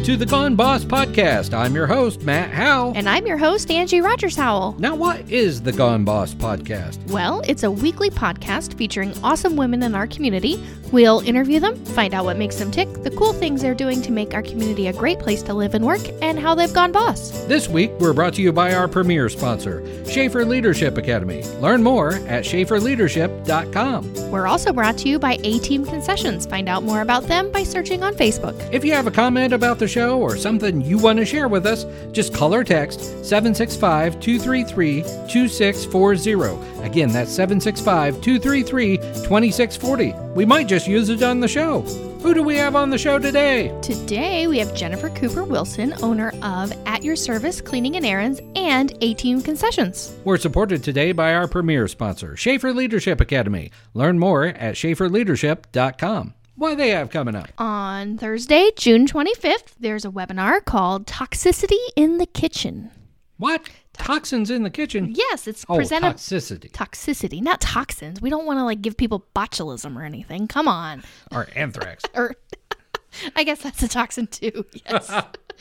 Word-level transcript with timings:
Welcome 0.00 0.18
to 0.18 0.24
the 0.24 0.30
Gone 0.30 0.56
Boss 0.56 0.82
Podcast. 0.82 1.52
I'm 1.52 1.74
your 1.74 1.86
host, 1.86 2.22
Matt 2.22 2.50
Howell. 2.52 2.94
And 2.96 3.06
I'm 3.06 3.26
your 3.26 3.36
host, 3.36 3.70
Angie 3.70 4.00
Rogers 4.00 4.34
Howell. 4.34 4.76
Now, 4.78 4.94
what 4.94 5.30
is 5.30 5.60
the 5.60 5.72
Gone 5.72 6.06
Boss 6.06 6.32
Podcast? 6.32 7.06
Well, 7.10 7.42
it's 7.46 7.64
a 7.64 7.70
weekly 7.70 8.08
podcast 8.08 8.78
featuring 8.78 9.12
awesome 9.22 9.56
women 9.56 9.82
in 9.82 9.94
our 9.94 10.06
community. 10.06 10.58
We'll 10.90 11.20
interview 11.20 11.60
them, 11.60 11.76
find 11.84 12.14
out 12.14 12.24
what 12.24 12.38
makes 12.38 12.56
them 12.56 12.70
tick, 12.70 12.90
the 13.04 13.10
cool 13.10 13.32
things 13.34 13.60
they're 13.62 13.74
doing 13.74 14.00
to 14.02 14.10
make 14.10 14.32
our 14.34 14.42
community 14.42 14.86
a 14.88 14.92
great 14.92 15.20
place 15.20 15.42
to 15.42 15.54
live 15.54 15.74
and 15.74 15.84
work, 15.84 16.00
and 16.22 16.38
how 16.38 16.54
they've 16.54 16.72
gone 16.72 16.92
boss. 16.92 17.30
This 17.44 17.68
week, 17.68 17.92
we're 18.00 18.14
brought 18.14 18.34
to 18.34 18.42
you 18.42 18.52
by 18.52 18.74
our 18.74 18.88
premier 18.88 19.28
sponsor, 19.28 19.84
Schaefer 20.06 20.44
Leadership 20.44 20.96
Academy. 20.96 21.44
Learn 21.60 21.82
more 21.82 22.14
at 22.14 22.44
schaeferleadership.com. 22.44 24.30
We're 24.30 24.46
also 24.48 24.72
brought 24.72 24.98
to 24.98 25.08
you 25.08 25.18
by 25.20 25.38
A 25.44 25.58
Team 25.60 25.84
Concessions. 25.84 26.46
Find 26.46 26.68
out 26.68 26.82
more 26.82 27.02
about 27.02 27.24
them 27.24 27.52
by 27.52 27.62
searching 27.62 28.02
on 28.02 28.14
Facebook. 28.14 28.56
If 28.72 28.84
you 28.84 28.92
have 28.92 29.06
a 29.06 29.12
comment 29.12 29.52
about 29.52 29.78
the 29.78 29.86
show 29.90 30.20
or 30.20 30.36
something 30.36 30.80
you 30.80 30.96
want 30.98 31.18
to 31.18 31.24
share 31.24 31.48
with 31.48 31.66
us, 31.66 31.84
just 32.12 32.32
call 32.32 32.54
or 32.54 32.64
text 32.64 33.00
765 33.24 34.20
233 34.20 35.02
2640. 35.02 36.82
Again, 36.82 37.10
that's 37.12 37.32
765 37.32 38.20
233 38.20 38.96
2640. 38.96 40.14
We 40.34 40.46
might 40.46 40.68
just 40.68 40.86
use 40.86 41.08
it 41.08 41.22
on 41.22 41.40
the 41.40 41.48
show. 41.48 41.82
Who 42.22 42.34
do 42.34 42.42
we 42.42 42.56
have 42.56 42.76
on 42.76 42.90
the 42.90 42.98
show 42.98 43.18
today? 43.18 43.74
Today, 43.80 44.46
we 44.46 44.58
have 44.58 44.74
Jennifer 44.74 45.08
Cooper 45.08 45.42
Wilson, 45.42 45.94
owner 46.02 46.34
of 46.42 46.70
At 46.84 47.02
Your 47.02 47.16
Service 47.16 47.62
Cleaning 47.62 47.96
and 47.96 48.04
Errands 48.04 48.42
and 48.54 48.92
A 49.00 49.14
Team 49.14 49.40
Concessions. 49.40 50.14
We're 50.22 50.36
supported 50.36 50.84
today 50.84 51.12
by 51.12 51.32
our 51.34 51.48
premier 51.48 51.88
sponsor, 51.88 52.36
Schaefer 52.36 52.74
Leadership 52.74 53.22
Academy. 53.22 53.70
Learn 53.94 54.18
more 54.18 54.44
at 54.44 54.74
schaeferleadership.com. 54.74 56.34
What 56.60 56.72
do 56.72 56.76
they 56.76 56.90
have 56.90 57.08
coming 57.08 57.34
up? 57.34 57.48
On 57.56 58.18
Thursday, 58.18 58.70
June 58.76 59.06
25th, 59.06 59.76
there's 59.80 60.04
a 60.04 60.10
webinar 60.10 60.62
called 60.62 61.06
Toxicity 61.06 61.78
in 61.96 62.18
the 62.18 62.26
Kitchen. 62.26 62.90
What? 63.38 63.62
Toxins 63.94 64.50
in 64.50 64.62
the 64.62 64.68
kitchen? 64.68 65.14
Yes, 65.16 65.46
it's 65.46 65.64
Oh, 65.70 65.76
presented 65.76 66.16
toxicity. 66.16 66.70
toxicity, 66.70 67.40
not 67.40 67.62
toxins. 67.62 68.20
We 68.20 68.28
don't 68.28 68.44
want 68.44 68.58
to 68.58 68.64
like 68.64 68.82
give 68.82 68.98
people 68.98 69.24
botulism 69.34 69.96
or 69.96 70.02
anything. 70.02 70.48
Come 70.48 70.68
on. 70.68 71.02
Or 71.32 71.48
anthrax. 71.56 72.04
Or 72.14 72.34
I 73.36 73.44
guess 73.44 73.62
that's 73.62 73.82
a 73.82 73.88
toxin 73.88 74.26
too. 74.26 74.64
Yes. 74.88 75.10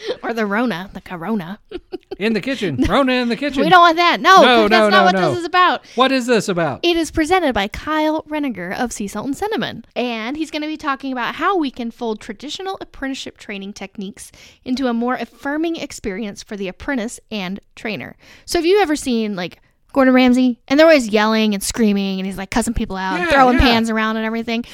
or 0.23 0.33
the 0.33 0.45
Rona, 0.45 0.89
the 0.94 1.02
Corona. 1.02 1.59
In 2.17 2.33
the 2.33 2.41
kitchen. 2.41 2.83
Rona 2.83 3.14
in 3.14 3.30
the 3.30 3.38
kitchen. 3.38 3.64
we 3.64 3.69
don't 3.69 3.80
want 3.80 3.95
that. 3.95 4.19
No, 4.19 4.41
no, 4.41 4.67
that's 4.67 4.72
no, 4.72 4.89
not 4.89 4.91
no, 4.91 5.03
what 5.06 5.16
no. 5.16 5.30
this 5.30 5.39
is 5.39 5.45
about. 5.45 5.86
What 5.95 6.11
is 6.11 6.25
this 6.25 6.50
about? 6.50 6.81
It 6.83 6.97
is 6.97 7.11
presented 7.11 7.53
by 7.53 7.69
Kyle 7.69 8.23
Reniger 8.23 8.78
of 8.78 8.91
Sea 8.91 9.08
Salt 9.08 9.28
and 9.28 9.38
Cinnamon. 9.38 9.86
And 9.95 10.36
he's 10.36 10.52
going 10.52 10.64
to 10.64 10.67
be 10.67 10.75
talking 10.75 11.14
about 11.14 11.36
how 11.36 11.58
we 11.58 11.72
can 11.72 11.91
fold 11.91 12.19
traditional 12.19 12.78
apprenticeship 12.81 13.38
training 13.38 13.72
techniques 13.72 14.34
into 14.66 14.88
a 14.88 14.94
more 14.94 15.16
affirming 15.16 15.78
experience 15.78 16.44
for 16.44 16.58
the 16.58 16.67
apprentice 16.67 17.22
and 17.31 17.61
trainer. 17.75 18.17
So, 18.45 18.58
have 18.58 18.66
you 18.66 18.81
ever 18.81 18.97
seen 18.97 19.38
like 19.38 19.61
Gordon 19.94 20.13
Ramsay? 20.13 20.59
And 20.67 20.78
they're 20.78 20.88
always 20.88 21.08
yelling 21.08 21.53
and 21.53 21.63
screaming, 21.63 22.19
and 22.19 22.25
he's 22.25 22.38
like 22.38 22.52
cussing 22.52 22.73
people 22.73 22.97
out 22.97 23.22
and 23.22 23.30
throwing 23.30 23.59
yeah. 23.59 23.61
pans 23.61 23.89
around 23.89 24.17
and 24.17 24.25
everything. 24.25 24.66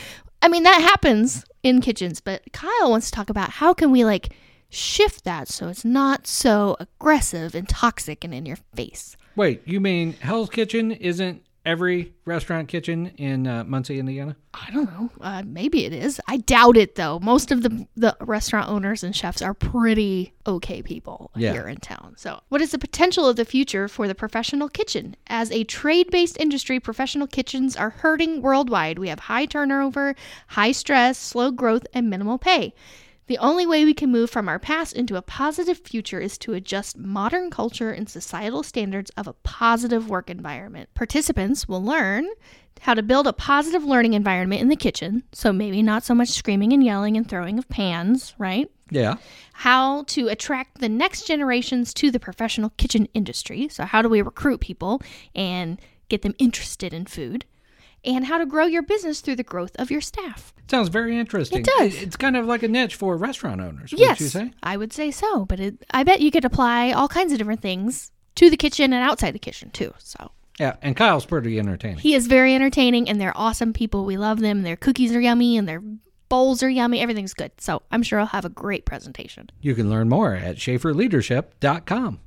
I 0.46 0.48
mean, 0.48 0.62
that 0.62 0.80
happens 0.80 1.44
in 1.64 1.82
kitchens, 1.82 2.22
but 2.22 2.44
Kyle 2.54 2.92
wants 2.92 3.10
to 3.10 3.16
talk 3.16 3.32
about 3.32 3.50
how 3.50 3.74
can 3.74 3.90
we 3.90 4.06
like 4.06 4.32
shift 4.70 5.24
that 5.24 5.48
so 5.48 5.70
it's 5.70 5.84
not 5.84 6.28
so 6.28 6.78
aggressive 6.80 7.56
and 7.56 7.68
toxic 7.68 8.24
and 8.24 8.32
in 8.32 8.46
your 8.46 8.60
face. 8.76 9.18
Wait, 9.36 9.64
you 9.66 9.80
mean 9.82 10.14
Hell's 10.14 10.52
Kitchen 10.52 10.92
isn't 10.92 11.42
every 11.66 12.14
restaurant 12.26 12.68
kitchen 12.68 13.08
in 13.18 13.48
uh, 13.48 13.64
Muncie, 13.64 14.00
Indiana? 14.00 14.36
I 14.54 14.72
don't 14.72 14.86
know. 14.92 15.10
Uh, 15.20 15.44
maybe 15.46 15.86
it 15.86 15.94
is. 15.94 16.22
I 16.28 16.38
doubt 16.38 16.78
it 16.78 16.96
though. 16.96 17.20
Most 17.20 17.52
of 17.52 17.64
the 17.64 17.88
the 17.96 18.16
restaurant 18.22 18.70
owners 18.70 19.04
and 19.04 19.16
chefs 19.16 19.42
are 19.42 19.54
pretty 19.54 20.34
okay 20.48 20.82
people 20.82 21.32
Yeah. 21.36 21.52
here 21.54 21.68
in 21.68 21.78
town. 21.78 22.14
So, 22.18 22.40
what 22.50 22.62
is 22.62 22.72
the 22.72 22.78
potential 22.80 23.28
of 23.28 23.36
the 23.36 23.46
future 23.46 23.88
for 23.88 24.08
the 24.08 24.16
professional 24.16 24.70
kitchen? 24.70 25.16
As 25.28 25.52
a 25.52 25.64
trade-based 25.64 26.38
industry, 26.40 26.80
professional 26.80 27.28
kitchens 27.28 27.76
are 27.76 27.90
hurting 27.90 28.42
worldwide. 28.42 29.00
We 29.00 29.10
have 29.10 29.20
high 29.22 29.46
turnover, 29.46 30.16
high 30.48 30.72
stress, 30.72 31.18
slow 31.18 31.52
growth, 31.52 31.86
and 31.94 32.10
minimal 32.10 32.38
pay. 32.38 32.74
The 33.28 33.38
only 33.40 33.66
way 33.66 33.86
we 33.86 33.96
can 33.96 34.12
move 34.12 34.30
from 34.30 34.48
our 34.48 34.60
past 34.60 34.94
into 34.94 35.16
a 35.16 35.22
positive 35.22 35.80
future 35.80 36.20
is 36.20 36.38
to 36.40 36.54
adjust 36.54 36.98
modern 36.98 37.50
culture 37.50 37.92
and 37.92 38.08
societal 38.08 38.62
standards 38.62 39.10
of 39.18 39.28
a 39.28 39.34
positive 39.34 40.08
work 40.10 40.30
environment. 40.30 40.90
Participants 40.94 41.68
will 41.68 41.84
learn 41.84 42.28
how 42.82 42.94
to 42.94 43.02
build 43.02 43.26
a 43.26 43.34
positive 43.34 43.84
learning 43.84 44.14
environment 44.14 44.62
in 44.62 44.68
the 44.68 44.76
kitchen, 44.76 45.24
so 45.32 45.52
maybe 45.52 45.82
not 45.82 46.04
so 46.04 46.14
much 46.14 46.30
screaming 46.30 46.72
and 46.72 46.84
yelling 46.84 47.18
and 47.18 47.28
throwing 47.28 47.58
of 47.58 47.68
pans, 47.68 48.36
right? 48.38 48.70
Yeah. 48.92 49.16
How 49.54 50.04
to 50.04 50.28
attract 50.28 50.80
the 50.80 50.90
next 50.90 51.26
generations 51.26 51.96
to 51.96 52.12
the 52.12 52.20
professional 52.20 52.72
kitchen 52.78 53.08
industry, 53.16 53.68
so 53.70 53.86
how 53.86 54.04
do 54.04 54.10
we 54.10 54.22
recruit 54.22 54.60
people 54.60 55.02
and 55.34 55.82
get 56.10 56.22
them 56.22 56.36
interested 56.38 56.94
in 56.94 57.06
food? 57.06 57.46
And 58.06 58.26
how 58.26 58.38
to 58.38 58.46
grow 58.46 58.66
your 58.66 58.84
business 58.84 59.22
through 59.22 59.38
the 59.38 59.44
growth 59.44 59.76
of 59.78 59.90
your 59.90 60.02
staff. 60.02 60.54
Sounds 60.70 60.90
very 60.90 61.18
interesting. 61.18 61.60
It 61.60 61.66
does. 61.66 62.02
It's 62.02 62.16
kind 62.16 62.36
of 62.38 62.46
like 62.46 62.64
a 62.64 62.68
niche 62.68 62.96
for 62.96 63.18
restaurant 63.18 63.62
owners, 63.62 63.92
would 63.92 64.00
yes, 64.00 64.20
you 64.22 64.28
say? 64.28 64.52
I 64.64 64.78
would 64.78 64.94
say 64.94 65.12
so. 65.12 65.46
But 65.46 65.60
it, 65.60 65.86
I 65.92 66.04
bet 66.04 66.22
you 66.22 66.32
could 66.32 66.46
apply 66.46 66.92
all 66.92 67.08
kinds 67.08 67.32
of 67.32 67.38
different 67.38 67.62
things 67.62 68.12
to 68.36 68.50
the 68.50 68.58
kitchen 68.58 68.94
and 68.94 69.04
outside 69.04 69.32
the 69.32 69.40
kitchen 69.40 69.70
too. 69.72 69.94
So 70.00 70.32
Yeah, 70.60 70.76
and 70.82 70.96
Kyle's 70.96 71.26
pretty 71.26 71.58
entertaining. 71.60 71.98
he 72.00 72.14
is 72.16 72.28
very 72.28 72.54
entertaining, 72.56 73.10
and 73.10 73.20
they're 73.22 73.38
awesome 73.38 73.74
people. 73.74 74.06
We 74.06 74.18
love 74.18 74.40
them. 74.40 74.64
Their 74.64 74.76
cookies 74.76 75.16
are 75.16 75.22
yummy, 75.22 75.58
and 75.58 75.68
their 75.68 75.82
bowls 76.30 76.64
are 76.64 76.70
yummy. 76.70 77.00
Everything's 77.00 77.34
good. 77.34 77.52
So 77.60 77.84
I'm 77.92 78.04
sure 78.04 78.20
I'll 78.20 78.26
have 78.28 78.46
a 78.46 78.50
great 78.50 78.86
presentation. 78.86 79.50
You 79.62 79.76
can 79.76 79.90
learn 79.90 80.10
more 80.10 80.34
at 80.36 80.58
schaeferleadership.com. 80.58 82.20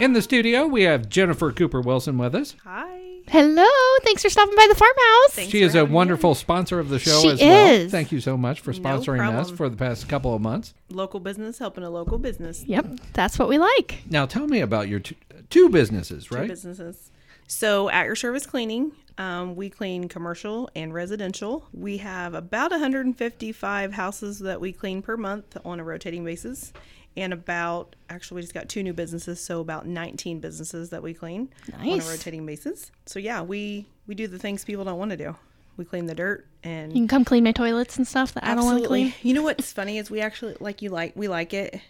In 0.00 0.12
the 0.12 0.22
studio, 0.22 0.66
we 0.66 0.82
have 0.82 1.08
Jennifer 1.08 1.50
Cooper 1.52 1.80
Wilson 1.80 2.18
with 2.18 2.34
us. 2.34 2.54
Hi. 2.64 2.94
Hello, 3.26 3.66
thanks 4.04 4.22
for 4.22 4.30
stopping 4.30 4.54
by 4.56 4.66
the 4.68 4.74
farmhouse. 4.74 5.30
Thanks 5.32 5.50
She 5.50 5.60
is 5.60 5.74
a 5.74 5.78
having 5.78 5.90
me. 5.92 5.96
wonderful 5.96 6.34
sponsor 6.34 6.78
of 6.78 6.88
the 6.88 6.98
show 6.98 7.20
She 7.20 7.28
as 7.30 7.40
well. 7.40 7.70
is. 7.72 7.90
Thank 7.92 8.10
you 8.12 8.20
so 8.20 8.36
much 8.38 8.60
for 8.60 8.72
No 8.72 8.78
sponsoring 8.78 9.34
us 9.34 9.50
for 9.50 9.68
the 9.68 9.76
past 9.76 10.08
couple 10.08 10.34
of 10.34 10.40
months. 10.40 10.72
Local 10.88 11.20
business 11.20 11.58
helping 11.58 11.84
a 11.84 11.90
local 11.90 12.16
business. 12.16 12.64
Yep, 12.64 12.86
that's 13.12 13.38
what 13.38 13.48
we 13.48 13.58
like. 13.58 14.02
Now, 14.08 14.24
tell 14.24 14.46
me 14.46 14.60
about 14.60 14.88
your 14.88 15.00
two, 15.00 15.16
two 15.50 15.68
businesses, 15.68 16.26
Two 16.26 16.36
right? 16.36 16.48
businesses. 16.48 17.10
So 17.48 17.90
at 17.90 18.06
your 18.06 18.16
service 18.16 18.46
cleaning, 18.46 18.92
um, 19.18 19.56
we 19.56 19.68
clean 19.68 20.08
commercial 20.08 20.70
and 20.74 20.94
residential. 20.94 21.66
We 21.74 21.98
have 21.98 22.32
about 22.34 22.70
155 22.70 23.92
houses 23.92 24.38
that 24.38 24.60
we 24.60 24.72
clean 24.72 25.02
per 25.02 25.16
month 25.18 25.56
on 25.66 25.80
a 25.80 25.84
rotating 25.84 26.24
basis. 26.24 26.72
And 27.18 27.32
about, 27.32 27.96
actually, 28.08 28.36
we 28.36 28.42
just 28.42 28.54
got 28.54 28.68
two 28.68 28.82
new 28.82 28.92
businesses, 28.92 29.40
so 29.40 29.60
about 29.60 29.86
19 29.86 30.38
businesses 30.38 30.90
that 30.90 31.02
we 31.02 31.14
clean 31.14 31.48
on 31.76 31.84
a 31.84 31.96
rotating 32.04 32.46
basis. 32.46 32.92
So 33.06 33.18
yeah, 33.18 33.42
we 33.42 33.88
we 34.06 34.14
do 34.14 34.28
the 34.28 34.38
things 34.38 34.64
people 34.64 34.84
don't 34.84 34.98
want 34.98 35.10
to 35.10 35.16
do. 35.16 35.36
We 35.76 35.84
clean 35.84 36.06
the 36.06 36.14
dirt 36.14 36.46
and 36.64 36.92
You 36.92 36.98
can 37.00 37.08
come 37.08 37.24
clean 37.24 37.44
my 37.44 37.52
toilets 37.52 37.96
and 37.96 38.06
stuff 38.06 38.34
that 38.34 38.44
I 38.44 38.54
don't 38.54 38.64
want 38.64 38.82
to 38.82 38.88
clean. 38.88 39.14
You 39.22 39.34
know 39.34 39.42
what's 39.42 39.72
funny 39.72 39.98
is 39.98 40.10
we 40.10 40.20
actually 40.20 40.56
like 40.60 40.80
you 40.82 40.90
like 40.90 41.12
we 41.16 41.28
like 41.28 41.52
it. 41.54 41.80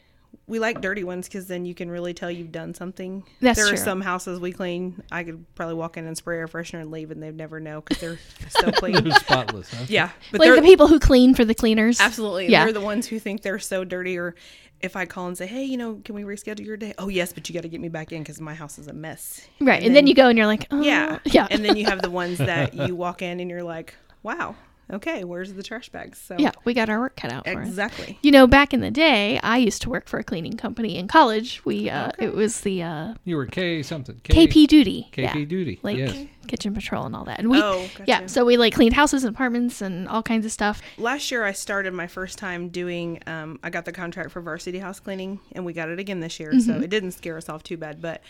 We 0.47 0.59
like 0.61 0.81
dirty 0.81 1.05
ones 1.05 1.29
because 1.29 1.47
then 1.47 1.67
you 1.67 1.75
can 1.75 1.91
really 1.91 2.15
tell 2.15 2.31
you've 2.31 2.53
done 2.53 2.73
something. 2.73 3.23
That's 3.41 3.59
there 3.59 3.67
true. 3.67 3.75
are 3.75 3.77
some 3.77 4.01
houses 4.01 4.41
we 4.41 4.51
clean. 4.53 5.03
I 5.13 5.23
could 5.23 5.45
probably 5.55 5.75
walk 5.75 5.99
in 5.99 6.07
and 6.07 6.17
spray 6.17 6.39
air 6.39 6.49
freshener 6.49 6.81
and 6.81 6.91
leave, 6.91 7.11
and 7.11 7.23
they'd 7.23 7.37
never 7.37 7.61
know 7.61 7.83
because 7.83 8.01
they're 8.01 8.19
so 8.49 8.73
clean. 8.73 9.11
Spotless, 9.13 9.73
huh? 9.73 9.85
yeah, 9.89 10.11
but 10.33 10.41
Like 10.41 10.47
they're 10.47 10.57
the 10.57 10.63
people 10.63 10.87
who 10.89 10.99
clean 10.99 11.35
for 11.35 11.45
the 11.45 11.55
cleaners. 11.55 12.01
absolutely 12.01 12.49
Yeah. 12.49 12.65
they're 12.65 12.73
the 12.73 12.81
ones 12.81 13.07
who 13.07 13.19
think 13.19 13.43
they're 13.43 13.59
so 13.59 13.85
dirty. 13.85 14.17
Or 14.19 14.35
if 14.81 14.97
I 14.97 15.05
call 15.05 15.27
and 15.27 15.37
say, 15.37 15.47
"Hey, 15.47 15.65
you 15.65 15.77
know, 15.77 16.01
can 16.03 16.15
we 16.15 16.23
reschedule 16.23 16.65
your 16.65 16.79
day?" 16.79 16.95
Oh 16.99 17.09
yes, 17.09 17.33
but 17.35 17.47
you 17.49 17.53
got 17.55 17.63
to 17.63 17.69
get 17.69 17.81
me 17.83 17.91
back 17.91 18.13
in 18.13 18.23
because 18.23 18.41
my 18.41 18.55
house 18.55 18.79
is 18.79 18.87
a 18.89 18.95
mess. 18.95 19.47
Right. 19.61 19.83
And, 19.83 19.95
then, 19.95 20.07
you 20.07 20.15
go 20.15 20.29
and 20.29 20.39
you're 20.39 20.47
like, 20.47 20.67
oh, 20.71 20.81
Yeah, 20.81 21.19
Yeah. 21.27 21.47
And 21.51 21.63
then 21.63 21.77
you 21.77 21.85
have 21.85 22.01
the 22.01 22.11
ones 22.23 22.39
that 22.39 22.73
you 22.75 22.97
walk 22.97 23.21
in 23.21 23.39
and 23.41 23.51
you're 23.51 23.63
like, 23.63 23.95
"Wow, 24.23 24.55
okay, 24.91 25.25
where's 25.25 25.53
the 25.53 25.63
trash 25.63 25.89
bags?" 25.89 26.19
So 26.19 26.37
yeah, 26.39 26.53
we 26.65 26.75
got 26.75 26.89
our 26.89 26.99
work 27.01 27.17
cut 27.17 27.33
out 27.33 27.47
for 27.47 27.61
us. 27.61 27.67
exactly. 27.69 28.19
You 28.23 28.31
know, 28.31 28.47
back 28.47 28.73
in 28.75 28.81
the 28.81 28.91
day, 28.91 29.39
I 29.43 29.59
used 29.59 29.83
to 29.83 29.91
work 29.91 30.09
for 30.09 30.19
a 30.19 30.25
cleaning 30.25 30.57
company 30.57 30.97
in 30.97 31.09
college. 31.09 31.63
We 31.65 31.91
uh 31.91 32.11
it 32.19 32.35
was 32.35 32.61
the 32.63 32.83
uh 32.83 33.15
You 33.25 33.37
were 33.37 33.47
K 33.47 33.83
something. 33.83 34.21
K, 34.25 34.47
KP 34.47 34.67
duty. 34.67 35.09
KP 35.13 35.23
yeah. 35.23 35.45
duty. 35.45 35.79
Like 35.83 35.97
yes. 35.97 36.27
kitchen 36.47 36.75
patrol 36.75 37.05
and 37.05 37.15
all 37.15 37.25
that. 37.25 37.39
And 37.39 37.51
we 37.51 37.61
Oh, 37.63 37.87
yeah, 38.07 38.27
so 38.27 38.45
we 38.45 38.57
like 38.57 38.75
cleaned 38.75 38.95
houses 38.95 39.23
and 39.25 39.35
apartments 39.35 39.83
and 39.83 40.09
all 40.09 40.23
kinds 40.23 40.47
of 40.47 40.53
stuff. 40.53 40.81
last 40.97 41.31
year 41.31 41.45
I 41.45 41.53
started 41.53 41.93
my 41.93 42.07
first 42.07 42.39
time 42.39 42.69
doing 42.71 43.21
um, 43.27 43.59
I 43.63 43.71
got 43.71 43.85
the 43.85 43.93
contract 43.93 44.31
for 44.31 44.41
varsity 44.41 44.79
house 44.79 44.99
cleaning 45.01 45.41
and 45.53 45.65
we 45.67 45.73
got 45.75 45.89
it 45.91 45.99
again 45.99 46.21
this 46.21 46.41
year 46.41 46.59
so 46.61 46.73
it 46.75 46.89
didn't 46.91 47.13
scare 47.13 47.37
us 47.37 47.49
off 47.49 47.63
too 47.63 47.77
bad 47.77 48.01
but 48.01 48.23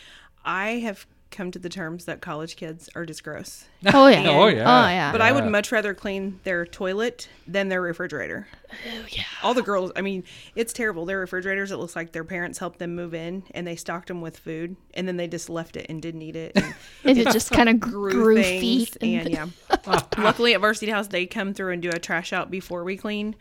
I 0.44 0.70
have 0.80 1.06
come 1.30 1.50
to 1.50 1.58
the 1.58 1.68
terms 1.68 2.06
that 2.06 2.20
college 2.20 2.56
kids 2.56 2.88
are 2.94 3.04
just 3.04 3.22
gross. 3.22 3.66
Oh 3.94 4.08
yeah. 4.08 4.24
Oh, 4.28 4.46
yeah. 4.48 4.62
Oh 4.62 4.88
yeah. 4.88 5.12
But 5.12 5.20
I 5.20 5.30
would 5.30 5.44
much 5.44 5.70
rather 5.70 5.94
clean 5.94 6.40
their 6.42 6.66
toilet 6.66 7.28
than 7.46 7.68
their 7.68 7.80
refrigerator. 7.80 8.48
oh 8.72 9.04
yeah. 9.10 9.22
All 9.42 9.54
the 9.54 9.62
girls, 9.62 9.92
I 9.94 10.00
mean, 10.00 10.24
it's 10.56 10.72
terrible. 10.72 11.04
Their 11.04 11.20
refrigerators, 11.20 11.70
it 11.70 11.76
looks 11.76 11.94
like 11.94 12.10
their 12.12 12.24
parents 12.24 12.58
helped 12.58 12.80
them 12.80 12.96
move 12.96 13.14
in 13.14 13.44
and 13.52 13.66
they 13.66 13.76
stocked 13.76 14.08
them 14.08 14.20
with 14.20 14.36
food 14.36 14.74
and 14.94 15.06
then 15.06 15.16
they 15.16 15.28
just 15.28 15.48
left 15.48 15.76
it 15.76 15.86
and 15.88 16.02
didn't 16.02 16.22
eat 16.22 16.34
it. 16.36 16.52
And 16.56 16.74
And 17.04 17.18
it 17.18 17.30
just 17.32 17.52
kind 17.52 17.68
of 17.68 17.78
grew, 17.78 18.10
grew, 18.10 18.42
things. 18.42 18.60
feet. 18.60 18.96
And, 19.00 19.30
yeah. 19.30 19.46
Luckily 20.18 20.54
at 20.54 20.60
Varsity 20.60 20.90
House, 20.90 21.06
they 21.06 21.26
come 21.26 21.54
through 21.54 21.72
and 21.72 21.80
do 21.80 21.90
a 21.90 21.98
trash 22.00 22.32
out 22.32 22.50
before 22.50 22.82
we 22.82 22.96
clean. 22.96 23.36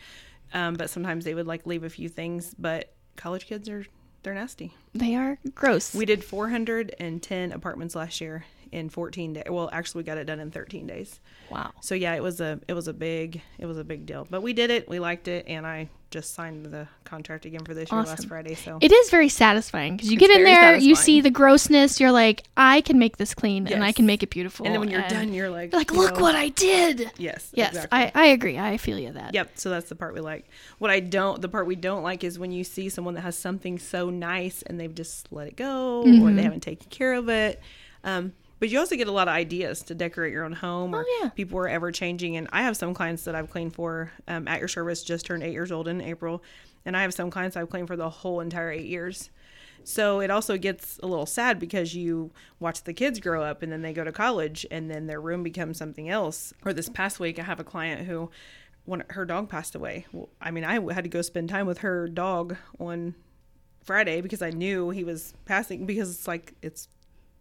Um, 0.53 0.75
but 0.75 0.89
sometimes 0.91 1.25
they 1.25 1.33
would 1.33 1.47
like 1.47 1.65
leave 1.65 1.83
a 1.83 1.89
few 1.89 2.09
things. 2.09 2.53
But 2.57 2.93
college 3.15 3.47
kids 3.47 3.67
are, 3.69 3.85
they're 4.23 4.33
nasty. 4.33 4.73
They 4.93 5.15
are 5.15 5.37
gross. 5.55 5.93
We 5.93 6.05
did 6.05 6.23
410 6.23 7.51
apartments 7.51 7.95
last 7.95 8.19
year 8.21 8.45
in 8.71 8.89
14 8.89 9.33
days. 9.33 9.43
Well, 9.49 9.69
actually, 9.71 9.99
we 9.99 10.03
got 10.05 10.17
it 10.17 10.25
done 10.25 10.39
in 10.39 10.51
13 10.51 10.87
days. 10.87 11.19
wow. 11.49 11.71
So 11.81 11.95
yeah, 11.95 12.15
it 12.15 12.23
was 12.23 12.41
a 12.41 12.59
it 12.67 12.73
was 12.73 12.87
a 12.87 12.93
big 12.93 13.41
it 13.57 13.65
was 13.65 13.77
a 13.77 13.83
big 13.83 14.05
deal. 14.05 14.27
But 14.29 14.41
we 14.41 14.53
did 14.53 14.69
it. 14.71 14.87
We 14.89 14.99
liked 14.99 15.27
it, 15.27 15.45
and 15.47 15.65
I 15.65 15.89
just 16.09 16.33
signed 16.33 16.65
the 16.67 16.87
contract 17.03 17.45
again 17.45 17.65
for 17.65 17.73
this 17.73 17.91
year 17.91 18.01
last 18.01 18.29
Friday. 18.29 18.55
So 18.55 18.77
It 18.81 18.93
is 18.93 19.09
very 19.09 19.27
satisfying 19.27 19.97
because 19.97 20.09
you 20.09 20.15
It's 20.17 20.25
get 20.25 20.37
in 20.37 20.45
there, 20.45 20.77
you 20.77 20.95
see 20.95 21.19
the 21.19 21.29
grossness, 21.29 21.99
you're 21.99 22.13
like, 22.13 22.43
I 22.55 22.79
can 22.79 22.97
make 22.97 23.17
this 23.17 23.33
clean 23.35 23.67
and 23.67 23.83
I 23.83 23.91
can 23.91 24.05
make 24.05 24.23
it 24.23 24.29
beautiful. 24.29 24.65
and 24.65 24.73
then 24.73 24.79
when 24.79 24.89
you're 24.89 25.05
done, 25.09 25.33
you're 25.33 25.49
like, 25.49 25.73
you're 25.73 25.79
like, 25.81 25.91
you 25.91 25.97
look 25.97 26.15
know, 26.15 26.21
what 26.21 26.33
I 26.33 26.47
did. 26.47 27.11
Yes. 27.17 27.49
Yes, 27.53 27.73
exactly. 27.75 27.99
I, 27.99 28.11
I 28.15 28.25
agree. 28.27 28.57
I 28.57 28.77
feel 28.77 28.97
you 28.97 29.11
that. 29.11 29.33
Yep. 29.33 29.51
So 29.55 29.69
that's 29.69 29.89
the 29.89 29.95
part 29.95 30.13
we 30.13 30.21
like. 30.21 30.45
What 30.77 30.91
I 30.91 31.01
don't, 31.01 31.41
the 31.41 31.49
part 31.49 31.67
we 31.67 31.75
don't 31.75 32.03
like 32.03 32.23
is 32.23 32.39
when 32.39 32.53
you 32.53 32.63
see 32.63 32.87
someone 32.87 33.15
that 33.15 33.21
has 33.21 33.37
something 33.37 33.77
so 33.77 34.09
nice 34.09 34.61
and 34.61 34.79
they've 34.79 34.95
just 34.95 35.27
let 35.33 35.47
it 35.47 35.57
go 35.57 36.03
or 36.03 36.05
Mm-hmm. 36.05 36.35
they 36.37 36.43
haven't 36.43 36.61
taken 36.63 36.89
care 36.89 37.15
of 37.15 37.27
it. 37.27 37.59
Um, 38.05 38.31
but 38.59 38.69
you 38.69 38.79
also 38.79 38.95
get 38.95 39.07
a 39.07 39.11
lot 39.11 39.27
of 39.27 39.33
ideas 39.33 39.83
to 39.83 39.95
decorate 39.95 40.31
your 40.33 40.43
own 40.45 40.53
home, 40.53 40.93
or 40.95 41.05
Oh, 41.07 41.19
yeah. 41.23 41.29
people 41.29 41.57
are 41.59 41.67
ever 41.67 41.91
changing. 41.91 42.37
And 42.37 42.47
I 42.51 42.63
have 42.63 42.75
some 42.77 42.93
clients 42.93 43.23
that 43.25 43.35
I've 43.35 43.49
cleaned 43.49 43.73
for 43.73 44.11
um, 44.27 44.47
at 44.47 44.59
your 44.59 44.67
service 44.67 45.03
just 45.03 45.25
turned 45.25 45.43
eight 45.43 45.53
years 45.53 45.71
old 45.71 45.87
in 45.87 46.01
April, 46.01 46.41
and 46.85 46.95
I 46.97 47.01
have 47.01 47.13
some 47.13 47.29
clients 47.29 47.55
I've 47.57 47.69
cleaned 47.69 47.87
for 47.87 47.95
the 47.97 48.09
whole 48.09 48.39
entire 48.39 48.71
eight 48.71 48.85
years. 48.87 49.29
So 49.83 50.19
it 50.19 50.29
also 50.29 50.57
gets 50.57 50.99
a 51.01 51.07
little 51.07 51.25
sad 51.25 51.59
because 51.59 51.95
you 51.95 52.31
watch 52.59 52.83
the 52.83 52.93
kids 52.93 53.19
grow 53.21 53.41
up 53.43 53.61
and 53.61 53.71
then 53.71 53.81
they 53.83 53.93
go 53.93 54.03
to 54.03 54.11
college 54.11 54.65
and 54.69 54.91
then 54.91 55.07
their 55.07 55.21
room 55.21 55.43
becomes 55.43 55.77
something 55.77 56.09
else. 56.09 56.51
Or 56.65 56.73
this 56.73 56.89
past 56.89 57.21
week, 57.21 57.39
I 57.39 57.43
have 57.43 57.61
a 57.61 57.63
client 57.63 58.05
who, 58.05 58.29
when 58.83 59.03
her 59.11 59.23
dog 59.23 59.47
passed 59.47 59.75
away, 59.75 60.05
well, 60.11 60.27
I 60.41 60.51
mean, 60.51 60.65
I 60.65 60.73
had 60.93 61.05
to 61.05 61.09
go 61.09 61.21
spend 61.21 61.47
time 61.47 61.67
with 61.67 61.77
her 61.79 62.09
dog 62.09 62.57
on 62.79 63.15
Friday 63.81 64.19
because 64.19 64.41
I 64.41 64.49
knew 64.49 64.89
he 64.89 65.05
was 65.05 65.33
passing 65.45 65.85
because 65.85 66.09
it's 66.09 66.27
like 66.27 66.53
it's 66.61 66.89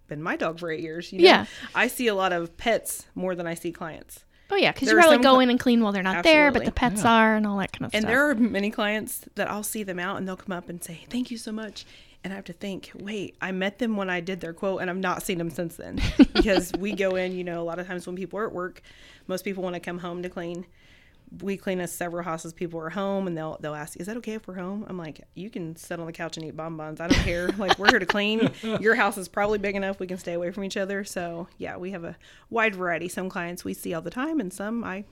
been 0.08 0.22
my 0.22 0.36
dog 0.36 0.58
for 0.58 0.70
eight 0.70 0.80
years. 0.80 1.12
You 1.12 1.20
know? 1.20 1.24
Yeah. 1.24 1.46
I 1.74 1.88
see 1.88 2.06
a 2.08 2.14
lot 2.14 2.32
of 2.32 2.56
pets 2.56 3.06
more 3.14 3.34
than 3.34 3.46
I 3.46 3.54
see 3.54 3.72
clients. 3.72 4.24
Oh 4.50 4.56
yeah, 4.56 4.70
because 4.72 4.82
you 4.82 4.94
There 4.94 4.98
are 4.98 5.02
probably 5.02 5.16
some 5.16 5.22
go 5.22 5.30
cl- 5.32 5.40
in 5.40 5.50
and 5.50 5.60
clean 5.60 5.82
while 5.82 5.92
they're 5.92 6.02
not 6.02 6.22
there, 6.22 6.52
but 6.52 6.60
the 6.60 6.68
Absolutely. 6.68 6.96
pets 6.96 7.04
are 7.04 7.34
and 7.34 7.46
all 7.46 7.58
that 7.58 7.72
kind 7.72 7.86
of 7.86 7.94
And 7.94 8.02
stuff. 8.02 8.08
And 8.08 8.08
there 8.08 8.30
are 8.30 8.34
many 8.34 8.70
clients 8.70 9.24
that 9.34 9.50
I'll 9.50 9.64
see 9.64 9.82
them 9.82 9.98
out 9.98 10.18
and 10.18 10.28
they'll 10.28 10.36
come 10.36 10.56
up 10.56 10.68
and 10.68 10.82
say, 10.82 11.04
Thank 11.10 11.30
you 11.30 11.38
so 11.38 11.50
much. 11.50 11.84
And 12.22 12.32
I 12.32 12.36
have 12.36 12.44
to 12.46 12.52
think, 12.52 12.90
wait, 12.94 13.36
I 13.40 13.52
met 13.52 13.78
them 13.78 13.96
when 13.96 14.10
I 14.10 14.20
did 14.20 14.40
their 14.40 14.52
quote 14.52 14.80
and 14.80 14.90
I've 14.90 14.96
not 14.96 15.22
seen 15.22 15.38
them 15.38 15.50
since 15.50 15.76
then. 15.76 16.00
because 16.34 16.72
we 16.78 16.92
go 16.92 17.14
in, 17.14 17.36
you 17.36 17.44
know, 17.44 17.60
a 17.60 17.64
lot 17.64 17.78
of 17.78 17.86
times 17.86 18.04
when 18.06 18.16
people 18.16 18.38
are 18.40 18.46
at 18.46 18.52
work, 18.52 18.82
most 19.28 19.44
people 19.44 19.62
want 19.62 19.74
to 19.74 19.80
come 19.80 19.98
home 19.98 20.22
to 20.22 20.28
clean. 20.28 20.66
We 21.42 21.56
clean 21.56 21.80
us 21.80 21.92
several 21.92 22.22
houses, 22.22 22.52
people 22.52 22.80
are 22.80 22.90
home 22.90 23.26
and 23.26 23.36
they'll 23.36 23.58
they'll 23.60 23.74
ask, 23.74 23.98
Is 23.98 24.06
that 24.06 24.16
okay 24.18 24.34
if 24.34 24.46
we're 24.46 24.54
home? 24.54 24.86
I'm 24.88 24.96
like, 24.98 25.22
You 25.34 25.50
can 25.50 25.76
sit 25.76 25.98
on 25.98 26.06
the 26.06 26.12
couch 26.12 26.36
and 26.36 26.46
eat 26.46 26.56
bonbons. 26.56 27.00
I 27.00 27.08
don't 27.08 27.22
care. 27.22 27.48
like 27.58 27.78
we're 27.78 27.90
here 27.90 27.98
to 27.98 28.06
clean. 28.06 28.50
Your 28.80 28.94
house 28.94 29.18
is 29.18 29.28
probably 29.28 29.58
big 29.58 29.74
enough 29.76 29.98
we 30.00 30.06
can 30.06 30.18
stay 30.18 30.34
away 30.34 30.50
from 30.50 30.64
each 30.64 30.76
other. 30.76 31.04
So 31.04 31.48
yeah, 31.58 31.76
we 31.76 31.90
have 31.90 32.04
a 32.04 32.16
wide 32.50 32.74
variety. 32.74 33.08
Some 33.08 33.28
clients 33.28 33.64
we 33.64 33.74
see 33.74 33.92
all 33.94 34.02
the 34.02 34.10
time 34.10 34.40
and 34.40 34.52
some 34.52 34.84
I 34.84 35.04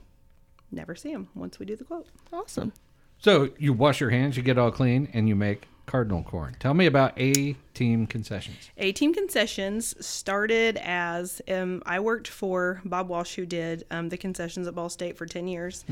never 0.71 0.95
see 0.95 1.11
them 1.11 1.27
once 1.35 1.59
we 1.59 1.65
do 1.65 1.75
the 1.75 1.83
quote. 1.83 2.07
awesome. 2.33 2.73
So 3.17 3.49
you 3.57 3.73
wash 3.73 3.99
your 4.01 4.09
hands, 4.09 4.35
you 4.37 4.43
get 4.43 4.57
all 4.57 4.71
clean, 4.71 5.09
and 5.13 5.27
you 5.29 5.35
make 5.35 5.67
cardinal 5.85 6.23
corn. 6.23 6.55
Tell 6.59 6.73
me 6.73 6.85
about 6.85 7.13
A 7.19 7.55
Team 7.73 8.07
Concessions. 8.07 8.69
A 8.77 8.91
Team 8.91 9.13
Concessions 9.13 9.95
started 10.05 10.77
as 10.77 11.41
um, 11.47 11.83
I 11.85 11.99
worked 11.99 12.27
for 12.27 12.81
Bob 12.85 13.09
Walsh, 13.09 13.35
who 13.35 13.45
did 13.45 13.85
um, 13.91 14.09
the 14.09 14.17
concessions 14.17 14.67
at 14.67 14.75
Ball 14.75 14.89
State 14.89 15.17
for 15.17 15.25
10 15.25 15.47
years. 15.47 15.85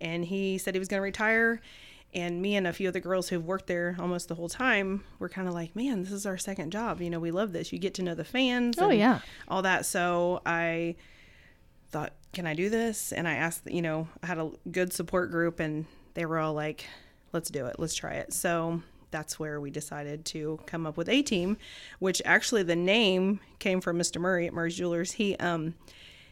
And 0.00 0.24
he 0.24 0.58
said 0.58 0.74
he 0.74 0.78
was 0.78 0.88
going 0.88 0.98
to 0.98 1.04
retire. 1.04 1.60
And 2.14 2.40
me 2.40 2.56
and 2.56 2.66
a 2.66 2.72
few 2.72 2.88
other 2.88 3.00
girls 3.00 3.28
who've 3.28 3.44
worked 3.44 3.66
there 3.66 3.94
almost 3.98 4.28
the 4.28 4.34
whole 4.34 4.48
time 4.48 5.04
were 5.18 5.28
kind 5.28 5.46
of 5.46 5.52
like, 5.52 5.76
man, 5.76 6.02
this 6.02 6.12
is 6.12 6.24
our 6.24 6.38
second 6.38 6.70
job. 6.72 7.02
You 7.02 7.10
know, 7.10 7.20
we 7.20 7.30
love 7.30 7.52
this. 7.52 7.70
You 7.70 7.78
get 7.78 7.94
to 7.94 8.02
know 8.02 8.14
the 8.14 8.24
fans. 8.24 8.78
Oh, 8.78 8.88
and 8.88 8.98
yeah. 8.98 9.20
All 9.46 9.60
that. 9.62 9.84
So 9.84 10.40
I 10.46 10.96
thought, 11.90 12.14
can 12.32 12.46
I 12.46 12.54
do 12.54 12.70
this? 12.70 13.12
And 13.12 13.28
I 13.28 13.34
asked, 13.34 13.70
you 13.70 13.82
know, 13.82 14.08
I 14.22 14.26
had 14.26 14.38
a 14.38 14.50
good 14.70 14.92
support 14.92 15.30
group 15.30 15.60
and 15.60 15.84
they 16.14 16.24
were 16.24 16.38
all 16.38 16.54
like, 16.54 16.86
let's 17.32 17.50
do 17.50 17.66
it, 17.66 17.76
let's 17.78 17.94
try 17.94 18.14
it. 18.14 18.32
So 18.32 18.82
that's 19.10 19.38
where 19.38 19.60
we 19.60 19.70
decided 19.70 20.24
to 20.26 20.58
come 20.66 20.86
up 20.86 20.96
with 20.96 21.08
A 21.08 21.22
Team, 21.22 21.56
which 21.98 22.20
actually 22.24 22.62
the 22.62 22.76
name 22.76 23.40
came 23.58 23.80
from 23.80 23.98
Mr. 23.98 24.20
Murray 24.20 24.46
at 24.46 24.52
Murray's 24.52 24.76
Jewelers. 24.76 25.12
He, 25.12 25.36
um, 25.36 25.74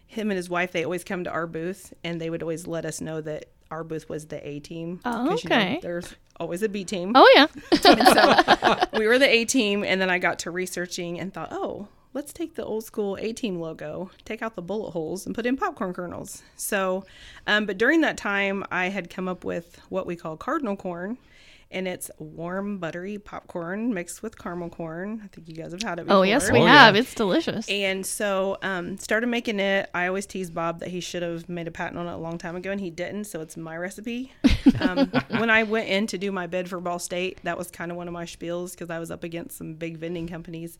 him 0.07 0.31
and 0.31 0.37
his 0.37 0.49
wife, 0.51 0.73
they 0.73 0.85
always 0.85 1.05
come 1.05 1.25
to 1.25 1.31
our 1.31 1.47
booth 1.47 1.93
and 2.05 2.21
they 2.21 2.31
would 2.31 2.43
always 2.43 2.67
let 2.67 2.85
us 2.85 3.01
know 3.01 3.21
that 3.23 3.47
our 3.71 3.83
booth 3.83 4.09
was 4.09 4.27
the 4.27 4.47
A 4.47 4.61
Team. 4.61 5.01
Oh, 5.05 5.27
'Cause, 5.29 5.45
you 5.45 5.51
know, 5.51 5.57
okay. 5.57 5.79
there's 5.83 6.15
always 6.39 6.63
a 6.63 6.69
B 6.69 6.85
Team 6.85 7.13
Oh 7.15 7.33
yeah. 7.35 7.47
so 7.81 8.99
we 8.99 9.07
were 9.07 9.19
the 9.19 9.29
A 9.29 9.45
team, 9.45 9.83
and 9.85 10.01
then 10.01 10.11
I 10.11 10.19
got 10.19 10.39
to 10.41 10.51
researching 10.51 11.19
and 11.19 11.33
thought, 11.33 11.49
oh, 11.51 11.89
let's 12.13 12.33
take 12.33 12.55
the 12.55 12.65
old 12.65 12.85
school 12.85 13.17
A 13.21 13.33
team 13.33 13.59
logo, 13.61 14.11
take 14.25 14.43
out 14.43 14.55
the 14.55 14.63
bullet 14.63 14.91
holes, 14.93 15.27
and 15.27 15.35
put 15.35 15.47
in 15.47 15.57
popcorn 15.57 15.93
kernels. 15.93 16.43
So, 16.57 17.05
um, 17.47 17.67
but 17.67 17.77
during 17.79 18.03
that 18.03 18.17
time, 18.17 18.65
I 18.71 18.89
had 18.91 19.11
come 19.11 19.29
up 19.29 19.45
with 19.45 19.81
what 19.89 20.07
we 20.07 20.15
call 20.15 20.37
cardinal 20.37 20.77
corn. 20.77 21.19
And 21.69 21.89
it's 21.89 22.13
warm, 22.19 22.79
buttery 22.79 23.19
popcorn 23.19 23.93
mixed 23.93 24.23
with 24.23 24.39
caramel 24.39 24.69
corn. 24.71 25.21
I 25.25 25.27
think 25.27 25.49
you 25.49 25.55
guys 25.55 25.73
have 25.73 25.83
had 25.83 25.99
it 25.99 26.07
before. 26.07 26.19
Oh 26.19 26.23
yes, 26.23 26.49
we 26.51 26.61
Oh, 26.61 26.65
have. 26.67 26.95
yeah. 26.95 27.01
It's 27.01 27.13
delicious. 27.13 27.69
And 27.69 28.07
so, 28.07 28.57
um, 28.63 28.97
started 28.99 29.27
making 29.27 29.59
it. 29.59 29.91
I 29.93 30.07
always 30.07 30.27
tease 30.27 30.49
Bob 30.49 30.79
that 30.79 30.91
he 30.91 31.01
should 31.01 31.23
have 31.23 31.49
made 31.49 31.67
a 31.67 31.73
patent 31.73 31.99
on 31.99 32.07
it 32.07 32.13
a 32.13 32.17
long 32.19 32.39
time 32.39 32.55
ago, 32.55 32.71
and 32.71 32.81
he 32.81 32.91
didn't. 32.91 33.25
So 33.25 33.41
it's 33.41 33.57
my 33.57 33.77
recipe. 33.77 34.33
Um, 34.79 35.09
when 35.39 35.51
I 35.51 35.65
went 35.65 35.89
in 35.89 36.07
to 36.07 36.19
do 36.19 36.31
my 36.31 36.47
bid 36.47 36.69
for 36.69 36.81
Ball 36.81 37.01
State, 37.01 37.41
that 37.43 37.59
was 37.59 37.69
kind 37.73 37.91
of 37.91 37.97
one 37.97 38.07
of 38.07 38.15
my 38.15 38.27
spiels 38.27 38.71
because 38.71 38.89
I 38.89 39.01
was 39.01 39.11
up 39.11 39.25
against 39.25 39.59
some 39.59 39.75
big 39.75 39.97
vending 39.99 40.29
companies, 40.29 40.79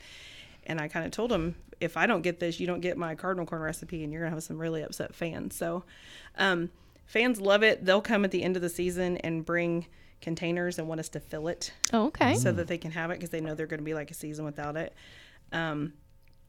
and 0.67 0.81
I 0.81 0.87
kind 0.87 1.05
of 1.05 1.11
told 1.11 1.33
him, 1.33 1.57
if 1.81 1.97
I 1.97 2.07
don't 2.07 2.23
get 2.23 2.39
this, 2.39 2.61
you 2.61 2.67
don't 2.69 2.81
get 2.81 2.97
my 2.97 3.17
cardinal 3.17 3.45
corn 3.45 3.61
recipe, 3.61 4.05
and 4.05 4.13
you're 4.13 4.23
gonna 4.23 4.35
have 4.37 4.43
some 4.45 4.57
really 4.57 4.83
upset 4.83 5.17
fans. 5.17 5.57
So, 5.57 5.83
um, 6.39 6.71
fans 7.07 7.41
love 7.41 7.65
it. 7.65 7.85
They'll 7.85 8.01
come 8.01 8.25
at 8.25 8.31
the 8.31 8.45
end 8.45 8.55
of 8.55 8.63
the 8.63 8.69
season 8.69 9.17
and 9.19 9.45
bring 9.45 9.87
containers 10.21 10.79
and 10.79 10.89
want 10.89 11.01
us 11.01 11.09
to 11.11 11.21
fill 11.21 11.49
it 11.49 11.73
oh, 11.93 12.07
okay. 12.07 12.35
so 12.35 12.53
that 12.53 12.67
they 12.67 12.79
can 12.79 12.91
have 12.91 13.11
it 13.11 13.15
because 13.15 13.31
they 13.31 13.41
know 13.41 13.55
they're 13.55 13.67
going 13.67 13.81
to 13.81 13.85
be 13.85 13.95
like 13.95 14.11
a 14.11 14.15
season 14.15 14.45
without 14.45 14.77
it. 14.77 14.95
Um, 15.53 15.93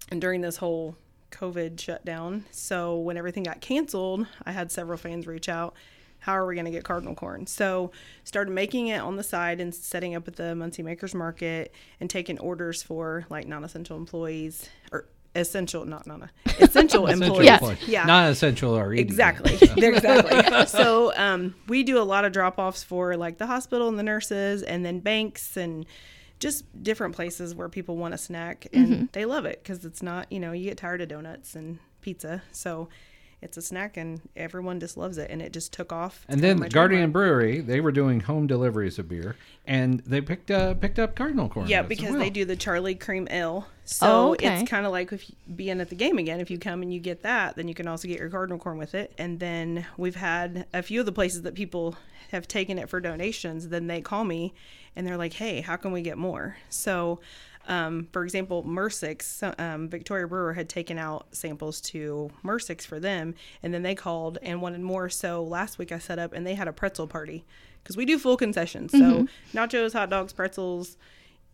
and 0.10 0.22
during 0.22 0.42
this 0.42 0.58
whole 0.58 0.96
COVID 1.32 1.80
shutdown, 1.80 2.46
so 2.52 2.98
when 2.98 3.18
everything 3.18 3.44
got 3.44 3.62
canceled, 3.62 4.26
I 4.46 4.52
had 4.52 4.72
several 4.72 4.98
fans 4.98 5.28
reach 5.28 5.50
out. 5.50 5.76
How 6.20 6.36
are 6.36 6.46
we 6.46 6.56
going 6.56 6.66
to 6.66 6.72
get 6.72 6.84
cardinal 6.84 7.14
corn? 7.14 7.46
So 7.46 7.92
started 8.24 8.52
making 8.52 8.88
it 8.88 9.00
on 9.00 9.18
the 9.18 9.24
side 9.24 9.62
and 9.62 9.74
setting 9.74 10.16
up 10.16 10.28
at 10.28 10.36
the 10.36 10.56
Muncie 10.56 10.82
Makers 10.82 11.14
Market 11.14 11.74
and 12.00 12.10
taking 12.10 12.40
orders 12.40 12.82
for 12.82 13.26
like 13.30 13.48
non-essential 13.48 13.96
employees 13.96 14.70
or 14.92 15.08
essential, 15.36 15.86
not 15.86 16.08
non 16.08 16.30
essential 16.60 17.08
employees 17.08 17.46
yeah. 17.46 17.76
yeah 17.88 18.06
not 18.06 18.30
essential 18.30 18.78
or. 18.78 18.94
Exactly. 18.94 19.54
exactly. 19.78 20.66
So 20.68 21.14
um, 21.16 21.56
we 21.68 21.84
do 21.84 22.00
a 22.00 22.04
lot 22.04 22.26
of 22.26 22.32
drop 22.32 22.58
offs 22.60 22.84
for 22.84 23.16
like 23.18 23.38
the 23.38 23.46
hospital 23.48 23.88
and 23.88 23.98
the 23.98 24.04
nurses, 24.04 24.64
and 24.64 24.86
then 24.86 25.00
banks 25.00 25.58
and 25.58 25.86
just 26.40 26.66
different 26.84 27.16
places 27.16 27.56
where 27.56 27.70
people 27.70 27.98
want 27.98 28.14
a 28.14 28.18
snack, 28.18 28.68
and 28.74 29.10
they 29.14 29.26
love 29.26 29.46
it 29.46 29.64
because 29.64 29.86
it's 29.86 30.04
not 30.04 30.32
you 30.32 30.40
know 30.40 30.52
you 30.52 30.66
get 30.66 30.78
tired 30.78 31.02
of 31.02 31.08
donuts 31.08 31.56
and 31.56 31.80
pizza, 32.02 32.44
so 32.52 32.90
it's 33.42 33.56
a 33.56 33.62
snack, 33.62 33.98
and 33.98 34.20
everyone 34.36 34.80
just 34.80 34.98
loves 34.98 35.18
it, 35.18 35.30
and 35.30 35.42
it 35.42 35.54
just 35.54 35.72
took 35.72 35.94
off. 35.94 36.26
And 36.28 36.42
then 36.42 36.60
my 36.60 36.70
Guardian 36.70 37.12
trademark. 37.12 37.14
Brewery, 37.14 37.60
they 37.62 37.80
were 37.82 37.92
doing 37.92 38.22
home 38.22 38.48
deliveries 38.48 38.98
of 38.98 39.08
beer, 39.08 39.36
and 39.66 40.00
they 40.02 40.22
picked 40.22 40.50
uh, 40.50 40.74
picked 40.74 40.98
up 40.98 41.16
cardinal 41.16 41.48
corn. 41.48 41.68
Yeah, 41.68 41.84
because 41.84 42.12
well. 42.12 42.20
they 42.20 42.30
do 42.32 42.46
the 42.46 42.56
Charlie 42.56 42.96
Cream 42.96 43.28
Ale. 43.30 43.68
So 43.86 44.08
Oh, 44.08 44.32
okay. 44.32 44.60
it's 44.62 44.70
kind 44.70 44.86
of 44.86 44.92
like 44.92 45.12
if 45.14 45.30
you, 45.30 45.36
being 45.56 45.80
at 45.80 45.90
the 45.90 45.96
game 45.96 46.18
again. 46.18 46.40
If 46.40 46.50
you 46.50 46.58
come 46.58 46.82
and 46.82 46.94
you 46.94 47.00
get 47.00 47.24
that, 47.24 47.56
then 47.56 47.68
you 47.68 47.74
can 47.76 47.88
also 47.88 48.08
get 48.08 48.20
your 48.20 48.30
cardinal 48.30 48.58
corn 48.58 48.78
with 48.78 48.96
it. 48.96 49.14
And 49.18 49.40
then 49.40 49.86
we've 49.98 50.16
had 50.16 50.66
a 50.74 50.82
few 50.82 51.00
of 51.00 51.06
the 51.06 51.12
places 51.12 51.44
that 51.44 51.54
people 51.54 51.96
have 52.32 52.48
taken 52.48 52.78
it 52.80 52.90
for 52.90 53.00
donations. 53.00 53.70
Then 53.70 53.88
they 53.88 54.02
call 54.02 54.24
me 54.26 54.54
and 54.96 55.06
they're 55.06 55.16
like, 55.16 55.34
"Hey, 55.34 55.62
how 55.62 55.76
can 55.76 55.92
we 55.92 56.02
get 56.02 56.18
more?" 56.18 56.58
So. 56.70 57.20
Um, 57.68 58.08
for 58.12 58.24
example, 58.24 58.64
Mersix, 58.64 59.44
um, 59.60 59.90
Victoria 59.90 60.28
Brewer 60.28 60.54
had 60.54 60.70
taken 60.70 60.98
out 60.98 61.28
samples 61.32 61.82
to 61.82 62.32
Mersix 62.44 62.86
for 62.86 63.00
them, 63.00 63.36
and 63.62 63.74
then 63.74 63.84
they 63.84 63.94
called 63.94 64.38
and 64.42 64.62
wanted 64.62 64.82
more. 64.82 65.10
So 65.10 65.44
last 65.44 65.78
week 65.78 65.92
I 65.92 66.00
set 66.00 66.18
up, 66.18 66.34
and 66.34 66.48
they 66.48 66.56
had 66.56 66.68
a 66.68 66.74
pretzel 66.74 67.08
party 67.08 67.46
because 67.84 67.98
we 67.98 68.06
do 68.06 68.18
full 68.18 68.38
concessions. 68.38 68.92
So 68.92 69.28
nachos, 69.54 69.94
hot 69.94 70.10
dogs, 70.10 70.34
pretzels, 70.34 70.98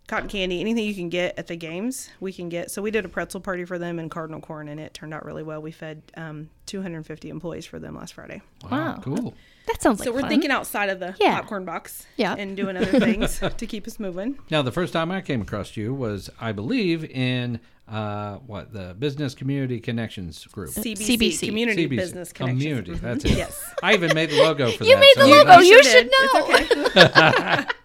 cotton 0.07 0.27
candy, 0.29 0.59
anything 0.59 0.83
you 0.85 0.93
can 0.95 1.09
get 1.09 1.37
at 1.39 1.47
the 1.47 1.55
games, 1.55 2.09
we 2.19 2.33
can 2.33 2.49
get. 2.49 2.69
So 2.71 2.81
we 2.81 2.91
did 2.91 3.05
a 3.05 3.09
pretzel 3.09 3.39
party 3.41 3.63
for 3.65 3.79
them 3.79 3.99
and 3.99 4.11
Cardinal 4.11 4.41
Corn, 4.41 4.67
and 4.67 4.79
it 4.79 4.93
turned 4.93 5.13
out 5.13 5.25
really 5.25 5.43
well. 5.43 5.61
We 5.61 5.71
fed 5.71 6.01
um, 6.17 6.49
250 6.65 7.29
employees 7.29 7.65
for 7.65 7.79
them 7.79 7.95
last 7.95 8.13
Friday. 8.13 8.41
Wow. 8.69 8.99
Cool. 9.01 9.33
That 9.67 9.81
sounds 9.81 9.99
like 9.99 10.07
So 10.07 10.11
we're 10.13 10.19
fun. 10.21 10.29
thinking 10.29 10.51
outside 10.51 10.89
of 10.89 10.99
the 10.99 11.15
Yeah. 11.21 11.35
popcorn 11.39 11.63
box, 11.63 12.05
Yeah. 12.17 12.35
and 12.37 12.57
doing 12.57 12.75
other 12.75 12.99
things 12.99 13.39
to 13.57 13.65
keep 13.65 13.87
us 13.87 13.97
moving. 13.99 14.37
Now, 14.51 14.61
the 14.61 14.73
first 14.73 14.91
time 14.91 15.09
I 15.09 15.21
came 15.21 15.41
across 15.41 15.77
you 15.77 15.93
was, 15.93 16.29
I 16.39 16.51
believe, 16.51 17.05
in 17.05 17.61
uh, 17.87 18.35
what 18.47 18.73
the 18.73 18.95
Business 18.99 19.33
Community 19.35 19.79
Connections 19.79 20.45
group. 20.47 20.69
CBC, 20.71 21.17
CBC. 21.17 21.47
Community 21.47 21.85
CBC. 21.87 21.95
Business 21.97 22.33
Connections. 22.33 22.61
Community. 22.61 22.93
That's 22.95 23.25
it. 23.25 23.31
Yes. 23.37 23.73
I 23.81 23.93
even 23.93 24.13
made 24.13 24.29
the 24.31 24.41
logo 24.41 24.69
for 24.71 24.83
You 24.83 24.95
that. 24.95 24.99
made 24.99 25.13
the 25.15 25.21
so 25.21 25.27
logo. 25.29 25.49
I- 25.51 25.61
you 25.61 25.83
should 25.83 26.05
know. 26.05 26.11
It's 26.57 26.97
okay. 26.97 27.65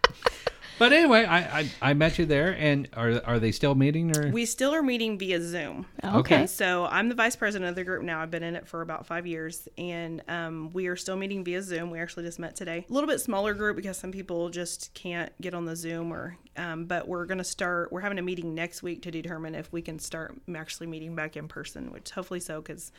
But 0.79 0.93
anyway, 0.93 1.25
I, 1.25 1.61
I 1.61 1.71
I 1.83 1.95
met 1.95 2.19
you 2.19 2.27
there, 2.27 2.57
and 2.59 2.89
are 2.95 3.21
are 3.25 3.39
they 3.39 3.53
still 3.53 3.75
meeting 3.75 4.17
or? 4.17 4.31
We 4.31 4.47
still 4.47 4.75
are 4.75 4.83
meeting 4.83 5.19
via 5.19 5.41
Zoom. 5.41 5.87
Okay. 6.03 6.47
So 6.47 6.87
I'm 6.87 7.09
the 7.09 7.15
vice 7.15 7.37
president 7.37 7.69
of 7.69 7.75
the 7.75 7.85
group 7.85 8.03
now. 8.03 8.21
I've 8.21 8.31
been 8.31 8.43
in 8.43 8.55
it 8.55 8.69
for 8.69 8.81
about 8.81 9.07
five 9.07 9.27
years, 9.27 9.69
and 9.77 10.23
um, 10.29 10.73
we 10.73 10.87
are 10.87 10.97
still 10.97 11.17
meeting 11.17 11.45
via 11.45 11.63
Zoom. 11.63 11.91
We 11.91 11.99
actually 11.99 12.25
just 12.25 12.39
met 12.39 12.55
today. 12.55 12.87
A 12.89 12.93
little 12.93 13.09
bit 13.09 13.21
smaller 13.21 13.55
group 13.55 13.77
because 13.77 13.99
some 13.99 14.13
people 14.13 14.49
just 14.51 14.95
can't 14.95 15.33
get 15.41 15.55
on 15.55 15.65
the 15.65 15.77
Zoom, 15.77 16.13
or 16.13 16.37
um, 16.57 16.85
but 16.87 17.09
we're 17.09 17.27
going 17.27 17.39
to 17.39 17.45
start. 17.45 17.93
We're 17.93 18.01
having 18.01 18.19
a 18.19 18.23
meeting 18.23 18.55
next 18.55 18.83
week 18.83 19.03
to 19.03 19.11
determine 19.11 19.55
if 19.55 19.73
we 19.73 19.83
can 19.83 19.99
start 19.99 20.35
actually 20.55 20.87
meeting 20.87 21.15
back 21.15 21.37
in 21.37 21.49
person, 21.49 21.91
which 21.93 22.11
hopefully 22.11 22.41
so 22.41 22.61
because. 22.61 22.93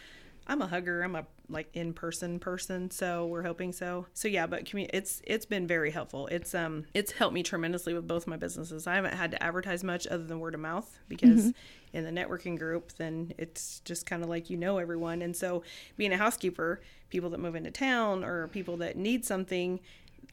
I'm 0.50 0.62
a 0.62 0.68
hugger. 0.68 1.04
I'm 1.04 1.16
a 1.16 1.26
like 1.48 1.70
in 1.74 1.94
person 1.94 2.40
person, 2.40 2.90
so 2.92 3.28
we're 3.28 3.44
hoping 3.44 3.72
so. 3.72 4.08
So 4.14 4.28
yeah, 4.28 4.48
but 4.48 4.66
commu- 4.66 4.90
it's 4.92 5.22
it's 5.26 5.46
been 5.46 5.68
very 5.68 5.92
helpful. 5.92 6.28
It's 6.28 6.54
um 6.56 6.86
it's 6.94 7.12
helped 7.12 7.34
me 7.34 7.44
tremendously 7.44 7.94
with 7.94 8.08
both 8.08 8.28
my 8.28 8.36
businesses. 8.36 8.88
I 8.88 8.96
haven't 8.96 9.14
had 9.14 9.32
to 9.32 9.44
advertise 9.44 9.84
much 9.84 10.08
other 10.08 10.24
than 10.24 10.40
word 10.40 10.56
of 10.56 10.60
mouth 10.62 11.00
because 11.08 11.54
in 11.94 12.04
the 12.04 12.12
networking 12.12 12.58
group, 12.58 12.92
then 12.94 13.34
it's 13.38 13.80
just 13.82 14.06
kind 14.06 14.24
of 14.24 14.30
like 14.30 14.50
you 14.50 14.58
know 14.58 14.80
everyone. 14.80 15.22
And 15.22 15.36
so 15.36 15.64
being 15.98 16.14
a 16.14 16.18
housekeeper, 16.18 16.82
people 17.10 17.30
that 17.30 17.40
move 17.40 17.56
into 17.56 17.72
town 17.72 18.24
or 18.24 18.48
people 18.48 18.78
that 18.78 18.98
need 18.98 19.26
something, 19.26 19.80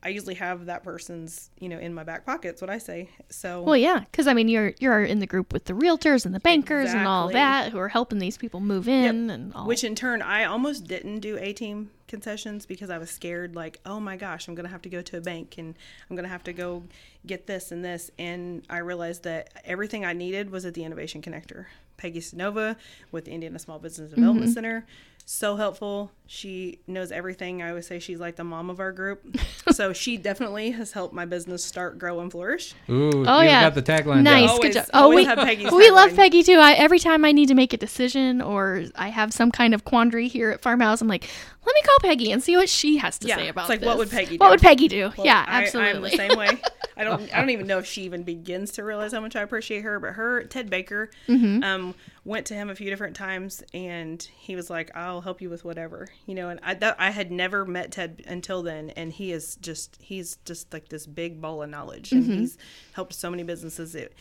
I 0.03 0.11
usually 0.11 0.35
have 0.35 0.67
that 0.67 0.85
person's 0.85 1.51
you 1.59 1.69
know 1.69 1.79
in 1.79 1.95
my 1.95 2.05
back 2.05 2.25
pocket. 2.25 2.49
That's 2.49 2.61
what 2.61 2.71
I 2.71 2.79
say. 2.79 3.11
So 3.31 3.63
Well, 3.63 3.77
yeah, 3.77 4.01
because 4.01 4.27
I 4.27 4.35
mean, 4.35 4.49
you're 4.49 4.75
you're 4.79 5.03
in 5.03 5.19
the 5.19 5.27
group 5.27 5.53
with 5.53 5.65
the 5.65 5.73
realtors 5.73 6.27
and 6.27 6.35
the 6.35 6.41
bankers 6.41 6.93
and 6.93 7.07
all 7.07 7.29
that 7.29 7.73
who 7.73 7.79
are 7.79 7.89
helping 7.89 8.19
these 8.19 8.37
people 8.37 8.61
move 8.61 8.89
in 8.89 9.31
and 9.31 9.55
all. 9.55 9.67
Which 9.67 9.85
in 9.85 9.95
turn, 9.95 10.23
I 10.23 10.45
almost 10.45 10.87
didn't 10.87 11.21
do 11.21 11.39
A 11.39 11.53
team 11.53 11.91
concessions 12.09 12.67
because 12.67 12.91
I 12.91 12.99
was 12.99 13.11
scared, 13.11 13.57
like, 13.57 13.81
oh 13.85 14.01
my 14.01 14.17
gosh, 14.17 14.49
I'm 14.49 14.55
going 14.55 14.67
to 14.67 14.71
have 14.71 14.83
to 14.83 14.89
go 14.89 15.03
to 15.03 15.17
a 15.17 15.21
bank 15.21 15.57
and 15.59 15.75
I'm 16.09 16.17
going 16.17 16.25
to 16.25 16.31
have 16.31 16.45
to 16.45 16.53
go 16.53 16.85
get 17.27 17.47
this 17.47 17.73
and 17.73 17.85
this. 17.85 18.11
And 18.19 18.65
I 18.71 18.79
realized 18.79 19.25
that 19.25 19.51
everything 19.65 20.05
I 20.05 20.13
needed 20.13 20.51
was 20.51 20.65
at 20.65 20.75
the 20.75 20.85
Innovation 20.85 21.23
Connector. 21.23 21.67
Peggy 21.97 22.21
Sonova 22.21 22.77
with 23.11 23.25
the 23.25 23.33
Indiana 23.33 23.59
Small 23.59 23.79
Business 23.79 24.11
Development 24.11 24.47
mm-hmm. 24.47 24.53
Center. 24.53 24.87
So 25.29 25.57
helpful. 25.57 26.13
She 26.29 26.79
knows 26.87 27.11
everything. 27.11 27.61
I 27.61 27.71
always 27.71 27.85
say 27.85 27.99
she's 27.99 28.21
like 28.21 28.37
the 28.37 28.45
mom 28.45 28.71
of 28.71 28.79
our 28.79 28.93
group. 28.93 29.37
so 29.73 29.93
she 29.93 30.17
definitely 30.17 30.71
has 30.71 30.93
helped 30.93 31.13
my 31.13 31.25
business 31.25 31.65
start, 31.65 31.99
grow, 31.99 32.21
and 32.21 32.31
flourish. 32.31 32.75
Ooh, 32.89 33.25
Oh, 33.27 33.41
you 33.41 33.49
yeah. 33.49 33.63
got 33.69 33.75
the 33.75 33.83
tagline. 33.83 34.23
nice, 34.23 34.49
down. 34.51 34.61
good 34.61 34.73
job. 34.75 34.87
Oh, 34.95 35.09
we 35.09 35.25
have 35.25 35.39
we 35.73 35.91
love. 35.91 36.15
Peggy 36.15 36.45
too. 36.45 36.59
I, 36.61 36.75
every 36.75 37.01
time 37.01 37.25
I 37.25 37.33
need 37.33 37.49
to 37.49 37.55
make 37.55 37.73
a 37.73 37.77
decision 37.77 38.41
or 38.41 38.85
I 38.95 39.09
have 39.09 39.33
some 39.33 39.51
kind 39.51 39.75
of 39.75 39.85
quandary 39.85 40.29
here 40.29 40.53
at 40.53 40.63
Farmhouse, 40.63 41.01
I'm 41.01 41.09
like, 41.09 41.29
let 41.67 41.75
me 41.75 41.83
call 41.83 41.97
Peggy 42.03 42.31
and 42.31 42.41
see 42.41 42.57
what 42.57 42.69
she 42.69 42.99
has 42.99 43.19
to 43.19 43.27
Yeah, 43.27 43.37
say 43.37 43.49
about. 43.49 43.63
it's 43.63 43.69
like, 43.71 43.81
this. 43.81 43.87
what 43.89 43.99
would 43.99 44.11
Peggy 44.11 44.37
What 44.37 44.47
do? 44.47 44.51
would 44.51 44.61
Peggy 44.61 44.87
do? 44.87 45.11
Well, 45.17 45.27
yeah, 45.27 45.45
I, 45.49 45.65
absolutely. 45.65 45.93
I'm 45.97 46.03
the 46.03 46.11
same 46.29 46.39
way. 46.39 46.61
I 46.97 47.05
don't. 47.05 47.23
I 47.35 47.41
don't 47.41 47.51
even 47.51 47.67
know 47.67 47.79
if 47.79 47.87
she 47.87 48.03
even 48.05 48.23
begins 48.23 48.73
to 48.73 48.85
realize 48.85 49.13
how 49.13 49.21
much 49.21 49.37
I 49.37 49.43
appreciate 49.43 49.83
her. 49.83 50.01
But 50.01 50.15
her, 50.15 50.45
Ted 50.45 50.71
Baker, 50.71 51.11
Mm-hmm. 51.29 51.63
um, 51.63 51.95
went 52.25 52.47
to 52.47 52.55
him 52.55 52.71
a 52.71 52.75
few 52.75 52.89
different 52.89 53.15
times, 53.15 53.63
and 53.75 54.23
he 54.37 54.57
was 54.57 54.71
like, 54.71 54.91
"I'll 54.97 55.21
help 55.21 55.43
you 55.43 55.51
with 55.51 55.65
whatever," 55.65 56.09
you 56.25 56.35
know. 56.35 56.49
And 56.49 56.59
I, 56.63 56.75
that, 56.75 56.97
I 56.99 57.11
had 57.11 57.31
never 57.31 57.65
met 57.67 57.93
Ted 57.93 58.23
until 58.27 58.63
then, 58.63 58.91
and 58.91 59.13
he 59.13 59.31
is 59.33 59.57
just, 59.57 59.99
he's 60.01 60.39
just 60.47 60.73
like 60.73 60.89
this 60.89 61.07
big 61.07 61.41
ball 61.41 61.63
of 61.63 61.69
knowledge, 61.69 62.13
and 62.13 62.25
he's 62.25 62.57
helped 62.95 63.13
so 63.13 63.31
many 63.31 63.43
businesses. 63.43 63.95
It, 63.95 64.15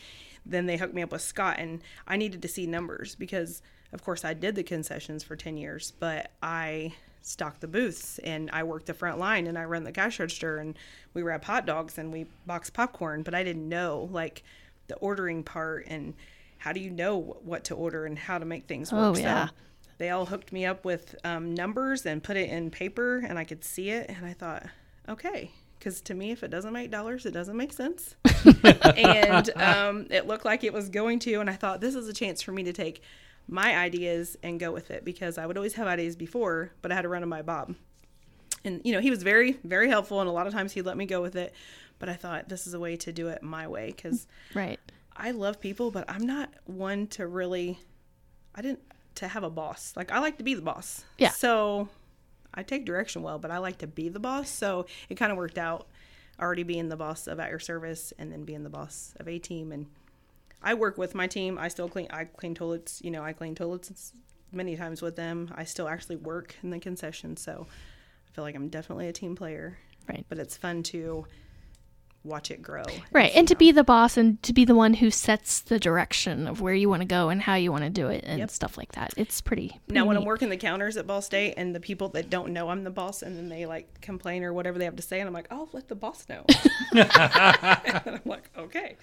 then 0.44 0.66
they 0.66 0.76
hooked 0.76 0.94
me 0.94 1.02
up 1.02 1.12
with 1.12 1.22
Scott, 1.22 1.56
and 1.58 1.80
I 2.06 2.16
needed 2.16 2.42
to 2.42 2.48
see 2.48 2.66
numbers 2.66 3.14
because, 3.14 3.62
of 3.92 4.04
course, 4.04 4.24
I 4.24 4.34
did 4.34 4.54
the 4.54 4.62
concessions 4.62 5.24
for 5.24 5.34
ten 5.34 5.56
years, 5.56 5.92
but 5.98 6.30
I 6.42 6.94
stocked 7.26 7.60
the 7.60 7.66
booths 7.66 8.20
and 8.20 8.48
I 8.52 8.62
worked 8.62 8.86
the 8.86 8.94
front 8.94 9.18
line 9.18 9.46
and 9.48 9.58
I 9.58 9.64
run 9.64 9.82
the 9.82 9.92
cash 9.92 10.20
register 10.20 10.58
and 10.58 10.78
we 11.12 11.22
wrap 11.22 11.44
hot 11.44 11.66
dogs 11.66 11.98
and 11.98 12.12
we 12.12 12.26
box 12.46 12.70
popcorn, 12.70 13.22
but 13.22 13.34
I 13.34 13.42
didn't 13.42 13.68
know 13.68 14.08
like 14.12 14.44
the 14.86 14.94
ordering 14.96 15.42
part 15.42 15.86
and 15.88 16.14
how 16.58 16.72
do 16.72 16.80
you 16.80 16.90
know 16.90 17.36
what 17.42 17.64
to 17.64 17.74
order 17.74 18.06
and 18.06 18.16
how 18.16 18.38
to 18.38 18.44
make 18.44 18.66
things 18.66 18.92
work. 18.92 19.16
Oh, 19.16 19.18
yeah. 19.18 19.48
So 19.48 19.52
they 19.98 20.10
all 20.10 20.26
hooked 20.26 20.52
me 20.52 20.64
up 20.64 20.84
with 20.84 21.16
um, 21.24 21.52
numbers 21.52 22.06
and 22.06 22.22
put 22.22 22.36
it 22.36 22.48
in 22.48 22.70
paper 22.70 23.18
and 23.18 23.38
I 23.38 23.44
could 23.44 23.64
see 23.64 23.90
it 23.90 24.08
and 24.08 24.24
I 24.24 24.32
thought, 24.32 24.64
okay. 25.08 25.50
Because 25.78 26.00
to 26.02 26.14
me, 26.14 26.30
if 26.30 26.42
it 26.42 26.48
doesn't 26.48 26.72
make 26.72 26.90
dollars, 26.90 27.26
it 27.26 27.32
doesn't 27.32 27.56
make 27.56 27.72
sense. 27.72 28.14
and 28.96 29.50
um, 29.56 30.06
it 30.10 30.26
looked 30.26 30.44
like 30.44 30.64
it 30.64 30.72
was 30.72 30.88
going 30.88 31.18
to. 31.20 31.34
And 31.40 31.50
I 31.50 31.54
thought, 31.54 31.80
this 31.80 31.94
is 31.94 32.08
a 32.08 32.14
chance 32.14 32.40
for 32.40 32.52
me 32.52 32.62
to 32.62 32.72
take 32.72 33.02
my 33.48 33.76
ideas 33.76 34.36
and 34.42 34.58
go 34.58 34.72
with 34.72 34.90
it 34.90 35.04
because 35.04 35.38
I 35.38 35.46
would 35.46 35.56
always 35.56 35.74
have 35.74 35.86
ideas 35.86 36.16
before, 36.16 36.72
but 36.82 36.90
I 36.90 36.94
had 36.94 37.02
to 37.02 37.08
run 37.08 37.20
them 37.20 37.30
by 37.30 37.42
Bob. 37.42 37.74
And, 38.64 38.80
you 38.84 38.92
know, 38.92 39.00
he 39.00 39.10
was 39.10 39.22
very, 39.22 39.52
very 39.64 39.88
helpful. 39.88 40.20
And 40.20 40.28
a 40.28 40.32
lot 40.32 40.46
of 40.46 40.52
times 40.52 40.72
he'd 40.72 40.82
let 40.82 40.96
me 40.96 41.06
go 41.06 41.22
with 41.22 41.36
it. 41.36 41.54
But 41.98 42.08
I 42.08 42.14
thought 42.14 42.48
this 42.48 42.66
is 42.66 42.74
a 42.74 42.80
way 42.80 42.96
to 42.96 43.12
do 43.12 43.28
it 43.28 43.42
my 43.42 43.68
way 43.68 43.86
because 43.94 44.26
right. 44.54 44.78
I 45.16 45.30
love 45.30 45.60
people, 45.60 45.90
but 45.90 46.04
I'm 46.10 46.26
not 46.26 46.52
one 46.64 47.06
to 47.08 47.26
really, 47.26 47.78
I 48.54 48.62
didn't, 48.62 48.80
to 49.14 49.28
have 49.28 49.44
a 49.44 49.50
boss. 49.50 49.94
Like, 49.96 50.12
I 50.12 50.18
like 50.18 50.36
to 50.38 50.44
be 50.44 50.54
the 50.54 50.62
boss. 50.62 51.04
Yeah. 51.16 51.30
So 51.30 51.88
I 52.52 52.62
take 52.62 52.84
direction 52.84 53.22
well, 53.22 53.38
but 53.38 53.50
I 53.50 53.58
like 53.58 53.78
to 53.78 53.86
be 53.86 54.08
the 54.08 54.20
boss. 54.20 54.50
So 54.50 54.86
it 55.08 55.14
kind 55.14 55.32
of 55.32 55.38
worked 55.38 55.58
out 55.58 55.86
already 56.38 56.64
being 56.64 56.90
the 56.90 56.96
boss 56.96 57.26
of 57.26 57.40
At 57.40 57.48
Your 57.48 57.58
Service 57.60 58.12
and 58.18 58.30
then 58.30 58.44
being 58.44 58.62
the 58.62 58.68
boss 58.68 59.14
of 59.18 59.26
A 59.28 59.38
Team. 59.38 59.72
And 59.72 59.86
I 60.62 60.74
work 60.74 60.98
with 60.98 61.14
my 61.14 61.26
team. 61.26 61.58
I 61.58 61.68
still 61.68 61.88
clean, 61.88 62.08
I 62.10 62.24
clean 62.24 62.54
toilets, 62.54 63.00
you 63.02 63.10
know, 63.10 63.22
I 63.22 63.32
clean 63.32 63.54
toilets 63.54 64.12
many 64.52 64.76
times 64.76 65.02
with 65.02 65.16
them. 65.16 65.52
I 65.54 65.64
still 65.64 65.88
actually 65.88 66.16
work 66.16 66.56
in 66.62 66.70
the 66.70 66.78
concession. 66.78 67.36
So 67.36 67.66
I 68.26 68.30
feel 68.34 68.44
like 68.44 68.54
I'm 68.56 68.68
definitely 68.68 69.08
a 69.08 69.12
team 69.12 69.36
player. 69.36 69.78
Right. 70.08 70.24
But 70.28 70.38
it's 70.38 70.56
fun 70.56 70.82
to 70.84 71.26
watch 72.24 72.50
it 72.50 72.60
grow. 72.60 72.82
Right. 73.12 73.30
And 73.36 73.46
to 73.46 73.54
be 73.54 73.70
the 73.70 73.84
boss 73.84 74.16
and 74.16 74.42
to 74.42 74.52
be 74.52 74.64
the 74.64 74.74
one 74.74 74.94
who 74.94 75.12
sets 75.12 75.60
the 75.60 75.78
direction 75.78 76.48
of 76.48 76.60
where 76.60 76.74
you 76.74 76.88
want 76.88 77.02
to 77.02 77.06
go 77.06 77.28
and 77.28 77.40
how 77.40 77.54
you 77.54 77.70
want 77.70 77.84
to 77.84 77.90
do 77.90 78.08
it 78.08 78.24
and 78.26 78.40
Yep. 78.40 78.50
stuff 78.50 78.76
like 78.76 78.92
that. 78.92 79.14
It's 79.16 79.40
pretty. 79.40 79.68
Now, 79.68 80.00
pretty 80.00 80.00
when 80.08 80.16
I'm 80.16 80.22
neat. 80.22 80.26
working 80.26 80.48
the 80.48 80.56
counters 80.56 80.96
at 80.96 81.06
Ball 81.06 81.22
State 81.22 81.54
and 81.56 81.72
the 81.72 81.78
people 81.78 82.08
that 82.10 82.28
don't 82.28 82.52
know 82.52 82.68
I'm 82.70 82.82
the 82.82 82.90
boss 82.90 83.22
and 83.22 83.36
then 83.36 83.48
they 83.48 83.64
like 83.66 84.00
complain 84.00 84.42
or 84.42 84.52
whatever 84.52 84.76
they 84.76 84.84
have 84.86 84.96
to 84.96 85.02
say, 85.02 85.20
and 85.20 85.28
I'm 85.28 85.34
like, 85.34 85.46
oh, 85.52 85.68
let 85.72 85.86
the 85.86 85.94
boss 85.94 86.26
know. 86.28 86.44
and 86.96 87.08
I'm 88.06 88.20
like, 88.24 88.50
okay. 88.58 88.96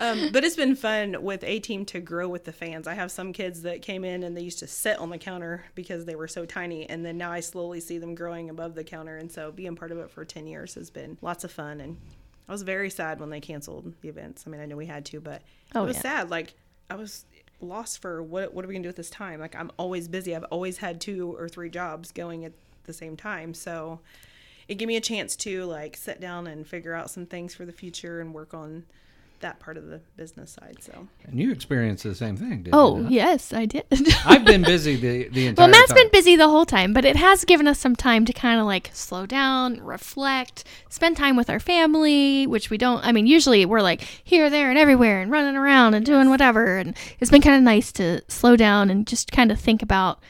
Um, 0.00 0.30
but 0.32 0.44
it's 0.44 0.54
been 0.56 0.76
fun 0.76 1.22
with 1.22 1.42
A 1.42 1.58
Team 1.58 1.84
to 1.86 2.00
grow 2.00 2.28
with 2.28 2.44
the 2.44 2.52
fans. 2.52 2.86
I 2.86 2.94
have 2.94 3.10
some 3.10 3.32
kids 3.32 3.62
that 3.62 3.82
came 3.82 4.04
in 4.04 4.22
and 4.22 4.36
they 4.36 4.42
used 4.42 4.60
to 4.60 4.66
sit 4.66 4.98
on 4.98 5.10
the 5.10 5.18
counter 5.18 5.64
because 5.74 6.04
they 6.04 6.14
were 6.14 6.28
so 6.28 6.44
tiny, 6.46 6.88
and 6.88 7.04
then 7.04 7.18
now 7.18 7.32
I 7.32 7.40
slowly 7.40 7.80
see 7.80 7.98
them 7.98 8.14
growing 8.14 8.48
above 8.50 8.74
the 8.74 8.84
counter. 8.84 9.16
And 9.16 9.30
so 9.30 9.50
being 9.50 9.74
part 9.76 9.90
of 9.90 9.98
it 9.98 10.10
for 10.10 10.24
10 10.24 10.46
years 10.46 10.74
has 10.74 10.88
been 10.90 11.18
lots 11.20 11.42
of 11.44 11.50
fun. 11.50 11.80
And 11.80 11.96
I 12.48 12.52
was 12.52 12.62
very 12.62 12.90
sad 12.90 13.18
when 13.20 13.30
they 13.30 13.40
canceled 13.40 13.92
the 14.00 14.08
events. 14.08 14.44
I 14.46 14.50
mean, 14.50 14.60
I 14.60 14.66
know 14.66 14.76
we 14.76 14.86
had 14.86 15.04
to, 15.06 15.20
but 15.20 15.42
Oh, 15.74 15.82
it 15.82 15.86
was 15.88 15.96
yeah. 15.96 16.02
sad. 16.02 16.30
Like 16.30 16.54
I 16.88 16.94
was 16.94 17.24
lost 17.60 18.00
for 18.00 18.22
what 18.22 18.54
what 18.54 18.64
are 18.64 18.68
we 18.68 18.74
gonna 18.74 18.84
do 18.84 18.88
at 18.88 18.96
this 18.96 19.10
time? 19.10 19.40
Like 19.40 19.56
I'm 19.56 19.70
always 19.78 20.06
busy. 20.06 20.34
I've 20.36 20.44
always 20.44 20.78
had 20.78 21.00
two 21.00 21.34
or 21.36 21.48
three 21.48 21.70
jobs 21.70 22.12
going 22.12 22.44
at 22.44 22.52
the 22.84 22.92
same 22.92 23.16
time. 23.16 23.52
So 23.52 23.98
it 24.68 24.76
gave 24.76 24.86
me 24.88 24.96
a 24.96 25.00
chance 25.00 25.34
to 25.36 25.64
like 25.64 25.96
sit 25.96 26.20
down 26.20 26.46
and 26.46 26.66
figure 26.66 26.94
out 26.94 27.10
some 27.10 27.26
things 27.26 27.52
for 27.54 27.64
the 27.66 27.72
future 27.72 28.20
and 28.20 28.32
work 28.32 28.54
on 28.54 28.84
that 29.40 29.60
part 29.60 29.76
of 29.76 29.86
the 29.86 30.00
business 30.16 30.50
side. 30.50 30.78
So 30.80 31.06
And 31.24 31.38
you 31.38 31.52
experienced 31.52 32.02
the 32.04 32.14
same 32.14 32.36
thing, 32.36 32.64
didn't 32.64 32.74
Oh, 32.74 32.96
you? 32.96 33.02
not? 33.04 33.12
yes, 33.12 33.52
I 33.52 33.66
did. 33.66 33.84
I've 34.26 34.44
been 34.44 34.62
busy 34.62 34.96
the, 34.96 35.28
the 35.28 35.46
entire 35.48 35.64
well, 35.64 35.70
Matt's 35.70 35.88
time. 35.88 35.96
been 35.96 36.10
busy 36.10 36.36
the 36.36 36.48
whole 36.48 36.64
time, 36.66 36.92
but 36.92 37.04
it 37.04 37.16
has 37.16 37.44
given 37.44 37.66
us 37.68 37.78
some 37.78 37.94
time 37.96 38.24
to 38.24 38.32
kind 38.32 38.58
of 38.60 38.66
like 38.66 38.90
slow 38.92 39.26
down, 39.26 39.80
reflect, 39.80 40.64
spend 40.88 41.16
time 41.16 41.36
with 41.36 41.48
our 41.50 41.60
family, 41.60 42.46
which 42.46 42.70
we 42.70 42.78
don't. 42.78 43.04
I 43.04 43.12
mean, 43.12 43.26
usually 43.26 43.64
we're 43.66 43.82
like 43.82 44.02
here, 44.24 44.50
there, 44.50 44.70
and 44.70 44.78
everywhere 44.78 45.20
and 45.20 45.30
running 45.30 45.56
around 45.56 45.94
and 45.94 46.04
doing 46.04 46.30
whatever. 46.30 46.78
And 46.78 46.96
it's 47.20 47.30
been 47.30 47.42
kind 47.42 47.56
of 47.56 47.62
nice 47.62 47.92
to 47.92 48.22
slow 48.28 48.56
down 48.56 48.90
and 48.90 49.06
just 49.06 49.30
kind 49.32 49.50
of 49.52 49.60
think 49.60 49.82
about 49.82 50.20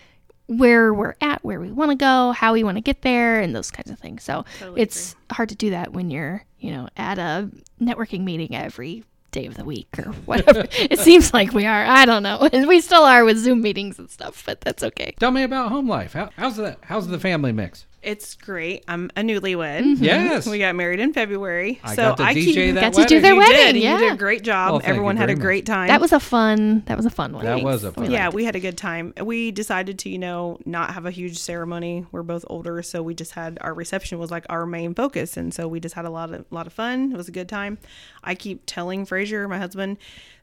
where 0.49 0.93
we're 0.93 1.15
at, 1.21 1.45
where 1.45 1.61
we 1.61 1.71
want 1.71 1.91
to 1.91 1.97
go, 1.97 2.33
how 2.33 2.55
we 2.55 2.65
want 2.65 2.77
to 2.77 2.81
get 2.81 3.03
there, 3.03 3.39
and 3.41 3.55
those 3.55 3.71
kinds 3.71 3.91
of 3.91 3.99
things. 3.99 4.25
So 4.25 4.45
Totally 4.59 4.83
it's 4.83 5.15
hard 5.31 5.51
to 5.51 5.55
do 5.55 5.71
that 5.71 5.93
when 5.93 6.11
you're, 6.11 6.45
you 6.59 6.73
know, 6.73 6.89
at 6.97 7.19
a 7.19 7.51
networking 7.81 8.25
meeting 8.25 8.55
every 8.57 9.05
day 9.31 9.47
of 9.47 9.55
the 9.55 9.65
week 9.65 9.89
or 9.99 10.05
whatever. 10.25 10.67
it 10.73 10.99
seems 10.99 11.33
like 11.35 11.53
we 11.53 11.67
are. 11.67 11.85
I 11.85 12.07
don't 12.07 12.23
know. 12.23 12.49
And 12.53 12.67
we 12.69 12.81
still 12.81 13.03
are 13.05 13.25
with 13.25 13.37
Zoom 13.37 13.61
meetings 13.61 13.99
and 13.99 14.11
stuff, 14.11 14.43
but 14.47 14.61
that's 14.63 14.83
okay. 14.83 15.15
Tell 15.21 15.31
me 15.31 15.43
about 15.43 15.71
home 15.71 15.87
life. 15.89 16.15
How, 16.15 16.31
how's 16.37 16.57
the 16.57 16.77
how's 16.83 17.09
the 17.09 17.21
family 17.21 17.53
mix? 17.53 17.85
It's 18.01 18.35
great. 18.37 18.85
I'm 18.87 19.11
a 19.17 19.23
newlywed. 19.23 19.81
Mm-hmm. 19.83 20.05
Yes. 20.05 20.47
We 20.47 20.61
got 20.61 20.77
married 20.77 21.01
in 21.01 21.13
February. 21.13 21.81
I 21.83 21.97
so 21.97 22.03
got 22.11 22.19
to 22.19 22.23
I 22.23 22.33
DJ 22.35 22.45
keep, 22.55 22.75
that 22.77 22.93
Got 22.95 23.03
to 23.03 23.09
do 23.09 23.21
their 23.21 23.33
You 23.33 23.39
wedding. 23.39 23.57
did. 23.75 23.77
yeah. 23.83 23.95
You 23.95 23.99
did 24.07 24.13
a 24.13 24.17
great 24.17 24.43
job. 24.45 24.69
Oh, 24.71 24.73
well, 24.75 24.83
Everyone 24.85 25.17
had 25.17 25.31
a 25.31 25.35
very 25.35 25.41
great 25.41 25.67
time. 25.67 25.89
That 25.89 26.01
was 26.01 26.13
a 26.13 26.21
fun. 26.21 26.85
That 26.87 26.97
was 26.97 27.07
a 27.07 27.11
fun 27.11 27.33
one. 27.33 27.45
That 27.45 27.61
was 27.63 27.83
a 27.83 27.91
fun. 27.93 28.11
yeah, 28.11 28.29
we 28.29 28.45
had 28.45 28.55
a 28.55 28.61
good 28.61 28.79
time. 28.79 29.15
We 29.21 29.51
decided 29.51 29.99
to, 30.01 30.11
you 30.11 30.19
know, 30.19 30.59
not 30.65 30.95
have 30.95 31.07
a 31.07 31.11
huge 31.11 31.39
ceremony. 31.39 32.07
We're 32.13 32.23
both 32.23 32.45
older, 32.49 32.83
so 32.83 33.03
we 33.03 33.15
just 33.15 33.33
had 33.33 33.59
our 33.63 33.75
reception 33.75 34.19
was 34.21 34.31
like 34.31 34.47
our 34.49 34.65
main 34.65 34.95
focus, 34.95 35.37
and 35.37 35.53
so 35.53 35.67
we 35.67 35.81
just 35.81 35.97
had 35.97 36.05
a 36.05 36.11
lot 36.11 36.33
of 36.33 36.45
lot 36.51 36.69
of 36.69 36.73
fun. 36.73 37.11
It 37.13 37.17
was 37.17 37.29
a 37.29 37.33
good 37.33 37.49
time. 37.49 37.79
I 38.23 38.37
keep 38.37 38.63
telling 38.65 39.07
Frazier, 39.07 39.49
my 39.49 39.59
husband, 39.59 39.97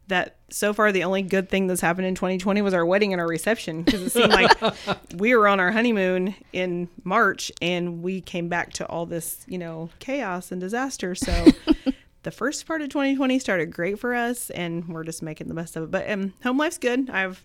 that 0.08 0.36
so 0.50 0.74
far 0.74 0.92
the 0.92 1.04
only 1.04 1.22
good 1.22 1.50
thing 1.50 1.68
that's 1.68 1.82
happened 1.82 2.08
in 2.08 2.16
2020 2.16 2.62
was 2.62 2.74
our 2.74 2.86
wedding 2.86 3.14
and 3.14 3.20
our 3.20 3.28
reception 3.28 3.84
because 3.84 4.02
it 4.02 4.10
seemed 4.12 4.32
like 4.32 4.52
we 5.18 5.36
were 5.36 5.48
on 5.48 5.60
our 5.60 5.72
honeymoon 5.72 6.36
in 6.54 6.88
March 7.04 7.52
and 7.62 8.04
we 8.04 8.22
came 8.22 8.48
back 8.48 8.74
to 8.74 8.86
all 8.88 9.06
this, 9.06 9.44
you 9.48 9.58
know, 9.58 9.90
chaos 10.00 10.52
and 10.52 10.62
disaster. 10.62 11.16
So. 11.16 11.46
the 12.24 12.32
first 12.32 12.66
part 12.66 12.82
of 12.82 12.90
2020 12.90 13.38
started 13.38 13.68
great 13.68 14.00
for 14.00 14.16
us 14.16 14.50
and 14.50 14.88
we're 14.88 15.04
just 15.04 15.22
making 15.22 15.48
the 15.48 15.54
best 15.54 15.76
of 15.76 15.84
it 15.84 15.92
but 15.92 16.10
um, 16.10 16.34
home 16.42 16.58
life's 16.58 16.80
good 16.80 17.08
i 17.12 17.20
have 17.20 17.44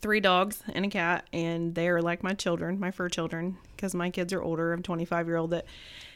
three 0.00 0.18
dogs 0.18 0.60
and 0.74 0.84
a 0.84 0.88
cat 0.88 1.24
and 1.32 1.76
they 1.76 1.88
are 1.88 2.02
like 2.02 2.20
my 2.20 2.34
children 2.34 2.80
my 2.80 2.90
fur 2.90 3.08
children 3.08 3.56
because 3.76 3.94
my 3.94 4.10
kids 4.10 4.32
are 4.32 4.42
older 4.42 4.72
i'm 4.72 4.82
25 4.82 5.28
year 5.28 5.36
old 5.36 5.50
that 5.50 5.66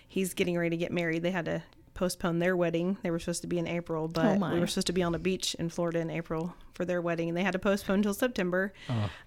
he's 0.08 0.35
getting 0.35 0.58
ready 0.58 0.70
to 0.70 0.76
get 0.76 0.90
married 0.90 1.23
they 1.23 1.30
had 1.30 1.44
to 1.44 1.62
postpone 1.97 2.38
their 2.38 2.57
wedding. 2.57 2.99
They 3.03 3.11
were 3.11 3.19
supposed 3.19 3.41
to 3.43 3.49
be 3.49 3.59
in 3.59 3.67
april 3.67 4.07
but 4.07 4.38
my. 4.38 4.53
we 4.55 4.61
were 4.61 4.67
supposed 4.67 4.87
to 4.87 4.93
be 4.93 5.03
on 5.03 5.15
a 5.15 5.19
beach 5.19 5.55
in 5.57 5.69
florida 5.71 5.99
in 5.99 6.11
april 6.11 6.55
for 6.75 6.85
their 6.85 7.00
wedding 7.00 7.29
and 7.29 7.37
they 7.37 7.43
had 7.43 7.53
to 7.53 7.59
postpone 7.59 7.97
until 7.97 8.15
september. 8.15 8.73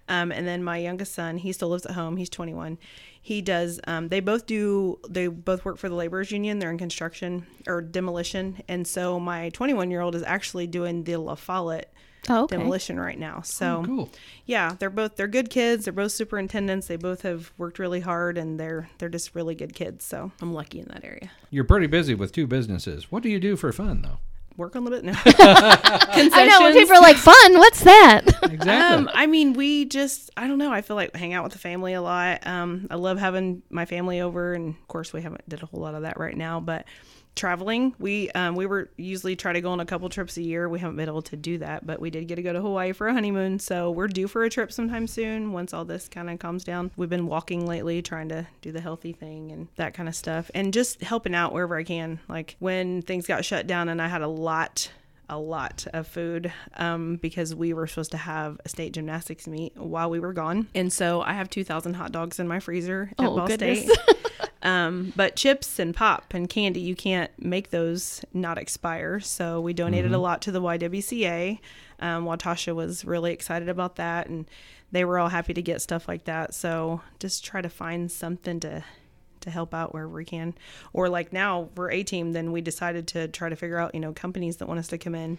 Um, 0.08 0.32
and 0.32 0.46
then 0.46 0.62
my 0.62 0.78
youngest 0.78 1.12
son 1.14 1.38
he 1.38 1.52
still 1.52 1.68
lives 1.68 1.84
at 1.84 1.92
home. 1.92 2.16
He's 2.16 2.30
21 2.30 2.78
he 3.20 3.42
does 3.42 3.80
um, 3.86 4.08
they 4.08 4.20
both 4.20 4.46
do 4.46 4.98
they 5.08 5.26
both 5.26 5.64
work 5.64 5.76
for 5.76 5.88
the 5.88 5.94
laborers 5.94 6.30
union. 6.30 6.58
They're 6.58 6.70
in 6.70 6.78
construction 6.78 7.46
or 7.66 7.82
demolition. 7.82 8.62
And 8.68 8.86
so 8.86 9.20
my 9.20 9.50
21 9.50 9.90
year 9.90 10.00
old 10.00 10.14
is 10.14 10.22
actually 10.22 10.66
doing 10.66 11.04
the 11.04 11.16
la 11.16 11.34
follette 11.34 11.92
Oh, 12.28 12.44
okay. 12.44 12.56
demolition 12.56 13.00
right 13.00 13.18
now 13.18 13.40
so 13.42 13.82
Cool. 13.86 14.10
yeah 14.44 14.76
they're 14.78 14.90
both 14.90 15.16
they're 15.16 15.26
good 15.26 15.48
kids 15.48 15.84
they're 15.84 15.92
both 15.92 16.12
superintendents 16.12 16.86
they 16.86 16.96
both 16.96 17.22
have 17.22 17.50
worked 17.56 17.78
really 17.78 18.00
hard 18.00 18.36
and 18.36 18.60
they're 18.60 18.90
they're 18.98 19.08
just 19.08 19.34
really 19.34 19.54
good 19.54 19.74
kids 19.74 20.04
so 20.04 20.30
i'm 20.42 20.52
lucky 20.52 20.80
in 20.80 20.86
that 20.88 21.02
area 21.04 21.30
You're 21.50 21.64
pretty 21.64 21.86
busy 21.86 22.14
with 22.14 22.32
two 22.32 22.46
businesses. 22.46 23.10
What 23.10 23.22
do 23.22 23.28
you 23.30 23.40
do 23.40 23.56
for 23.56 23.72
fun, 23.72 24.02
though? 24.02 24.18
work 24.56 24.76
on 24.76 24.84
the 24.84 24.90
bit 24.90 25.02
now 25.04 25.14
I 25.24 26.46
know 26.46 26.60
when 26.60 26.74
people 26.74 26.94
are 26.96 27.00
like, 27.00 27.16
"Fun, 27.16 27.54
what's 27.54 27.82
that?" 27.84 28.22
Exactly. 28.50 28.70
Um, 28.70 29.08
I 29.14 29.26
mean, 29.26 29.54
we 29.54 29.86
just, 29.86 30.30
I 30.36 30.46
don't 30.46 30.58
know. 30.58 30.70
I 30.72 30.82
feel 30.82 30.96
like 30.96 31.14
hang 31.16 31.32
out 31.32 31.44
with 31.44 31.52
the 31.54 31.58
family 31.58 31.94
a 31.94 32.02
lot. 32.02 32.46
Um, 32.46 32.86
I 32.90 32.96
love 32.96 33.18
having 33.18 33.62
my 33.70 33.86
family 33.86 34.20
over, 34.20 34.52
and 34.52 34.74
of 34.74 34.88
course, 34.88 35.12
we 35.14 35.22
haven't 35.22 35.48
did 35.48 35.62
a 35.62 35.66
whole 35.66 35.80
lot 35.80 35.94
of 35.94 36.02
that 36.02 36.18
right 36.18 36.36
now. 36.36 36.60
But 36.60 36.84
traveling, 37.36 37.94
we 37.98 38.30
um, 38.32 38.54
we 38.54 38.66
were 38.66 38.90
usually 38.96 39.36
try 39.36 39.52
to 39.52 39.60
go 39.60 39.70
on 39.70 39.80
a 39.80 39.86
couple 39.86 40.08
trips 40.08 40.36
a 40.36 40.42
year. 40.42 40.68
We 40.68 40.78
haven't 40.78 40.96
been 40.96 41.08
able 41.08 41.22
to 41.22 41.36
do 41.36 41.58
that, 41.58 41.86
but 41.86 42.00
we 42.00 42.10
did 42.10 42.26
get 42.28 42.36
to 42.36 42.42
go 42.42 42.52
to 42.52 42.60
Hawaii 42.60 42.92
for 42.92 43.08
a 43.08 43.12
honeymoon. 43.12 43.58
So 43.58 43.90
we're 43.90 44.08
due 44.08 44.28
for 44.28 44.44
a 44.44 44.50
trip 44.50 44.72
sometime 44.72 45.06
soon. 45.06 45.52
Once 45.52 45.72
all 45.72 45.84
this 45.84 46.08
kind 46.08 46.28
of 46.30 46.38
calms 46.38 46.64
down, 46.64 46.90
we've 46.96 47.08
been 47.10 47.26
walking 47.26 47.66
lately, 47.66 48.02
trying 48.02 48.28
to 48.30 48.46
do 48.62 48.72
the 48.72 48.80
healthy 48.80 49.12
thing 49.12 49.52
and 49.52 49.68
that 49.76 49.94
kind 49.94 50.08
of 50.08 50.14
stuff, 50.14 50.50
and 50.54 50.72
just 50.72 51.02
helping 51.02 51.34
out 51.34 51.52
wherever 51.52 51.76
I 51.76 51.84
can. 51.84 52.20
Like 52.28 52.56
when 52.58 53.02
things 53.02 53.26
got 53.26 53.44
shut 53.44 53.66
down, 53.66 53.88
and 53.88 54.02
I 54.02 54.08
had 54.08 54.22
a 54.22 54.28
lot 54.28 54.90
a 55.32 55.38
lot 55.38 55.86
of 55.92 56.08
food 56.08 56.52
um, 56.76 57.14
because 57.14 57.54
we 57.54 57.72
were 57.72 57.86
supposed 57.86 58.10
to 58.10 58.16
have 58.16 58.60
a 58.64 58.68
state 58.68 58.92
gymnastics 58.92 59.46
meet 59.46 59.76
while 59.76 60.10
we 60.10 60.18
were 60.18 60.32
gone. 60.32 60.66
And 60.74 60.92
so 60.92 61.20
I 61.22 61.34
have 61.34 61.48
2,000 61.48 61.94
hot 61.94 62.10
dogs 62.10 62.40
in 62.40 62.48
my 62.48 62.58
freezer 62.58 63.12
at 63.16 63.24
Oh, 63.28 63.36
Ball 63.36 63.46
goodness. 63.46 63.84
State. 63.84 63.98
Um, 64.62 65.12
but 65.16 65.36
chips 65.36 65.78
and 65.78 65.94
pop 65.94 66.34
and 66.34 66.48
candy, 66.48 66.80
you 66.80 66.94
can't 66.94 67.30
make 67.38 67.70
those 67.70 68.24
not 68.32 68.58
expire. 68.58 69.20
So 69.20 69.60
we 69.60 69.72
donated 69.72 70.12
a 70.12 70.18
lot 70.18 70.42
to 70.42 70.52
the 70.52 70.60
YWCA. 70.60 71.58
Um, 71.98 72.24
Watasha 72.24 72.74
was 72.74 73.04
really 73.04 73.32
excited 73.32 73.68
about 73.68 73.96
that. 73.96 74.28
And 74.28 74.46
they 74.92 75.04
were 75.04 75.18
all 75.18 75.28
happy 75.28 75.54
to 75.54 75.62
get 75.62 75.80
stuff 75.80 76.08
like 76.08 76.24
that. 76.24 76.54
So 76.54 77.00
just 77.18 77.44
try 77.44 77.62
to 77.62 77.68
find 77.68 78.10
something 78.10 78.60
to 78.60 78.84
to 79.40 79.48
help 79.48 79.72
out 79.72 79.94
wherever 79.94 80.12
we 80.12 80.24
can. 80.26 80.52
Or 80.92 81.08
like 81.08 81.32
now 81.32 81.70
for 81.74 81.90
A 81.90 82.02
team, 82.02 82.32
then 82.32 82.52
we 82.52 82.60
decided 82.60 83.06
to 83.08 83.26
try 83.26 83.48
to 83.48 83.56
figure 83.56 83.78
out, 83.78 83.94
you 83.94 84.00
know, 84.00 84.12
companies 84.12 84.58
that 84.58 84.68
want 84.68 84.80
us 84.80 84.88
to 84.88 84.98
come 84.98 85.14
in. 85.14 85.38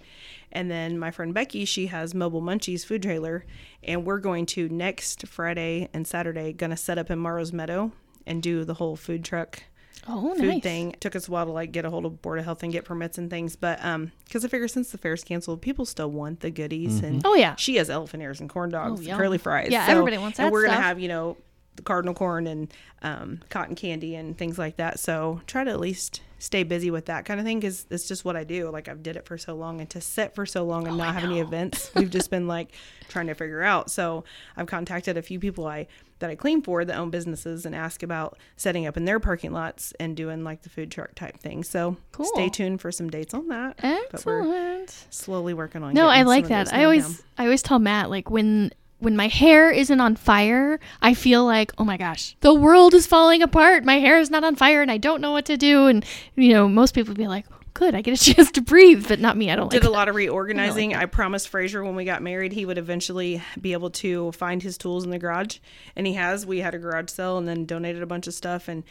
And 0.52 0.72
then 0.72 0.98
my 0.98 1.12
friend 1.12 1.36
Becky, 1.36 1.66
she 1.66 1.86
has 1.86 2.16
Mobile 2.16 2.42
Munchies 2.42 2.84
food 2.84 3.04
trailer, 3.04 3.46
and 3.84 4.04
we're 4.04 4.18
going 4.18 4.48
to 4.48 4.68
next 4.70 5.28
Friday 5.28 5.88
and 5.94 6.08
Saturday 6.08 6.52
gonna 6.52 6.78
set 6.78 6.98
up 6.98 7.12
in 7.12 7.20
Morrow's 7.20 7.54
Meadow 7.54 7.92
and 8.28 8.42
do 8.44 8.64
the 8.66 8.74
whole 8.76 8.96
food 8.96 9.24
truck 9.26 9.64
Oh, 10.08 10.34
food 10.34 10.48
nice. 10.48 10.64
thing. 10.64 10.92
It 10.94 11.02
took 11.02 11.16
us 11.16 11.28
a 11.28 11.32
while 11.32 11.46
to 11.46 11.52
like 11.52 11.72
get 11.72 11.86
a 11.86 11.90
hold 11.92 12.06
of 12.08 12.24
Board 12.24 12.40
of 12.40 12.46
Health 12.46 12.64
and 12.64 12.72
get 12.72 12.86
permits 12.86 13.20
and 13.20 13.30
things, 13.30 13.56
but 13.56 13.84
um, 13.86 14.12
because 14.26 14.44
I 14.44 14.48
figure 14.48 14.68
since 14.68 14.92
the 14.92 14.98
fair's 14.98 15.24
canceled, 15.24 15.62
people 15.62 15.86
still 15.86 16.10
want 16.10 16.40
the 16.40 16.50
goodies, 16.50 17.02
and 17.02 17.22
Oh, 17.24 17.36
yeah. 17.36 17.54
she 17.56 17.76
has 17.76 17.88
elephant 17.90 18.24
ears 18.24 18.40
and 18.40 18.50
corn 18.50 18.72
dogs, 18.72 19.06
Oh, 19.08 19.10
and 19.12 19.20
curly 19.20 19.38
fries. 19.38 19.70
Yeah, 19.70 19.86
So- 19.86 19.92
everybody 19.92 20.18
wants 20.18 20.40
And 20.40 20.48
that 20.48 20.52
we're 20.52 20.64
gonna 20.64 20.74
stuff. 20.74 20.84
have 20.86 21.00
you 21.00 21.08
know 21.08 21.38
the 21.76 21.82
cardinal 21.84 22.14
corn 22.14 22.48
and 22.48 22.74
um, 23.02 23.40
cotton 23.50 23.76
candy 23.76 24.16
and 24.16 24.38
things 24.38 24.58
like 24.60 24.78
that. 24.78 25.00
So 25.00 25.42
try 25.48 25.64
to 25.64 25.72
at 25.72 25.80
least 25.80 26.22
stay 26.38 26.64
busy 26.64 26.90
with 26.90 27.06
that 27.06 27.24
kind 27.24 27.40
of 27.40 27.46
thing 27.46 27.60
because 27.60 27.86
it's 27.92 28.08
just 28.08 28.26
what 28.26 28.36
I 28.36 28.44
do. 28.44 28.70
Like 28.70 28.88
I've 28.90 29.04
did 29.04 29.16
it 29.16 29.26
for 29.26 29.38
so 29.38 29.54
long 29.54 29.80
and 29.80 29.90
to 29.92 30.02
sit 30.02 30.34
for 30.36 30.46
so 30.46 30.64
long 30.66 30.88
and 30.88 30.98
not 30.98 31.14
have 31.14 31.24
any 31.24 31.40
events, 31.40 31.92
we've 31.96 32.10
just 32.10 32.30
been 32.30 32.48
like 32.48 32.72
trying 33.10 33.28
to 33.28 33.36
figure 33.36 33.62
out. 33.62 33.90
So 33.92 34.24
I've 34.58 34.68
contacted 34.68 35.18
a 35.18 35.22
few 35.22 35.40
people 35.40 35.66
I 35.68 35.88
that 36.20 36.30
I 36.30 36.36
clean 36.36 36.62
for 36.62 36.84
that 36.86 36.96
own 36.96 37.10
businesses 37.10 37.66
and 37.66 37.74
ask 37.76 38.04
about 38.04 38.38
setting 38.56 38.86
up 38.86 38.96
in 38.98 39.06
their 39.06 39.20
parking 39.20 39.52
lots 39.54 39.92
and 40.00 40.16
doing 40.16 40.44
like 40.44 40.62
the 40.62 40.70
food 40.70 40.92
truck 40.92 41.16
type 41.16 41.38
thing. 41.40 41.64
So 41.64 41.98
Cool. 42.12 42.26
stay 42.28 42.50
tuned 42.50 42.80
for 42.82 42.92
some 42.92 43.10
dates 43.10 43.34
on 43.34 43.48
that. 43.48 43.78
But 43.82 44.24
we're 44.26 44.42
Excellent. 44.42 45.08
slowly 45.10 45.54
working 45.56 45.82
on. 45.84 45.94
No, 45.96 46.08
I 46.08 46.24
like 46.24 46.48
that. 46.50 46.72
I 46.74 46.84
always 46.84 47.06
down. 47.18 47.26
I 47.40 47.44
always 47.46 47.64
tell 47.64 47.80
Matt 47.80 48.10
like 48.12 48.30
when 48.30 48.72
when 49.02 49.16
my 49.16 49.28
hair 49.28 49.72
isn't 49.72 50.00
on 50.00 50.16
fire, 50.16 50.80
I 51.02 51.16
feel 51.16 51.44
like, 51.44 51.72
oh 51.78 51.84
my 51.84 51.98
gosh, 51.98 52.36
the 52.42 52.54
world 52.54 52.94
is 52.94 53.08
falling 53.08 53.42
apart. 53.42 53.84
My 53.84 54.00
hair 54.00 54.20
is 54.20 54.30
not 54.30 54.44
on 54.44 54.56
fire 54.56 54.82
and 54.82 54.92
I 54.92 54.98
don't 54.98 55.22
know 55.22 55.32
what 55.32 55.46
to 55.46 55.58
do. 55.58 55.88
And 55.88 56.06
you 56.36 56.54
know, 56.54 56.70
most 56.70 56.94
people 56.94 57.10
would 57.10 57.18
be 57.18 57.28
like, 57.28 57.46
good, 57.74 57.96
I 57.96 58.02
get 58.02 58.20
a 58.20 58.24
chance 58.34 58.52
to 58.52 58.62
breathe, 58.62 59.08
but 59.08 59.20
not 59.20 59.36
me. 59.38 59.50
I 59.50 59.56
don't 59.56 59.66
like 59.66 59.72
did 59.72 59.82
a 59.82 59.86
that. 59.86 59.92
lot 59.92 60.08
of 60.08 60.16
reorganizing. 60.24 60.96
I 60.96 61.06
promised 61.06 61.50
Fraser 61.50 61.84
when 61.84 61.96
we 61.96 62.06
got 62.06 62.22
married 62.22 62.52
he 62.54 62.66
would 62.66 62.78
eventually 62.78 63.42
be 63.60 63.74
able 63.74 63.90
to 63.90 64.32
find 64.34 64.62
his 64.62 64.78
tools 64.78 65.04
in 65.04 65.10
the 65.10 65.20
garage, 65.20 65.58
and 65.96 66.06
he 66.06 66.14
has. 66.14 66.46
We 66.46 66.60
had 66.60 66.76
a 66.76 66.80
garage 66.80 67.10
sale 67.10 67.38
and 67.40 67.48
then 67.48 67.66
donated 67.66 68.04
a 68.04 68.08
bunch 68.08 68.28
of 68.28 68.36
stuff 68.36 68.68
and 68.68 68.84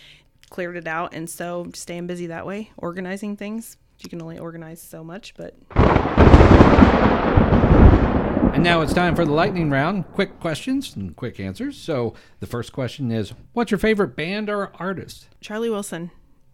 cleared 0.50 0.76
it 0.76 0.88
out, 0.88 1.14
and 1.14 1.30
so 1.30 1.70
staying 1.74 2.08
busy 2.08 2.26
that 2.26 2.46
way, 2.46 2.72
organizing 2.76 3.36
things. 3.36 3.76
You 4.00 4.08
can 4.08 4.20
only 4.22 4.38
organize 4.38 4.80
so 4.82 5.04
much, 5.04 5.34
but 5.36 5.54
And 8.52 8.64
now 8.64 8.80
it's 8.80 8.92
time 8.92 9.14
for 9.14 9.24
the 9.24 9.32
lightning 9.32 9.70
round. 9.70 10.06
Quick 10.12 10.40
questions 10.40 10.96
and 10.96 11.14
quick 11.14 11.38
answers. 11.38 11.76
So 11.78 12.14
the 12.40 12.46
first 12.46 12.72
question 12.72 13.10
is 13.12 13.32
What's 13.52 13.70
your 13.70 13.78
favorite 13.78 14.16
band 14.16 14.50
or 14.50 14.72
artist? 14.78 15.28
Charlie 15.40 15.70
Wilson. 15.70 16.10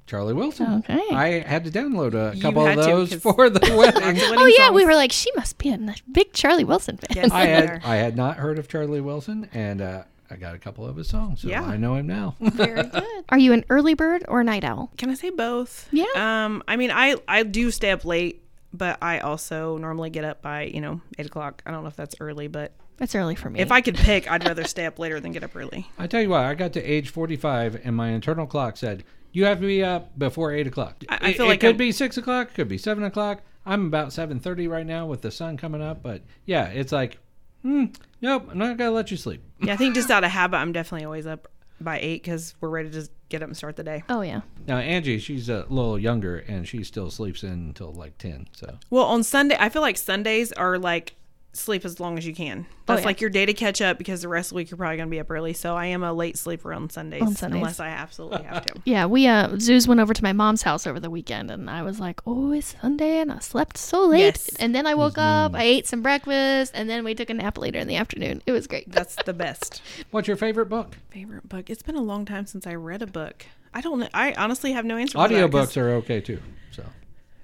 Charlie 0.06 0.34
Wilson. 0.34 0.84
Okay. 0.88 1.02
I 1.10 1.40
had 1.40 1.64
to 1.64 1.70
download 1.70 2.14
a 2.14 2.38
couple 2.40 2.64
of 2.66 2.76
those 2.76 3.10
to, 3.10 3.18
for 3.20 3.50
the 3.50 3.58
wedding. 3.76 4.02
Wedding 4.02 4.38
Oh 4.38 4.46
yeah, 4.46 4.70
we 4.70 4.84
were 4.84 4.94
like, 4.94 5.10
she 5.10 5.30
must 5.34 5.58
be 5.58 5.70
a 5.70 5.94
big 6.12 6.32
Charlie 6.32 6.64
Wilson 6.64 6.96
fan. 6.96 7.24
Yes, 7.24 7.30
I 7.32 7.46
had. 7.46 7.80
I 7.84 7.96
had 7.96 8.16
not 8.16 8.36
heard 8.36 8.58
of 8.58 8.68
Charlie 8.68 9.00
Wilson, 9.00 9.48
and 9.52 9.80
uh, 9.82 10.02
I 10.30 10.36
got 10.36 10.54
a 10.54 10.58
couple 10.58 10.86
of 10.86 10.96
his 10.96 11.08
songs, 11.08 11.40
so 11.40 11.48
Yeah. 11.48 11.64
I 11.64 11.76
know 11.76 11.96
him 11.96 12.06
now. 12.06 12.36
Very 12.38 12.84
good. 12.84 13.04
Are 13.30 13.38
you 13.38 13.52
an 13.52 13.64
early 13.68 13.94
bird 13.94 14.24
or 14.28 14.40
a 14.42 14.44
night 14.44 14.62
owl? 14.64 14.92
Can 14.96 15.10
I 15.10 15.14
say 15.14 15.30
both? 15.30 15.88
Yeah. 15.90 16.04
Um, 16.14 16.62
I 16.68 16.76
mean, 16.76 16.92
I 16.92 17.16
I 17.26 17.42
do 17.42 17.72
stay 17.72 17.90
up 17.90 18.04
late, 18.04 18.44
but 18.76 18.98
I 19.02 19.18
also 19.20 19.76
normally 19.78 20.10
get 20.10 20.24
up 20.24 20.42
by 20.42 20.62
you 20.64 20.80
know 20.80 21.00
eight 21.18 21.26
o'clock. 21.26 21.62
I 21.66 21.70
don't 21.70 21.82
know 21.82 21.88
if 21.88 21.96
that's 21.96 22.14
early, 22.20 22.48
but 22.48 22.72
That's 22.98 23.14
early 23.14 23.34
for 23.34 23.50
me. 23.50 23.60
if 23.60 23.70
I 23.72 23.80
could 23.80 23.96
pick, 23.96 24.30
I'd 24.30 24.44
rather 24.44 24.64
stay 24.64 24.86
up 24.86 24.98
later 25.04 25.20
than 25.20 25.32
get 25.32 25.44
up 25.44 25.54
early. 25.56 25.88
I 25.98 26.06
tell 26.06 26.22
you 26.22 26.30
what, 26.30 26.44
I 26.44 26.54
got 26.54 26.72
to 26.74 26.82
age 26.82 27.10
45, 27.10 27.80
and 27.84 27.94
my 27.96 28.08
internal 28.10 28.46
clock 28.46 28.76
said, 28.76 29.04
You 29.32 29.44
have 29.46 29.60
to 29.60 29.66
be 29.66 29.82
up 29.84 30.18
before 30.18 30.52
8 30.52 30.66
o'clock. 30.66 30.96
I- 31.08 31.18
I 31.20 31.28
It- 31.30 31.36
feel 31.36 31.46
it 31.46 31.48
like 31.50 31.60
could 31.60 31.66
I'm- 31.68 31.76
be 31.76 31.92
6 31.92 32.16
o'clock, 32.16 32.48
it 32.50 32.54
could 32.54 32.68
be 32.68 32.78
7 32.78 33.04
o'clock. 33.04 33.42
I'm 33.66 33.86
about 33.86 34.08
7.30 34.12 34.68
right 34.68 34.86
now 34.86 35.06
with 35.06 35.22
the 35.22 35.30
sun 35.30 35.56
coming 35.56 35.82
up, 35.82 36.02
but 36.02 36.22
yeah, 36.46 36.66
it's 36.68 36.92
like, 36.92 37.18
hmm, 37.62 37.86
nope, 38.22 38.48
I'm 38.50 38.58
not 38.58 38.76
going 38.78 38.90
to 38.90 38.94
let 38.94 39.10
you 39.10 39.16
sleep. 39.16 39.42
Yeah, 39.60 39.74
I 39.74 39.76
think 39.76 39.94
just 40.00 40.10
out 40.10 40.24
of 40.24 40.30
habit, 40.30 40.56
I'm 40.58 40.72
definitely 40.72 41.04
always 41.04 41.26
up 41.26 41.48
by 41.80 41.98
eight 42.00 42.22
because 42.22 42.54
we're 42.60 42.68
ready 42.68 42.90
to 42.90 43.08
get 43.28 43.42
up 43.42 43.48
and 43.48 43.56
start 43.56 43.76
the 43.76 43.82
day. 43.82 44.02
oh 44.08 44.20
yeah. 44.22 44.40
Now, 44.66 44.78
Angie, 44.78 45.18
she's 45.18 45.48
a 45.48 45.66
little 45.68 45.98
younger, 45.98 46.38
and 46.38 46.66
she 46.66 46.84
still 46.84 47.10
sleeps 47.10 47.42
in 47.42 47.50
until 47.50 47.92
like 47.92 48.18
10, 48.18 48.48
so. 48.52 48.78
Well, 48.90 49.04
on 49.04 49.22
Sunday, 49.22 49.56
I 49.58 49.68
feel 49.68 49.82
like 49.82 49.96
Sundays 49.96 50.52
are 50.52 50.78
like 50.78 51.14
sleep 51.56 51.84
as 51.84 51.98
long 52.00 52.18
as 52.18 52.26
you 52.26 52.34
can. 52.34 52.66
Oh, 52.68 52.74
That's 52.86 53.00
yeah. 53.00 53.06
like 53.06 53.20
your 53.20 53.30
day 53.30 53.46
to 53.46 53.52
catch 53.54 53.80
up 53.80 53.98
because 53.98 54.22
the 54.22 54.28
rest 54.28 54.46
of 54.46 54.50
the 54.50 54.56
week 54.56 54.70
you're 54.70 54.78
probably 54.78 54.96
going 54.96 55.08
to 55.08 55.10
be 55.10 55.18
up 55.20 55.30
early. 55.30 55.52
So 55.52 55.76
I 55.76 55.86
am 55.86 56.02
a 56.02 56.12
late 56.12 56.38
sleeper 56.38 56.72
on 56.72 56.88
Sundays, 56.90 57.22
On 57.22 57.34
Sundays. 57.34 57.56
unless 57.58 57.80
I 57.80 57.88
absolutely 57.88 58.42
have 58.44 58.64
to. 58.66 58.74
Yeah, 58.84 59.06
we 59.06 59.26
uh 59.26 59.58
Zeus 59.58 59.88
went 59.88 60.00
over 60.00 60.14
to 60.14 60.22
my 60.22 60.32
mom's 60.32 60.62
house 60.62 60.86
over 60.86 61.00
the 61.00 61.10
weekend 61.10 61.50
and 61.50 61.68
I 61.68 61.82
was 61.82 61.98
like, 61.98 62.20
Oh, 62.26 62.52
it's 62.52 62.76
Sunday 62.80 63.18
and 63.18 63.32
I 63.32 63.38
slept 63.40 63.76
so 63.78 64.06
late. 64.06 64.18
Yes. 64.20 64.48
And 64.60 64.74
then 64.74 64.86
I 64.86 64.94
woke 64.94 65.18
up, 65.18 65.54
I 65.54 65.62
ate 65.64 65.86
some 65.86 66.02
breakfast, 66.02 66.72
and 66.74 66.88
then 66.88 67.04
we 67.04 67.14
took 67.14 67.30
a 67.30 67.34
nap 67.34 67.58
later 67.58 67.78
in 67.78 67.88
the 67.88 67.96
afternoon. 67.96 68.42
It 68.46 68.52
was 68.52 68.66
great. 68.66 68.90
That's 68.92 69.16
the 69.24 69.32
best. 69.46 69.82
What's 70.10 70.28
your 70.28 70.36
favorite 70.36 70.66
book? 70.68 70.96
Favorite 71.10 71.48
book? 71.48 71.70
It's 71.70 71.82
been 71.82 71.96
a 71.96 72.02
long 72.02 72.24
time 72.24 72.46
since 72.46 72.66
I 72.66 72.74
read 72.74 73.02
a 73.02 73.06
book. 73.06 73.46
I 73.74 73.80
don't 73.80 73.98
know. 73.98 74.08
I 74.14 74.32
honestly 74.34 74.72
have 74.72 74.84
no 74.84 74.96
answer. 74.96 75.18
for 75.18 75.28
that 75.28 75.50
'cause 75.50 75.74
Audiobooks 75.74 75.76
are 75.76 75.90
okay 75.96 76.20
too. 76.20 76.40
So, 76.70 76.82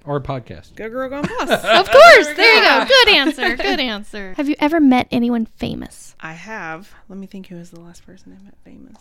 or 0.05 0.19
podcast. 0.21 0.75
Good 0.75 0.91
girl 0.91 1.09
gone 1.09 1.23
boss. 1.23 1.49
Of 1.63 1.89
course. 1.89 2.33
There 2.35 2.55
you 2.55 2.61
go. 2.61 2.85
Good 2.87 3.09
answer. 3.09 3.55
Good 3.55 3.79
answer. 3.79 4.33
Have 4.35 4.49
you 4.49 4.55
ever 4.59 4.79
met 4.79 5.07
anyone 5.11 5.45
famous? 5.45 6.15
I 6.19 6.33
have. 6.33 6.93
Let 7.09 7.17
me 7.19 7.27
think 7.27 7.47
who 7.47 7.55
was 7.55 7.71
the 7.71 7.79
last 7.79 8.05
person 8.05 8.37
I 8.39 8.43
met 8.43 8.55
famous. 8.63 8.97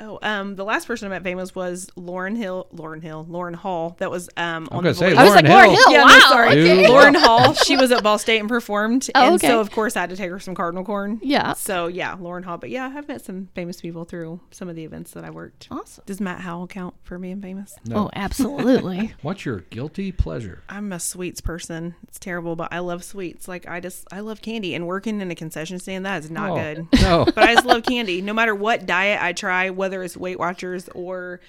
Oh, 0.00 0.18
um, 0.22 0.56
the 0.56 0.64
last 0.64 0.86
person 0.88 1.06
I 1.06 1.10
met 1.10 1.22
famous 1.22 1.54
was 1.54 1.88
Lauren 1.96 2.34
Hill. 2.34 2.66
Lauren 2.72 3.00
Hill. 3.00 3.24
Lauren 3.28 3.54
Hall. 3.54 3.94
That 3.98 4.10
was 4.10 4.28
um 4.36 4.66
on 4.72 4.78
gonna 4.78 4.88
the 4.88 4.94
say, 4.94 5.10
Voice. 5.10 5.18
I 5.18 5.24
was 5.24 5.34
like, 5.34 5.44
Lauren 5.44 5.66
Lauren 5.68 5.74
Hill. 5.76 5.84
Hill. 5.84 5.92
Yeah, 5.92 6.02
wow. 6.02 6.08
no, 6.08 6.20
sorry. 6.28 6.48
okay. 6.48 6.88
Lauren 6.92 7.14
Hall. 7.14 7.54
She 7.62 7.76
was 7.76 7.92
at 7.92 8.02
Ball 8.02 8.18
State 8.18 8.38
and 8.40 8.48
performed, 8.48 9.08
Oh, 9.14 9.26
and 9.26 9.34
okay. 9.36 9.46
so 9.46 9.60
of 9.60 9.70
course 9.70 9.96
I 9.96 10.00
had 10.00 10.10
to 10.10 10.16
take 10.16 10.30
her 10.30 10.40
some 10.40 10.54
cardinal 10.54 10.82
corn. 10.84 11.20
Yeah. 11.22 11.52
So 11.52 11.86
yeah, 11.86 12.14
Lauren 12.18 12.42
Hall. 12.42 12.56
But 12.58 12.70
yeah, 12.70 12.92
I've 12.96 13.06
met 13.06 13.24
some 13.24 13.48
famous 13.54 13.80
people 13.80 14.04
through 14.04 14.40
some 14.50 14.68
of 14.68 14.74
the 14.76 14.84
events 14.84 15.12
that 15.12 15.24
I 15.24 15.30
worked. 15.30 15.68
Awesome. 15.70 16.02
Does 16.06 16.20
Matt 16.20 16.40
Howell 16.40 16.66
count 16.66 16.94
for 17.04 17.18
being 17.18 17.40
famous? 17.40 17.76
No. 17.86 17.96
Oh, 18.06 18.10
absolutely. 18.14 19.14
What's 19.22 19.44
your 19.44 19.60
guilty 19.60 20.10
pleasure? 20.10 20.62
I'm 20.68 20.92
a 20.92 20.98
sweets 21.00 21.40
person. 21.40 21.94
It's 22.08 22.18
terrible, 22.18 22.56
but 22.56 22.72
I 22.72 22.80
love 22.80 23.04
sweets. 23.04 23.46
Like 23.46 23.68
I 23.68 23.78
just 23.80 24.06
I 24.12 24.20
love 24.20 24.42
candy 24.42 24.74
and 24.74 24.86
working 24.86 25.20
in 25.20 25.30
a 25.30 25.34
concession 25.34 25.78
stand 25.78 26.06
that 26.06 26.24
is 26.24 26.30
not 26.30 26.50
Oh, 26.50 26.56
good. 26.56 26.88
No. 27.00 27.24
but 27.26 27.38
I 27.38 27.54
just 27.54 27.66
love 27.66 27.82
candy. 27.84 28.20
No 28.22 28.32
matter 28.32 28.54
what 28.54 28.86
diet 28.86 29.22
I 29.22 29.32
try, 29.32 29.70
whether 29.82 30.00
it's 30.04 30.16
Weight 30.16 30.38
Watchers 30.38 30.88
or 30.94 31.40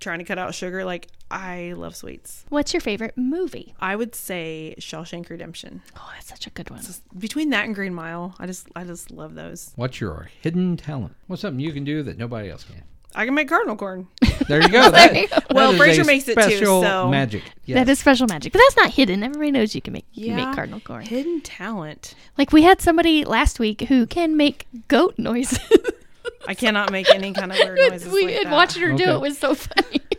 trying 0.00 0.18
to 0.18 0.24
cut 0.24 0.38
out 0.38 0.54
sugar, 0.54 0.84
like 0.86 1.08
I 1.30 1.74
love 1.76 1.94
sweets. 1.94 2.46
What's 2.48 2.72
your 2.72 2.80
favorite 2.80 3.16
movie? 3.18 3.74
I 3.78 3.94
would 3.94 4.14
say 4.14 4.74
Shawshank 4.78 5.28
Redemption. 5.28 5.82
Oh, 5.96 6.10
that's 6.14 6.28
such 6.28 6.46
a 6.46 6.50
good 6.50 6.70
one. 6.70 6.82
Between 7.18 7.50
that 7.50 7.66
and 7.66 7.74
Green 7.74 7.94
Mile, 7.94 8.34
I 8.38 8.46
just 8.46 8.68
I 8.74 8.84
just 8.84 9.10
love 9.10 9.34
those. 9.34 9.72
What's 9.76 10.00
your 10.00 10.30
hidden 10.40 10.76
talent? 10.78 11.14
What's 11.26 11.42
something 11.42 11.60
you 11.60 11.72
can 11.72 11.84
do 11.84 12.02
that 12.04 12.16
nobody 12.16 12.48
else 12.50 12.64
can? 12.64 12.82
I 13.16 13.26
can 13.26 13.34
make 13.34 13.48
cardinal 13.48 13.76
corn. 13.76 14.08
There 14.48 14.60
you 14.60 14.68
go. 14.68 14.90
That- 14.90 15.14
you 15.14 15.28
go. 15.28 15.36
that 15.36 15.54
Well, 15.54 15.70
is 15.70 15.78
Fraser 15.78 16.04
makes 16.04 16.26
it 16.28 16.34
too, 16.34 16.42
special 16.42 16.82
so- 16.82 17.08
magic. 17.08 17.42
Yes. 17.64 17.76
That 17.76 17.88
is 17.90 17.98
special 17.98 18.26
magic, 18.26 18.52
but 18.52 18.58
that's 18.58 18.76
not 18.76 18.90
hidden. 18.90 19.22
Everybody 19.22 19.52
knows 19.52 19.74
you 19.74 19.80
can 19.80 19.92
make 19.94 20.04
you 20.12 20.34
make 20.34 20.52
cardinal 20.54 20.80
corn. 20.80 21.06
Hidden 21.06 21.40
talent. 21.42 22.14
Like 22.36 22.52
we 22.52 22.62
had 22.64 22.80
somebody 22.82 23.24
last 23.24 23.58
week 23.60 23.82
who 23.82 24.06
can 24.06 24.36
make 24.36 24.66
goat 24.88 25.14
noises. 25.18 25.60
I 26.46 26.54
cannot 26.54 26.90
make 26.92 27.08
any 27.14 27.32
kind 27.32 27.52
of 27.52 27.58
weird 27.58 27.78
noises. 27.90 28.12
we 28.12 28.24
like 28.26 28.34
and 28.36 28.46
that. 28.46 28.52
watching 28.52 28.82
her 28.82 28.92
do 28.94 29.04
it 29.10 29.20
was 29.20 29.38
so 29.38 29.54
funny. 29.54 30.00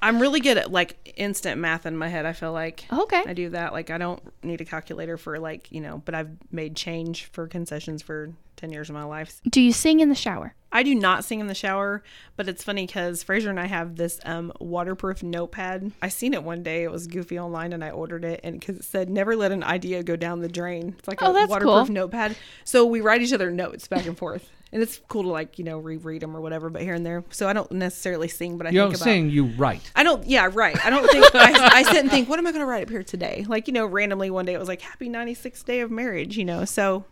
I'm 0.00 0.20
really 0.20 0.38
good 0.40 0.58
at 0.58 0.70
like 0.70 1.12
instant 1.16 1.60
math 1.60 1.84
in 1.84 1.96
my 1.96 2.06
head. 2.08 2.24
I 2.24 2.32
feel 2.32 2.52
like 2.52 2.84
Okay. 2.92 3.22
I 3.26 3.32
do 3.32 3.50
that. 3.50 3.72
Like 3.72 3.90
I 3.90 3.98
don't 3.98 4.22
need 4.44 4.60
a 4.60 4.64
calculator 4.64 5.16
for 5.16 5.38
like 5.40 5.72
you 5.72 5.80
know, 5.80 6.02
but 6.04 6.14
I've 6.14 6.30
made 6.52 6.76
change 6.76 7.24
for 7.26 7.48
concessions 7.48 8.00
for 8.02 8.32
ten 8.56 8.70
years 8.70 8.88
of 8.90 8.94
my 8.94 9.02
life. 9.04 9.40
Do 9.48 9.60
you 9.60 9.72
sing 9.72 9.98
in 10.00 10.08
the 10.08 10.14
shower? 10.14 10.54
I 10.70 10.82
do 10.82 10.94
not 10.94 11.24
sing 11.24 11.40
in 11.40 11.46
the 11.46 11.54
shower, 11.54 12.02
but 12.36 12.46
it's 12.46 12.62
funny 12.62 12.86
because 12.86 13.22
Fraser 13.22 13.48
and 13.50 13.58
I 13.58 13.66
have 13.66 13.96
this 13.96 14.20
um, 14.26 14.52
waterproof 14.60 15.22
notepad. 15.22 15.90
I 16.02 16.08
seen 16.10 16.34
it 16.34 16.44
one 16.44 16.62
day. 16.62 16.84
It 16.84 16.90
was 16.92 17.06
goofy 17.06 17.38
online, 17.38 17.72
and 17.72 17.82
I 17.82 17.90
ordered 17.90 18.22
it, 18.24 18.40
and 18.44 18.60
because 18.60 18.76
it 18.76 18.84
said 18.84 19.08
"Never 19.10 19.34
let 19.34 19.50
an 19.50 19.64
idea 19.64 20.02
go 20.04 20.14
down 20.14 20.40
the 20.40 20.48
drain." 20.48 20.94
It's 20.98 21.08
like 21.08 21.22
Oh, 21.22 21.34
a 21.34 21.46
waterproof 21.48 21.86
cool. 21.86 21.86
notepad. 21.86 22.36
So 22.64 22.84
we 22.86 23.00
write 23.00 23.22
each 23.22 23.32
other 23.32 23.50
notes 23.50 23.88
back 23.88 24.06
and 24.06 24.16
forth, 24.16 24.48
and 24.72 24.82
it's 24.82 25.00
cool 25.08 25.22
to 25.22 25.28
like 25.28 25.58
you 25.58 25.64
know 25.64 25.78
reread 25.78 26.22
them 26.22 26.36
or 26.36 26.40
whatever. 26.40 26.70
But 26.70 26.82
here 26.82 26.94
and 26.94 27.04
there, 27.04 27.24
so 27.30 27.48
I 27.48 27.52
don't 27.52 27.70
necessarily 27.72 28.28
sing, 28.28 28.58
but 28.58 28.66
I 28.66 28.70
you 28.70 28.80
think 28.80 28.92
don't 28.92 28.94
about. 28.96 29.04
sing, 29.04 29.30
you 29.30 29.46
write. 29.56 29.90
I 29.96 30.02
don't. 30.02 30.26
Yeah, 30.26 30.50
right. 30.52 30.76
I 30.84 30.90
don't 30.90 31.08
think. 31.10 31.24
I, 31.34 31.70
I 31.78 31.82
sit 31.84 31.96
and 31.96 32.10
think, 32.10 32.28
what 32.28 32.38
am 32.38 32.46
I 32.46 32.52
going 32.52 32.60
to 32.60 32.66
write 32.66 32.82
up 32.82 32.90
here 32.90 33.02
today? 33.02 33.44
Like 33.48 33.66
you 33.66 33.72
know, 33.72 33.86
randomly 33.86 34.30
one 34.30 34.44
day 34.44 34.54
it 34.54 34.58
was 34.58 34.68
like 34.68 34.80
Happy 34.82 35.08
96th 35.08 35.64
Day 35.64 35.80
of 35.80 35.90
Marriage. 35.90 36.36
You 36.36 36.44
know, 36.44 36.64
so 36.64 37.04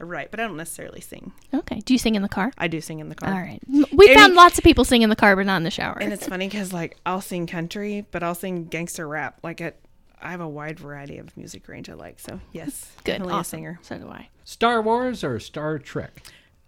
I 0.00 0.04
write, 0.04 0.30
but 0.30 0.40
I 0.40 0.46
don't 0.46 0.56
necessarily 0.56 1.00
sing. 1.00 1.32
Okay. 1.52 1.80
Do 1.80 1.94
you 1.94 1.98
sing 1.98 2.14
in 2.16 2.22
the 2.22 2.28
car? 2.28 2.52
I 2.58 2.66
do 2.68 2.80
sing 2.80 2.98
in 2.98 3.08
the 3.08 3.14
car. 3.14 3.32
All 3.32 3.38
right. 3.38 3.60
We 3.68 4.06
Any- 4.08 4.14
found 4.16 4.34
lots 4.34 4.58
of 4.58 4.64
people 4.64 4.84
sing 4.84 5.02
in 5.02 5.10
the 5.10 5.16
car, 5.16 5.36
but 5.36 5.46
not 5.46 5.58
in 5.58 5.62
the 5.64 5.70
shower. 5.70 5.96
And 6.00 6.12
it's 6.12 6.26
funny 6.28 6.48
because 6.48 6.72
like 6.72 6.96
I'll 7.06 7.20
sing 7.20 7.46
country, 7.46 8.04
but 8.10 8.22
I'll 8.24 8.34
sing 8.34 8.64
gangster 8.64 9.06
rap. 9.06 9.38
Like 9.44 9.60
it, 9.60 9.78
I 10.20 10.30
have 10.32 10.40
a 10.40 10.48
wide 10.48 10.80
variety 10.80 11.18
of 11.18 11.36
music 11.36 11.68
range 11.68 11.88
I 11.88 11.94
like. 11.94 12.18
So 12.18 12.40
yes, 12.52 12.90
Good. 13.04 13.12
definitely 13.12 13.40
a 13.40 13.44
singer. 13.44 13.78
So 13.82 13.98
do 13.98 14.08
I. 14.08 14.30
Star 14.42 14.82
Wars 14.82 15.22
or 15.22 15.38
Star 15.38 15.78
Trek? 15.78 16.22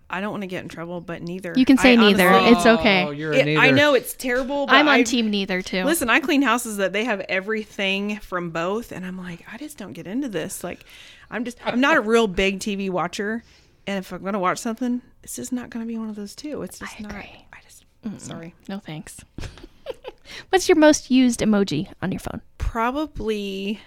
I 0.08 0.20
don't 0.20 0.30
want 0.30 0.42
to 0.42 0.46
get 0.46 0.62
in 0.62 0.68
trouble, 0.68 1.00
but 1.00 1.20
neither. 1.22 1.52
You 1.56 1.64
can 1.64 1.78
say 1.78 1.94
I 1.94 1.96
neither. 1.96 2.28
honestly- 2.28 2.52
It's 2.56 2.66
oh, 2.66 2.74
okay. 2.78 3.04
Oh, 3.04 3.10
you're 3.10 3.32
a 3.32 3.36
It- 3.38 3.44
neither. 3.46 3.60
I 3.60 3.70
know 3.72 3.94
it's 3.94 4.14
terrible, 4.14 4.66
but 4.66 4.74
I'm 4.74 4.86
on 4.88 4.94
I, 4.94 5.02
team 5.02 5.30
neither 5.30 5.62
too. 5.62 5.84
Listen, 5.84 6.08
I 6.08 6.20
clean 6.20 6.42
houses 6.42 6.76
that 6.76 6.92
they 6.92 7.04
have 7.04 7.20
everything 7.28 8.18
from 8.20 8.50
both, 8.50 8.92
and 8.92 9.04
I'm 9.04 9.18
like, 9.18 9.44
I 9.52 9.56
just 9.58 9.78
don't 9.78 9.92
get 9.94 10.06
into 10.06 10.28
this. 10.28 10.62
Like, 10.62 10.84
I'm 11.30 11.44
just, 11.44 11.58
I'm 11.66 11.80
not 11.80 11.96
a 11.96 12.00
real 12.00 12.28
big 12.28 12.60
TV 12.60 12.88
watcher, 12.88 13.42
and 13.86 13.98
if 13.98 14.12
I'm 14.12 14.22
gonna 14.22 14.38
watch 14.38 14.58
something, 14.58 15.02
it's 15.24 15.34
just 15.34 15.52
not 15.52 15.70
gonna 15.70 15.86
be 15.86 15.98
one 15.98 16.08
of 16.08 16.14
those 16.14 16.36
two. 16.36 16.62
It's 16.62 16.78
just 16.78 17.00
I 17.00 17.02
not. 17.02 17.10
agree. 17.10 17.44
I 17.52 17.56
just, 17.64 17.84
sorry. 18.24 18.54
No 18.68 18.78
thanks. 18.78 19.24
What's 20.50 20.68
your 20.68 20.76
most 20.76 21.10
used 21.10 21.40
emoji 21.40 21.90
on 22.02 22.12
your 22.12 22.20
phone? 22.20 22.42
Probably 22.58 23.80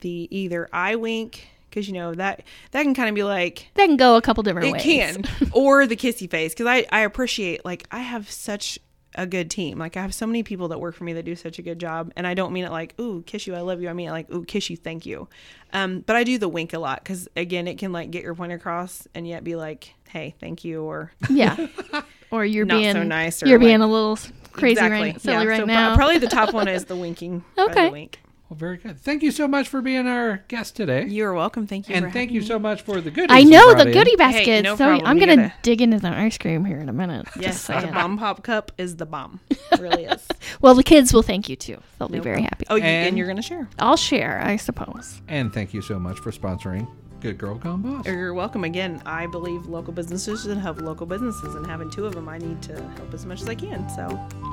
the 0.00 0.26
either 0.30 0.68
eye 0.72 0.96
wink 0.96 1.46
because 1.74 1.88
you 1.88 1.94
know 1.94 2.14
that 2.14 2.42
that 2.70 2.82
can 2.84 2.94
kind 2.94 3.08
of 3.08 3.14
be 3.16 3.24
like 3.24 3.68
That 3.74 3.86
can 3.86 3.96
go 3.96 4.16
a 4.16 4.22
couple 4.22 4.42
different 4.44 4.68
it 4.68 4.72
ways. 4.72 4.86
It 5.16 5.24
can 5.26 5.48
or 5.52 5.86
the 5.86 5.96
kissy 5.96 6.30
face 6.30 6.52
because 6.54 6.66
I 6.66 6.86
I 6.92 7.00
appreciate 7.00 7.64
like 7.64 7.84
I 7.90 7.98
have 8.00 8.30
such 8.30 8.78
a 9.16 9.26
good 9.26 9.48
team 9.48 9.78
like 9.78 9.96
I 9.96 10.02
have 10.02 10.12
so 10.12 10.26
many 10.26 10.42
people 10.42 10.68
that 10.68 10.80
work 10.80 10.94
for 10.96 11.04
me 11.04 11.12
that 11.12 11.24
do 11.24 11.36
such 11.36 11.58
a 11.60 11.62
good 11.62 11.78
job 11.78 12.12
and 12.16 12.26
I 12.26 12.34
don't 12.34 12.52
mean 12.52 12.64
it 12.64 12.72
like 12.72 12.98
ooh 13.00 13.22
kiss 13.26 13.46
you 13.46 13.54
I 13.54 13.60
love 13.60 13.80
you 13.80 13.88
I 13.88 13.92
mean 13.92 14.08
it 14.08 14.12
like 14.12 14.28
ooh 14.32 14.44
kiss 14.44 14.70
you 14.70 14.76
thank 14.76 15.06
you 15.06 15.28
um 15.72 16.00
but 16.00 16.16
I 16.16 16.24
do 16.24 16.36
the 16.38 16.48
wink 16.48 16.72
a 16.72 16.78
lot 16.80 17.02
because 17.02 17.28
again 17.36 17.68
it 17.68 17.78
can 17.78 17.92
like 17.92 18.10
get 18.10 18.22
your 18.24 18.34
point 18.34 18.52
across 18.52 19.06
and 19.14 19.26
yet 19.26 19.44
be 19.44 19.54
like 19.56 19.94
hey 20.08 20.34
thank 20.40 20.64
you 20.64 20.82
or 20.82 21.12
Yeah. 21.28 21.56
Or 22.30 22.44
you're 22.44 22.66
Not 22.66 22.78
being 22.80 22.92
so 22.94 23.04
nice 23.04 23.40
or 23.44 23.46
you're 23.46 23.60
being 23.60 23.80
a 23.80 23.86
little 23.86 24.18
crazy 24.50 24.72
exactly 24.72 25.00
right, 25.12 25.20
silly 25.20 25.36
yeah 25.44 25.44
right 25.48 25.56
so 25.60 25.64
pro- 25.66 25.74
now. 25.74 25.94
probably 25.94 26.18
the 26.18 26.26
top 26.38 26.52
one 26.52 26.66
is 26.66 26.84
the 26.86 26.96
winking 26.96 27.44
by 27.56 27.64
the 27.66 27.70
Okay. 27.70 27.90
wink 27.90 28.18
Well, 28.54 28.58
very 28.60 28.76
good. 28.76 29.00
Thank 29.00 29.24
you 29.24 29.32
so 29.32 29.48
much 29.48 29.66
for 29.68 29.82
being 29.82 30.06
our 30.06 30.44
guest 30.46 30.76
today. 30.76 31.06
you're 31.08 31.34
welcome 31.34 31.66
thank 31.66 31.88
you 31.88 31.94
and 31.96 32.04
for 32.04 32.10
thank 32.12 32.30
you 32.30 32.40
me. 32.40 32.46
so 32.46 32.56
much 32.56 32.82
for 32.82 33.00
the 33.00 33.10
goodies. 33.10 33.26
I 33.36 33.42
know 33.42 33.72
brought 33.72 33.78
the 33.82 33.86
in. 33.88 33.92
goodie 33.92 34.14
basket. 34.14 34.62
no 34.62 34.76
so 34.76 34.84
problem. 34.86 35.06
I'm 35.08 35.18
You 35.18 35.26
gonna 35.26 35.36
gotta- 35.48 35.54
dig 35.62 35.82
into 35.82 35.98
the 35.98 36.08
ice 36.16 36.38
cream 36.38 36.64
here 36.64 36.78
in 36.78 36.88
a 36.88 36.92
minute. 36.92 37.26
yes 37.34 37.66
Just 37.66 37.80
the 37.86 37.90
bomb 37.92 38.16
pop 38.16 38.44
cup 38.44 38.70
is 38.78 38.94
the 38.94 39.06
bomb 39.06 39.40
it 39.50 39.58
really 39.80 40.04
is 40.04 40.24
Well, 40.60 40.74
the 40.76 40.84
kids 40.84 41.12
will 41.12 41.22
thank 41.22 41.48
you 41.48 41.56
too. 41.56 41.78
They'll 41.98 42.08
be 42.08 42.20
very 42.20 42.42
happy. 42.42 42.64
oh 42.70 42.76
And- 42.76 42.84
and 42.84 43.18
you're 43.18 43.26
gonna 43.26 43.42
share 43.42 43.68
I'll 43.80 43.96
share, 43.96 44.40
I 44.40 44.54
suppose. 44.54 45.20
And 45.26 45.52
thank 45.52 45.74
you 45.74 45.82
so 45.82 45.98
much 45.98 46.20
for 46.20 46.30
sponsoring 46.30 46.86
Good 47.24 47.38
Girl 47.38 47.54
Gone 47.54 47.80
Boss. 47.80 48.04
You're 48.04 48.34
welcome 48.34 48.64
again. 48.64 49.00
I 49.06 49.26
believe 49.26 49.64
local 49.64 49.94
businesses 49.94 50.42
should 50.42 50.58
have 50.58 50.76
local 50.82 51.06
businesses, 51.06 51.54
and 51.54 51.66
having 51.66 51.88
two 51.88 52.04
of 52.04 52.14
them, 52.14 52.28
I 52.28 52.36
need 52.36 52.60
to 52.64 52.74
help 52.74 53.14
as 53.14 53.24
much 53.24 53.40
as 53.40 53.48
I 53.48 53.54
can. 53.54 53.88
So, 53.88 54.08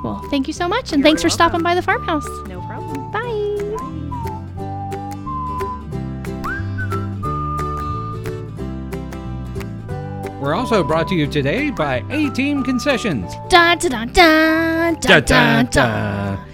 Well, 0.05 0.25
thank 0.31 0.47
you 0.47 0.53
so 0.53 0.69
much, 0.69 0.93
and 0.93 1.01
You're 1.01 1.09
thanks 1.09 1.21
for 1.21 1.25
welcome. 1.27 1.35
stopping 1.35 1.63
by 1.63 1.75
the 1.75 1.81
farmhouse. 1.81 2.25
no 2.47 2.61
problem. 2.61 3.11
Bye. 3.11 4.61
We're 10.39 10.55
also 10.55 10.83
brought 10.83 11.07
to 11.09 11.15
you 11.15 11.27
today 11.27 11.69
by 11.69 12.03
A 12.09 12.29
Team 12.31 12.63
Concessions. 12.63 13.31
Dun 13.49 13.77
dun 13.77 13.91
dun 13.91 14.95
dun 14.95 14.95
dun 14.99 15.23
dun. 15.23 15.65
dun. 15.67 16.50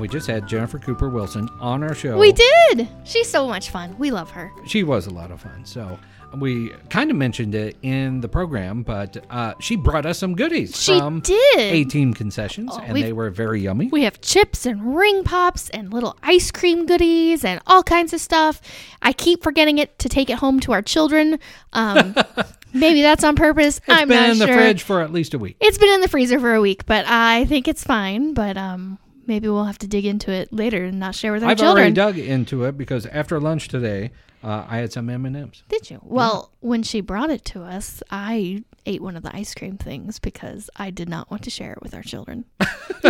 And 0.00 0.08
we 0.08 0.08
just 0.08 0.26
had 0.26 0.48
Jennifer 0.48 0.78
Cooper 0.78 1.10
Wilson 1.10 1.46
on 1.60 1.82
our 1.82 1.94
show. 1.94 2.16
We 2.16 2.32
did. 2.32 2.88
She's 3.04 3.28
so 3.28 3.46
much 3.46 3.68
fun. 3.68 3.94
We 3.98 4.10
love 4.10 4.30
her. 4.30 4.50
She 4.64 4.82
was 4.82 5.06
a 5.06 5.10
lot 5.10 5.30
of 5.30 5.42
fun. 5.42 5.66
So 5.66 5.98
we 6.38 6.70
kind 6.88 7.10
of 7.10 7.18
mentioned 7.18 7.54
it 7.54 7.76
in 7.82 8.22
the 8.22 8.28
program, 8.28 8.82
but 8.82 9.22
uh, 9.28 9.52
she 9.60 9.76
brought 9.76 10.06
us 10.06 10.18
some 10.18 10.36
goodies 10.36 10.82
She 10.82 10.98
from 10.98 11.20
did. 11.20 11.58
A 11.58 11.84
Team 11.84 12.14
Concessions, 12.14 12.74
and 12.82 12.96
they 12.96 13.12
were 13.12 13.28
very 13.28 13.60
yummy. 13.60 13.88
We 13.88 14.04
have 14.04 14.22
chips 14.22 14.64
and 14.64 14.96
ring 14.96 15.22
pops 15.22 15.68
and 15.68 15.92
little 15.92 16.16
ice 16.22 16.50
cream 16.50 16.86
goodies 16.86 17.44
and 17.44 17.60
all 17.66 17.82
kinds 17.82 18.14
of 18.14 18.22
stuff. 18.22 18.62
I 19.02 19.12
keep 19.12 19.42
forgetting 19.42 19.76
it 19.76 19.98
to 19.98 20.08
take 20.08 20.30
it 20.30 20.38
home 20.38 20.60
to 20.60 20.72
our 20.72 20.80
children. 20.80 21.38
Um, 21.74 22.14
maybe 22.72 23.02
that's 23.02 23.22
on 23.22 23.36
purpose. 23.36 23.76
It's 23.76 23.84
I'm 23.86 24.08
been 24.08 24.16
not 24.16 24.30
in 24.30 24.38
the 24.38 24.46
fridge 24.46 24.82
for 24.82 25.02
at 25.02 25.12
least 25.12 25.34
a 25.34 25.38
week. 25.38 25.58
It's 25.60 25.76
been 25.76 25.92
in 25.92 26.00
the 26.00 26.08
freezer 26.08 26.40
for 26.40 26.54
a 26.54 26.60
week, 26.62 26.86
but 26.86 27.04
I 27.06 27.44
think 27.44 27.68
it's 27.68 27.84
fine. 27.84 28.32
But 28.32 28.56
um, 28.56 28.98
maybe 29.30 29.48
we'll 29.48 29.64
have 29.64 29.78
to 29.78 29.86
dig 29.86 30.04
into 30.04 30.32
it 30.32 30.52
later 30.52 30.84
and 30.84 30.98
not 30.98 31.14
share 31.14 31.32
with 31.32 31.44
our 31.44 31.54
children. 31.54 31.68
I've 31.68 31.76
already 31.76 31.94
dug 31.94 32.18
into 32.18 32.64
it 32.64 32.76
because 32.76 33.06
after 33.06 33.40
lunch 33.40 33.68
today, 33.68 34.10
uh, 34.42 34.66
I 34.68 34.78
had 34.78 34.92
some 34.92 35.08
M 35.08 35.24
and 35.24 35.36
M's. 35.36 35.62
Did 35.68 35.88
you? 35.88 36.00
Well, 36.02 36.50
when 36.58 36.82
she 36.82 37.00
brought 37.00 37.30
it 37.30 37.44
to 37.46 37.62
us, 37.62 38.02
I 38.10 38.64
ate 38.86 39.00
one 39.00 39.16
of 39.16 39.22
the 39.22 39.34
ice 39.34 39.54
cream 39.54 39.78
things 39.78 40.18
because 40.18 40.68
I 40.76 40.90
did 40.90 41.08
not 41.08 41.30
want 41.30 41.44
to 41.44 41.50
share 41.50 41.72
it 41.72 41.80
with 41.80 41.94
our 41.94 42.02
children. 42.02 42.44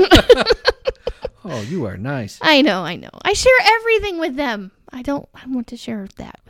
Oh, 1.42 1.62
you 1.62 1.86
are 1.86 1.96
nice. 1.96 2.38
I 2.42 2.60
know, 2.60 2.84
I 2.84 2.96
know. 2.96 3.08
I 3.22 3.32
share 3.32 3.52
everything 3.64 4.18
with 4.18 4.36
them. 4.36 4.72
I 4.92 5.00
don't 5.02 5.26
I 5.34 5.46
want 5.46 5.68
to 5.68 5.76
share 5.76 6.06
that 6.16 6.38
with 6.46 6.49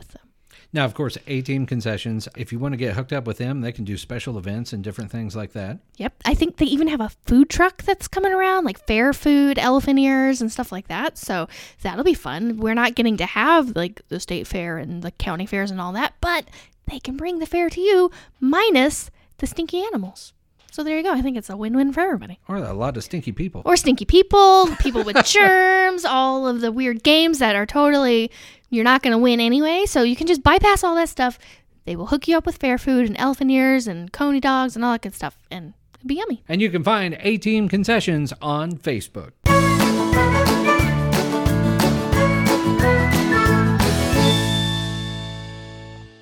Now, 0.73 0.85
of 0.85 0.93
course, 0.93 1.17
A 1.27 1.41
Team 1.41 1.65
Concessions, 1.65 2.27
if 2.35 2.51
you 2.51 2.59
want 2.59 2.73
to 2.73 2.77
get 2.77 2.95
hooked 2.95 3.13
up 3.13 3.25
with 3.25 3.37
them, 3.37 3.61
they 3.61 3.71
can 3.71 3.83
do 3.83 3.97
special 3.97 4.37
events 4.37 4.73
and 4.73 4.83
different 4.83 5.11
things 5.11 5.35
like 5.35 5.53
that. 5.53 5.79
Yep. 5.97 6.13
I 6.25 6.33
think 6.33 6.57
they 6.57 6.65
even 6.65 6.87
have 6.87 7.01
a 7.01 7.11
food 7.25 7.49
truck 7.49 7.83
that's 7.83 8.07
coming 8.07 8.31
around, 8.31 8.65
like 8.65 8.85
fair 8.87 9.13
food, 9.13 9.59
elephant 9.59 9.99
ears, 9.99 10.41
and 10.41 10.51
stuff 10.51 10.71
like 10.71 10.87
that. 10.87 11.17
So 11.17 11.47
that'll 11.81 12.03
be 12.03 12.13
fun. 12.13 12.57
We're 12.57 12.73
not 12.73 12.95
getting 12.95 13.17
to 13.17 13.25
have 13.25 13.75
like 13.75 14.01
the 14.09 14.19
state 14.19 14.47
fair 14.47 14.77
and 14.77 15.01
the 15.01 15.11
county 15.11 15.45
fairs 15.45 15.71
and 15.71 15.81
all 15.81 15.93
that, 15.93 16.13
but 16.21 16.45
they 16.89 16.99
can 16.99 17.17
bring 17.17 17.39
the 17.39 17.45
fair 17.45 17.69
to 17.69 17.81
you 17.81 18.11
minus 18.39 19.11
the 19.37 19.47
stinky 19.47 19.81
animals. 19.81 20.33
So 20.71 20.85
there 20.85 20.95
you 20.95 21.03
go. 21.03 21.11
I 21.11 21.21
think 21.21 21.35
it's 21.35 21.49
a 21.49 21.57
win 21.57 21.75
win 21.75 21.91
for 21.91 21.99
everybody. 21.99 22.39
Or 22.47 22.55
a 22.55 22.73
lot 22.73 22.95
of 22.95 23.03
stinky 23.03 23.33
people. 23.33 23.61
Or 23.65 23.75
stinky 23.75 24.05
people, 24.05 24.73
people 24.77 25.03
with 25.03 25.25
germs, 25.25 26.05
all 26.05 26.47
of 26.47 26.61
the 26.61 26.71
weird 26.71 27.03
games 27.03 27.39
that 27.39 27.57
are 27.57 27.65
totally, 27.65 28.31
you're 28.71 28.85
not 28.85 29.03
going 29.03 29.11
to 29.11 29.17
win 29.17 29.39
anyway. 29.39 29.83
So 29.85 30.01
you 30.01 30.15
can 30.15 30.25
just 30.25 30.41
bypass 30.41 30.83
all 30.83 30.95
that 30.95 31.09
stuff. 31.09 31.37
They 31.85 31.95
will 31.95 32.07
hook 32.07 32.27
you 32.27 32.37
up 32.37 32.45
with 32.45 32.57
fair 32.57 32.77
food 32.77 33.05
and 33.05 33.15
elephant 33.19 33.51
ears 33.51 33.85
and 33.85 34.11
coney 34.11 34.39
dogs 34.39 34.75
and 34.75 34.83
all 34.83 34.93
that 34.93 35.01
good 35.01 35.13
stuff. 35.13 35.37
And 35.51 35.73
it'll 35.95 36.07
be 36.07 36.15
yummy. 36.15 36.41
And 36.47 36.61
you 36.61 36.69
can 36.71 36.83
find 36.83 37.17
A 37.19 37.37
Team 37.37 37.67
Concessions 37.67 38.33
on 38.41 38.71
Facebook. 38.71 39.31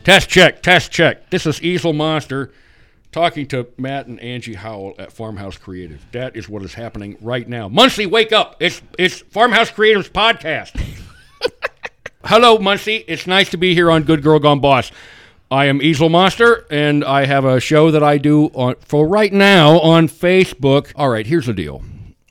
Test 0.04 0.28
check, 0.30 0.64
test 0.64 0.92
check. 0.92 1.30
This 1.30 1.46
is 1.46 1.62
Easel 1.62 1.94
Monster 1.94 2.52
talking 3.12 3.46
to 3.48 3.68
Matt 3.78 4.08
and 4.08 4.20
Angie 4.22 4.56
Howell 4.56 4.96
at 4.98 5.12
Farmhouse 5.12 5.58
Creative. 5.58 6.04
That 6.14 6.36
is 6.36 6.50
what 6.50 6.64
is 6.64 6.74
happening 6.74 7.16
right 7.22 7.48
now. 7.48 7.68
Muncie, 7.70 8.08
wake 8.08 8.32
up. 8.32 8.56
It's 8.60 8.82
it's 8.98 9.20
Farmhouse 9.20 9.70
Creative's 9.70 10.10
podcast. 10.10 11.06
Hello, 12.26 12.58
Muncie. 12.58 13.06
It's 13.08 13.26
nice 13.28 13.50
to 13.52 13.58
be 13.58 13.74
here 13.74 13.90
on 13.90 14.04
Good 14.04 14.22
Girl 14.22 14.40
Gone 14.40 14.60
Boss. 14.60 14.92
I 15.50 15.66
am 15.68 15.82
Easel 15.82 16.10
Monster, 16.10 16.66
and 16.70 17.02
I 17.06 17.24
have 17.26 17.46
a 17.46 17.62
show 17.62 17.92
that 17.92 18.04
I 18.04 18.18
do 18.18 18.48
on, 18.48 18.76
for 18.82 19.08
right 19.08 19.32
now 19.32 19.80
on 19.80 20.10
Facebook. 20.10 20.92
All 20.98 21.08
right, 21.08 21.26
here's 21.26 21.46
the 21.46 21.54
deal. 21.54 21.82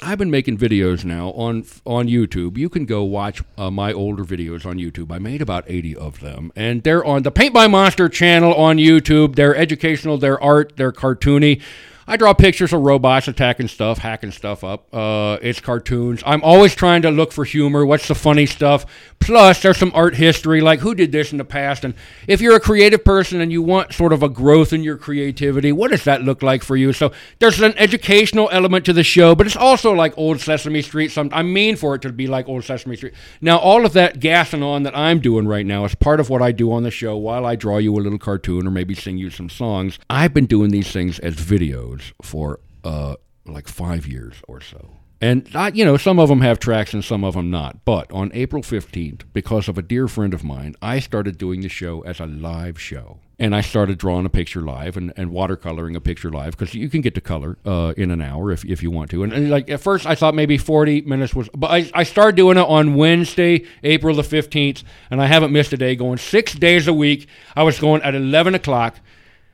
I've 0.02 0.18
been 0.18 0.30
making 0.30 0.58
videos 0.58 1.06
now 1.06 1.30
on 1.30 1.64
on 1.86 2.06
YouTube. 2.06 2.58
You 2.58 2.68
can 2.68 2.84
go 2.84 3.02
watch 3.02 3.42
uh, 3.56 3.70
my 3.70 3.94
older 3.94 4.24
videos 4.24 4.66
on 4.66 4.76
YouTube. 4.76 5.10
I 5.10 5.18
made 5.18 5.40
about 5.40 5.64
80 5.66 5.96
of 5.96 6.20
them, 6.20 6.52
and 6.54 6.82
they're 6.82 7.02
on 7.02 7.22
the 7.22 7.30
Paint 7.30 7.54
by 7.54 7.66
Monster 7.66 8.10
channel 8.10 8.54
on 8.54 8.76
YouTube. 8.76 9.36
They're 9.36 9.56
educational, 9.56 10.18
they're 10.18 10.40
art, 10.40 10.74
they're 10.76 10.92
cartoony. 10.92 11.62
I 12.10 12.16
draw 12.16 12.32
pictures 12.32 12.72
of 12.72 12.80
robots 12.80 13.28
attacking 13.28 13.68
stuff, 13.68 13.98
hacking 13.98 14.30
stuff 14.30 14.64
up. 14.64 14.86
Uh, 14.94 15.36
it's 15.42 15.60
cartoons. 15.60 16.22
I'm 16.24 16.42
always 16.42 16.74
trying 16.74 17.02
to 17.02 17.10
look 17.10 17.32
for 17.32 17.44
humor. 17.44 17.84
What's 17.84 18.08
the 18.08 18.14
funny 18.14 18.46
stuff? 18.46 18.86
Plus, 19.20 19.60
there's 19.60 19.76
some 19.76 19.92
art 19.94 20.14
history, 20.14 20.62
like 20.62 20.80
who 20.80 20.94
did 20.94 21.12
this 21.12 21.32
in 21.32 21.38
the 21.38 21.44
past. 21.44 21.84
And 21.84 21.92
if 22.26 22.40
you're 22.40 22.56
a 22.56 22.60
creative 22.60 23.04
person 23.04 23.42
and 23.42 23.52
you 23.52 23.60
want 23.60 23.92
sort 23.92 24.14
of 24.14 24.22
a 24.22 24.28
growth 24.30 24.72
in 24.72 24.82
your 24.82 24.96
creativity, 24.96 25.70
what 25.70 25.90
does 25.90 26.04
that 26.04 26.22
look 26.22 26.42
like 26.42 26.62
for 26.62 26.76
you? 26.76 26.94
So 26.94 27.12
there's 27.40 27.60
an 27.60 27.74
educational 27.76 28.48
element 28.50 28.86
to 28.86 28.94
the 28.94 29.04
show, 29.04 29.34
but 29.34 29.46
it's 29.46 29.54
also 29.54 29.92
like 29.92 30.16
Old 30.16 30.40
Sesame 30.40 30.80
Street. 30.80 31.12
Some, 31.12 31.28
I 31.34 31.42
mean 31.42 31.76
for 31.76 31.94
it 31.94 32.00
to 32.02 32.12
be 32.12 32.26
like 32.26 32.48
Old 32.48 32.64
Sesame 32.64 32.96
Street. 32.96 33.12
Now, 33.42 33.58
all 33.58 33.84
of 33.84 33.92
that 33.92 34.18
gassing 34.18 34.62
on 34.62 34.82
that 34.84 34.96
I'm 34.96 35.20
doing 35.20 35.46
right 35.46 35.66
now 35.66 35.84
is 35.84 35.94
part 35.94 36.20
of 36.20 36.30
what 36.30 36.40
I 36.40 36.52
do 36.52 36.72
on 36.72 36.84
the 36.84 36.90
show 36.90 37.18
while 37.18 37.44
I 37.44 37.54
draw 37.54 37.76
you 37.76 37.94
a 37.94 38.00
little 38.00 38.18
cartoon 38.18 38.66
or 38.66 38.70
maybe 38.70 38.94
sing 38.94 39.18
you 39.18 39.28
some 39.28 39.50
songs. 39.50 39.98
I've 40.08 40.32
been 40.32 40.46
doing 40.46 40.70
these 40.70 40.90
things 40.90 41.18
as 41.18 41.34
videos 41.34 41.97
for 42.22 42.60
uh, 42.84 43.16
like 43.46 43.68
five 43.68 44.06
years 44.06 44.36
or 44.46 44.60
so. 44.60 44.98
And, 45.20 45.48
I, 45.54 45.68
you 45.68 45.84
know, 45.84 45.96
some 45.96 46.20
of 46.20 46.28
them 46.28 46.42
have 46.42 46.60
tracks 46.60 46.94
and 46.94 47.04
some 47.04 47.24
of 47.24 47.34
them 47.34 47.50
not. 47.50 47.84
But 47.84 48.10
on 48.12 48.30
April 48.34 48.62
15th, 48.62 49.22
because 49.32 49.68
of 49.68 49.76
a 49.76 49.82
dear 49.82 50.06
friend 50.06 50.32
of 50.32 50.44
mine, 50.44 50.76
I 50.80 51.00
started 51.00 51.38
doing 51.38 51.60
the 51.62 51.68
show 51.68 52.02
as 52.02 52.20
a 52.20 52.26
live 52.26 52.80
show. 52.80 53.18
And 53.40 53.54
I 53.54 53.60
started 53.60 53.98
drawing 53.98 54.26
a 54.26 54.30
picture 54.30 54.62
live 54.62 54.96
and, 54.96 55.12
and 55.16 55.30
watercoloring 55.30 55.96
a 55.96 56.00
picture 56.00 56.30
live 56.30 56.52
because 56.52 56.74
you 56.74 56.88
can 56.88 57.00
get 57.00 57.14
to 57.14 57.20
color 57.20 57.56
uh, 57.64 57.94
in 57.96 58.10
an 58.10 58.20
hour 58.20 58.50
if, 58.50 58.64
if 58.64 58.82
you 58.82 58.90
want 58.90 59.10
to. 59.10 59.22
And, 59.22 59.32
and, 59.32 59.50
like 59.50 59.70
at 59.70 59.80
first, 59.80 60.06
I 60.06 60.16
thought 60.16 60.34
maybe 60.34 60.58
40 60.58 61.02
minutes 61.02 61.34
was, 61.34 61.48
but 61.54 61.70
I, 61.70 61.90
I 61.94 62.02
started 62.02 62.36
doing 62.36 62.56
it 62.56 62.66
on 62.66 62.96
Wednesday, 62.96 63.64
April 63.84 64.16
the 64.16 64.22
15th, 64.22 64.82
and 65.10 65.22
I 65.22 65.26
haven't 65.26 65.52
missed 65.52 65.72
a 65.72 65.76
day, 65.76 65.94
going 65.94 66.18
six 66.18 66.52
days 66.52 66.88
a 66.88 66.92
week. 66.92 67.28
I 67.54 67.62
was 67.62 67.78
going 67.78 68.02
at 68.02 68.16
11 68.16 68.56
o'clock 68.56 68.96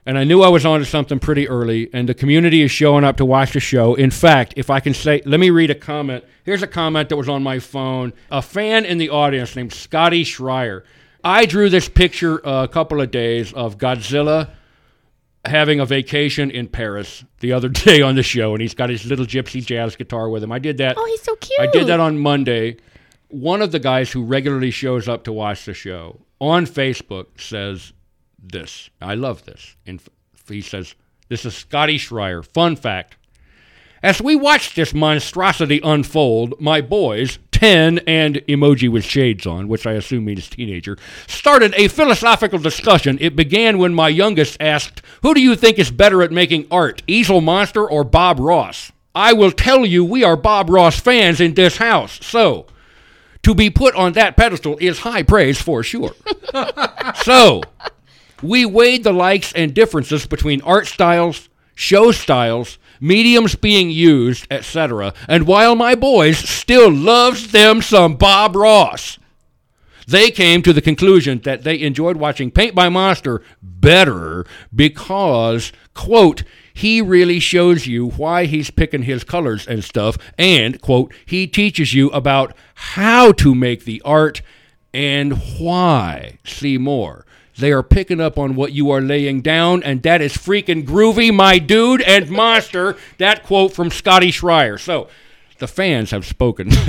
and 0.06 0.18
I 0.18 0.24
knew 0.24 0.42
I 0.42 0.48
was 0.48 0.66
onto 0.66 0.84
something 0.84 1.18
pretty 1.18 1.48
early, 1.48 1.88
and 1.92 2.08
the 2.08 2.14
community 2.14 2.62
is 2.62 2.70
showing 2.70 3.04
up 3.04 3.16
to 3.16 3.24
watch 3.24 3.52
the 3.52 3.60
show. 3.60 3.94
In 3.94 4.10
fact, 4.10 4.54
if 4.56 4.68
I 4.68 4.80
can 4.80 4.92
say, 4.92 5.22
let 5.24 5.40
me 5.40 5.50
read 5.50 5.70
a 5.70 5.74
comment. 5.74 6.24
Here's 6.44 6.62
a 6.62 6.66
comment 6.66 7.08
that 7.08 7.16
was 7.16 7.28
on 7.28 7.42
my 7.42 7.58
phone. 7.58 8.12
A 8.30 8.42
fan 8.42 8.84
in 8.84 8.98
the 8.98 9.10
audience 9.10 9.56
named 9.56 9.72
Scotty 9.72 10.24
Schreier. 10.24 10.82
I 11.22 11.46
drew 11.46 11.70
this 11.70 11.88
picture 11.88 12.40
a 12.44 12.68
couple 12.68 13.00
of 13.00 13.10
days 13.10 13.52
of 13.54 13.78
Godzilla 13.78 14.50
having 15.46 15.80
a 15.80 15.86
vacation 15.86 16.50
in 16.50 16.68
Paris 16.68 17.24
the 17.40 17.52
other 17.52 17.68
day 17.70 18.02
on 18.02 18.14
the 18.14 18.22
show, 18.22 18.52
and 18.52 18.60
he's 18.60 18.74
got 18.74 18.90
his 18.90 19.06
little 19.06 19.26
gypsy 19.26 19.64
jazz 19.64 19.96
guitar 19.96 20.28
with 20.28 20.42
him. 20.42 20.52
I 20.52 20.58
did 20.58 20.78
that. 20.78 20.96
Oh, 20.98 21.06
he's 21.06 21.22
so 21.22 21.34
cute. 21.36 21.60
I 21.60 21.66
did 21.66 21.86
that 21.86 22.00
on 22.00 22.18
Monday. 22.18 22.76
One 23.28 23.62
of 23.62 23.72
the 23.72 23.80
guys 23.80 24.12
who 24.12 24.22
regularly 24.22 24.70
shows 24.70 25.08
up 25.08 25.24
to 25.24 25.32
watch 25.32 25.64
the 25.64 25.74
show 25.74 26.20
on 26.40 26.66
Facebook 26.66 27.40
says 27.40 27.92
this. 28.52 28.90
I 29.00 29.14
love 29.14 29.44
this. 29.44 29.76
And 29.86 30.00
he 30.48 30.60
says, 30.60 30.94
This 31.28 31.44
is 31.44 31.54
Scotty 31.54 31.98
Schreier. 31.98 32.44
Fun 32.44 32.76
fact. 32.76 33.16
As 34.02 34.20
we 34.20 34.36
watched 34.36 34.76
this 34.76 34.92
monstrosity 34.92 35.80
unfold, 35.82 36.60
my 36.60 36.82
boys, 36.82 37.38
10 37.52 38.00
and 38.00 38.36
emoji 38.46 38.86
with 38.90 39.02
shades 39.02 39.46
on, 39.46 39.66
which 39.66 39.86
I 39.86 39.92
assume 39.92 40.26
means 40.26 40.46
teenager, 40.50 40.98
started 41.26 41.72
a 41.74 41.88
philosophical 41.88 42.58
discussion. 42.58 43.16
It 43.22 43.34
began 43.34 43.78
when 43.78 43.94
my 43.94 44.10
youngest 44.10 44.58
asked, 44.60 45.00
Who 45.22 45.32
do 45.32 45.40
you 45.40 45.56
think 45.56 45.78
is 45.78 45.90
better 45.90 46.22
at 46.22 46.30
making 46.30 46.66
art, 46.70 47.02
Easel 47.06 47.40
Monster 47.40 47.88
or 47.88 48.04
Bob 48.04 48.40
Ross? 48.40 48.92
I 49.14 49.32
will 49.32 49.52
tell 49.52 49.86
you, 49.86 50.04
we 50.04 50.22
are 50.22 50.36
Bob 50.36 50.68
Ross 50.68 51.00
fans 51.00 51.40
in 51.40 51.54
this 51.54 51.78
house. 51.78 52.18
So, 52.22 52.66
to 53.42 53.54
be 53.54 53.70
put 53.70 53.94
on 53.94 54.12
that 54.14 54.36
pedestal 54.36 54.76
is 54.80 54.98
high 54.98 55.22
praise 55.22 55.60
for 55.60 55.82
sure. 55.82 56.14
so, 57.22 57.62
we 58.42 58.64
weighed 58.64 59.04
the 59.04 59.12
likes 59.12 59.52
and 59.52 59.74
differences 59.74 60.26
between 60.26 60.60
art 60.62 60.86
styles, 60.86 61.48
show 61.74 62.12
styles, 62.12 62.78
mediums 63.00 63.54
being 63.54 63.90
used, 63.90 64.46
etc. 64.50 65.12
And 65.28 65.46
while 65.46 65.74
my 65.74 65.94
boys 65.94 66.38
still 66.38 66.90
loves 66.90 67.52
them 67.52 67.82
some 67.82 68.16
Bob 68.16 68.56
Ross, 68.56 69.18
they 70.06 70.30
came 70.30 70.62
to 70.62 70.72
the 70.72 70.82
conclusion 70.82 71.40
that 71.44 71.64
they 71.64 71.80
enjoyed 71.80 72.16
watching 72.16 72.50
Paint 72.50 72.74
by 72.74 72.88
Monster 72.88 73.42
better 73.62 74.44
because, 74.74 75.72
quote, 75.94 76.44
he 76.72 77.00
really 77.00 77.38
shows 77.38 77.86
you 77.86 78.08
why 78.08 78.46
he's 78.46 78.70
picking 78.70 79.02
his 79.02 79.24
colors 79.24 79.66
and 79.66 79.84
stuff, 79.84 80.18
and, 80.36 80.80
quote, 80.80 81.14
he 81.24 81.46
teaches 81.46 81.94
you 81.94 82.10
about 82.10 82.54
how 82.74 83.32
to 83.32 83.54
make 83.54 83.84
the 83.84 84.02
art 84.04 84.42
and 84.92 85.40
why. 85.58 86.38
See 86.44 86.76
more. 86.76 87.24
They 87.56 87.70
are 87.72 87.82
picking 87.82 88.20
up 88.20 88.38
on 88.38 88.56
what 88.56 88.72
you 88.72 88.90
are 88.90 89.00
laying 89.00 89.40
down, 89.40 89.82
and 89.82 90.02
that 90.02 90.20
is 90.20 90.32
freaking 90.36 90.84
groovy, 90.84 91.32
my 91.32 91.58
dude 91.58 92.02
and 92.02 92.28
monster. 92.30 92.96
That 93.18 93.44
quote 93.44 93.72
from 93.72 93.90
Scotty 93.90 94.32
Schreier. 94.32 94.78
So, 94.80 95.08
the 95.58 95.68
fans 95.68 96.10
have 96.10 96.26
spoken. 96.26 96.70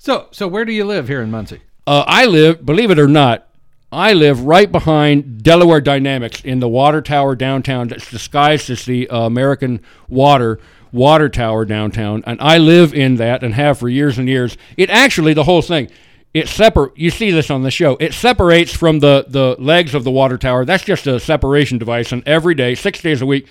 So, 0.00 0.28
so 0.30 0.48
where 0.48 0.64
do 0.64 0.72
you 0.72 0.84
live 0.84 1.08
here 1.08 1.20
in 1.20 1.30
Muncie? 1.30 1.60
uh, 1.86 2.04
I 2.06 2.26
live, 2.26 2.64
believe 2.64 2.90
it 2.90 2.98
or 2.98 3.08
not, 3.08 3.48
I 3.90 4.12
live 4.12 4.42
right 4.42 4.70
behind 4.70 5.42
Delaware 5.42 5.80
Dynamics 5.80 6.42
in 6.42 6.60
the 6.60 6.68
water 6.68 7.00
tower 7.00 7.34
downtown. 7.34 7.88
that's 7.88 8.10
disguised 8.10 8.68
as 8.70 8.84
the 8.84 9.08
uh, 9.08 9.20
American 9.20 9.80
Water 10.08 10.60
water 10.92 11.28
tower 11.28 11.64
downtown, 11.64 12.22
and 12.26 12.40
I 12.40 12.58
live 12.58 12.94
in 12.94 13.16
that 13.16 13.42
and 13.42 13.54
have 13.54 13.78
for 13.78 13.88
years 13.88 14.18
and 14.18 14.28
years. 14.28 14.56
It 14.76 14.88
actually, 14.90 15.34
the 15.34 15.44
whole 15.44 15.62
thing, 15.62 15.90
it 16.34 16.48
separate 16.48 16.96
You 16.96 17.10
see 17.10 17.30
this 17.30 17.50
on 17.50 17.62
the 17.62 17.70
show. 17.70 17.96
It 18.00 18.14
separates 18.14 18.72
from 18.72 19.00
the 19.00 19.24
the 19.28 19.56
legs 19.58 19.94
of 19.94 20.04
the 20.04 20.10
water 20.10 20.38
tower. 20.38 20.64
That's 20.64 20.84
just 20.84 21.06
a 21.06 21.18
separation 21.18 21.78
device, 21.78 22.12
and 22.12 22.26
every 22.26 22.54
day, 22.54 22.74
six 22.74 23.00
days 23.00 23.22
a 23.22 23.26
week, 23.26 23.46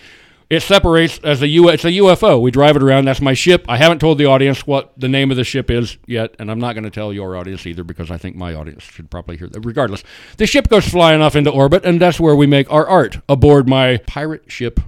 it 0.50 0.62
separates 0.62 1.20
as 1.24 1.42
a 1.42 1.48
U. 1.48 1.68
It's 1.68 1.84
a 1.84 1.92
UFO. 1.92 2.42
We 2.42 2.52
drive 2.52 2.78
it 2.78 2.84
around. 2.84 3.06
That's 3.06 3.20
my 3.20 3.34
ship. 3.34 3.66
I 3.68 3.78
haven't 3.78 4.00
told 4.00 4.18
the 4.18 4.28
audience 4.28 4.66
what 4.66 4.98
the 4.98 5.10
name 5.10 5.30
of 5.30 5.38
the 5.38 5.44
ship 5.44 5.70
is 5.70 5.98
yet, 6.06 6.36
and 6.40 6.50
I'm 6.50 6.60
not 6.60 6.74
going 6.74 6.86
to 6.86 6.90
tell 6.90 7.12
your 7.12 7.36
audience 7.36 7.66
either 7.66 7.84
because 7.84 8.10
I 8.10 8.18
think 8.18 8.36
my 8.36 8.54
audience 8.54 8.84
should 8.84 9.10
probably 9.10 9.38
hear 9.38 9.50
that. 9.50 9.66
Regardless, 9.66 10.04
the 10.38 10.48
ship 10.48 10.70
goes 10.70 10.88
flying 10.88 11.22
off 11.22 11.36
into 11.36 11.50
orbit, 11.52 11.84
and 11.84 12.00
that's 12.00 12.20
where 12.20 12.36
we 12.36 12.48
make 12.48 12.72
our 12.72 12.88
art 12.88 13.18
aboard 13.28 13.68
my 13.68 13.98
pirate 14.08 14.50
ship, 14.50 14.80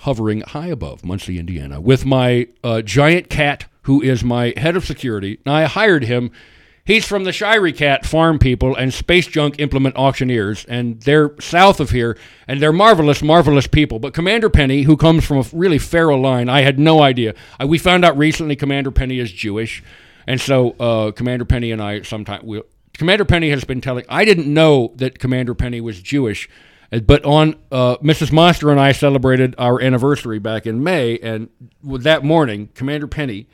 hovering 0.00 0.42
high 0.42 0.68
above 0.68 1.04
Muncie, 1.04 1.38
Indiana, 1.38 1.80
with 1.80 2.04
my 2.04 2.48
uh, 2.62 2.82
giant 2.82 3.30
cat, 3.30 3.64
who 3.82 4.02
is 4.02 4.22
my 4.22 4.52
head 4.58 4.76
of 4.76 4.84
security. 4.84 5.38
Now 5.46 5.54
I 5.54 5.64
hired 5.64 6.04
him. 6.04 6.30
He's 6.88 7.04
from 7.04 7.24
the 7.24 7.32
Shirey 7.32 7.76
Cat 7.76 8.06
Farm 8.06 8.38
People 8.38 8.74
and 8.74 8.94
Space 8.94 9.26
Junk 9.26 9.56
Implement 9.58 9.94
Auctioneers, 9.96 10.64
and 10.64 10.98
they're 11.02 11.38
south 11.38 11.80
of 11.80 11.90
here, 11.90 12.16
and 12.48 12.62
they're 12.62 12.72
marvelous, 12.72 13.20
marvelous 13.20 13.66
people. 13.66 13.98
But 13.98 14.14
Commander 14.14 14.48
Penny, 14.48 14.84
who 14.84 14.96
comes 14.96 15.26
from 15.26 15.36
a 15.36 15.44
really 15.52 15.76
feral 15.76 16.18
line, 16.18 16.48
I 16.48 16.62
had 16.62 16.78
no 16.78 17.02
idea. 17.02 17.34
I, 17.60 17.66
we 17.66 17.76
found 17.76 18.06
out 18.06 18.16
recently 18.16 18.56
Commander 18.56 18.90
Penny 18.90 19.18
is 19.18 19.30
Jewish, 19.30 19.82
and 20.26 20.40
so 20.40 20.70
uh, 20.80 21.10
Commander 21.10 21.44
Penny 21.44 21.72
and 21.72 21.82
I 21.82 22.00
sometimes 22.00 22.44
we 22.44 22.62
Commander 22.94 23.26
Penny 23.26 23.50
has 23.50 23.64
been 23.64 23.82
telling. 23.82 24.06
I 24.08 24.24
didn't 24.24 24.50
know 24.50 24.94
that 24.96 25.18
Commander 25.18 25.54
Penny 25.54 25.82
was 25.82 26.00
Jewish, 26.00 26.48
uh, 26.90 27.00
but 27.00 27.22
on 27.26 27.56
uh, 27.70 27.98
Mrs. 27.98 28.32
Monster 28.32 28.70
and 28.70 28.80
I 28.80 28.92
celebrated 28.92 29.54
our 29.58 29.78
anniversary 29.78 30.38
back 30.38 30.66
in 30.66 30.82
May, 30.82 31.18
and 31.18 31.50
that 31.82 32.24
morning, 32.24 32.70
Commander 32.72 33.08
Penny. 33.08 33.46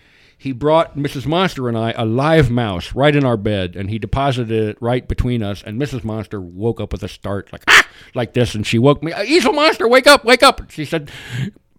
He 0.45 0.53
brought 0.53 0.95
Mrs. 0.95 1.25
Monster 1.25 1.71
and 1.71 1.79
I 1.79 1.93
a 1.93 2.05
live 2.05 2.51
mouse 2.51 2.95
right 2.95 3.17
in 3.17 3.25
our 3.25 3.39
bed, 3.39 3.77
and 3.77 3.89
he 3.89 3.99
deposited 3.99 4.53
it 4.69 4.77
right 4.79 5.09
between 5.09 5.43
us. 5.43 5.63
And 5.63 5.81
Mrs. 5.81 6.05
Monster 6.05 6.39
woke 6.39 6.83
up 6.83 6.93
with 6.93 7.03
a 7.03 7.09
start, 7.09 7.51
like 7.51 7.65
ah! 7.67 7.89
like 8.15 8.35
this, 8.35 8.55
and 8.55 8.67
she 8.67 8.79
woke 8.79 9.03
me. 9.03 9.15
Easel 9.25 9.55
Monster, 9.55 9.89
wake 9.89 10.07
up, 10.07 10.23
wake 10.23 10.43
up! 10.43 10.71
She 10.71 10.85
said, 10.85 11.11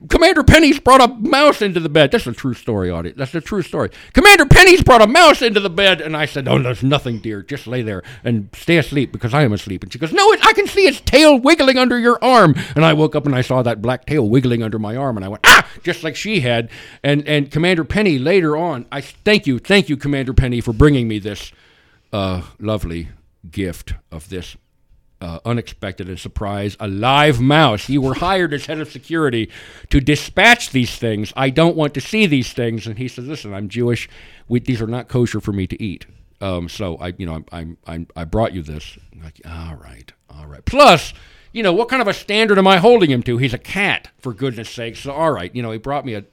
Commander 0.09 0.43
Penny's 0.43 0.79
brought 0.79 1.01
a 1.01 1.07
mouse 1.07 1.61
into 1.61 1.79
the 1.79 1.89
bed. 1.89 2.11
That's 2.11 2.27
a 2.27 2.33
true 2.33 2.53
story, 2.53 2.89
audience. 2.89 3.17
That's 3.17 3.35
a 3.35 3.41
true 3.41 3.61
story. 3.61 3.89
Commander 4.13 4.45
Penny's 4.45 4.83
brought 4.83 5.01
a 5.01 5.07
mouse 5.07 5.41
into 5.41 5.59
the 5.59 5.69
bed. 5.69 6.01
And 6.01 6.15
I 6.15 6.25
said, 6.25 6.47
Oh, 6.47 6.61
there's 6.61 6.83
nothing, 6.83 7.19
dear. 7.19 7.41
Just 7.41 7.67
lay 7.67 7.81
there 7.81 8.03
and 8.23 8.49
stay 8.53 8.77
asleep 8.77 9.11
because 9.11 9.33
I 9.33 9.43
am 9.43 9.53
asleep. 9.53 9.83
And 9.83 9.91
she 9.91 9.99
goes, 9.99 10.11
No, 10.11 10.31
it, 10.31 10.45
I 10.45 10.53
can 10.53 10.67
see 10.67 10.87
its 10.87 11.01
tail 11.01 11.39
wiggling 11.39 11.77
under 11.77 11.99
your 11.99 12.23
arm. 12.23 12.55
And 12.75 12.85
I 12.85 12.93
woke 12.93 13.15
up 13.15 13.25
and 13.25 13.35
I 13.35 13.41
saw 13.41 13.61
that 13.61 13.81
black 13.81 14.05
tail 14.05 14.27
wiggling 14.27 14.63
under 14.63 14.79
my 14.79 14.95
arm. 14.95 15.17
And 15.17 15.25
I 15.25 15.29
went, 15.29 15.41
Ah, 15.45 15.67
just 15.83 16.03
like 16.03 16.15
she 16.15 16.41
had. 16.41 16.69
And, 17.03 17.27
and 17.27 17.51
Commander 17.51 17.83
Penny 17.83 18.19
later 18.19 18.57
on, 18.57 18.85
I 18.91 19.01
thank 19.01 19.47
you, 19.47 19.59
thank 19.59 19.89
you, 19.89 19.97
Commander 19.97 20.33
Penny, 20.33 20.61
for 20.61 20.73
bringing 20.73 21.07
me 21.07 21.19
this 21.19 21.51
uh, 22.11 22.41
lovely 22.59 23.09
gift 23.49 23.93
of 24.11 24.29
this 24.29 24.55
uh, 25.21 25.39
unexpected 25.45 26.09
and 26.09 26.19
surprise 26.19 26.75
a 26.79 26.87
live 26.87 27.39
mouse. 27.39 27.89
You 27.89 28.01
were 28.01 28.15
hired 28.15 28.53
as 28.53 28.65
head 28.65 28.79
of 28.79 28.91
security 28.91 29.49
to 29.89 29.99
dispatch 29.99 30.71
these 30.71 30.97
things. 30.97 31.33
I 31.35 31.49
don't 31.49 31.75
want 31.75 31.93
to 31.95 32.01
see 32.01 32.25
these 32.25 32.53
things. 32.53 32.87
And 32.87 32.97
he 32.97 33.07
says, 33.07 33.25
"Listen, 33.27 33.53
I'm 33.53 33.69
Jewish. 33.69 34.09
We, 34.47 34.59
these 34.59 34.81
are 34.81 34.87
not 34.87 35.07
kosher 35.07 35.39
for 35.39 35.53
me 35.53 35.67
to 35.67 35.81
eat. 35.81 36.05
Um, 36.41 36.67
so 36.67 36.97
I, 36.97 37.13
you 37.17 37.25
know, 37.25 37.35
I'm, 37.35 37.45
I'm, 37.51 37.77
I'm, 37.87 38.07
i 38.15 38.23
brought 38.25 38.53
you 38.53 38.61
this. 38.61 38.97
I'm 39.13 39.23
like, 39.23 39.41
all 39.45 39.75
right, 39.75 40.11
all 40.29 40.47
right. 40.47 40.63
Plus." 40.65 41.13
You 41.51 41.63
know, 41.63 41.71
what 41.71 41.87
kind 41.87 42.01
of 42.01 42.09
a 42.09 42.13
standard 42.13 42.57
am 42.57 42.67
I 42.67 42.79
holding 42.79 43.09
him 43.09 43.23
to? 43.23 43.37
He's 43.37 43.53
a 43.53 43.57
cat, 43.57 44.09
for 44.19 44.33
goodness 44.33 44.69
sakes. 44.69 44.99
So, 44.99 45.13
all 45.13 45.31
right, 45.31 45.55
you 45.55 45.63
know, 45.63 45.71
he 45.71 45.77
brought 45.77 46.05
me 46.05 46.15
a, 46.15 46.25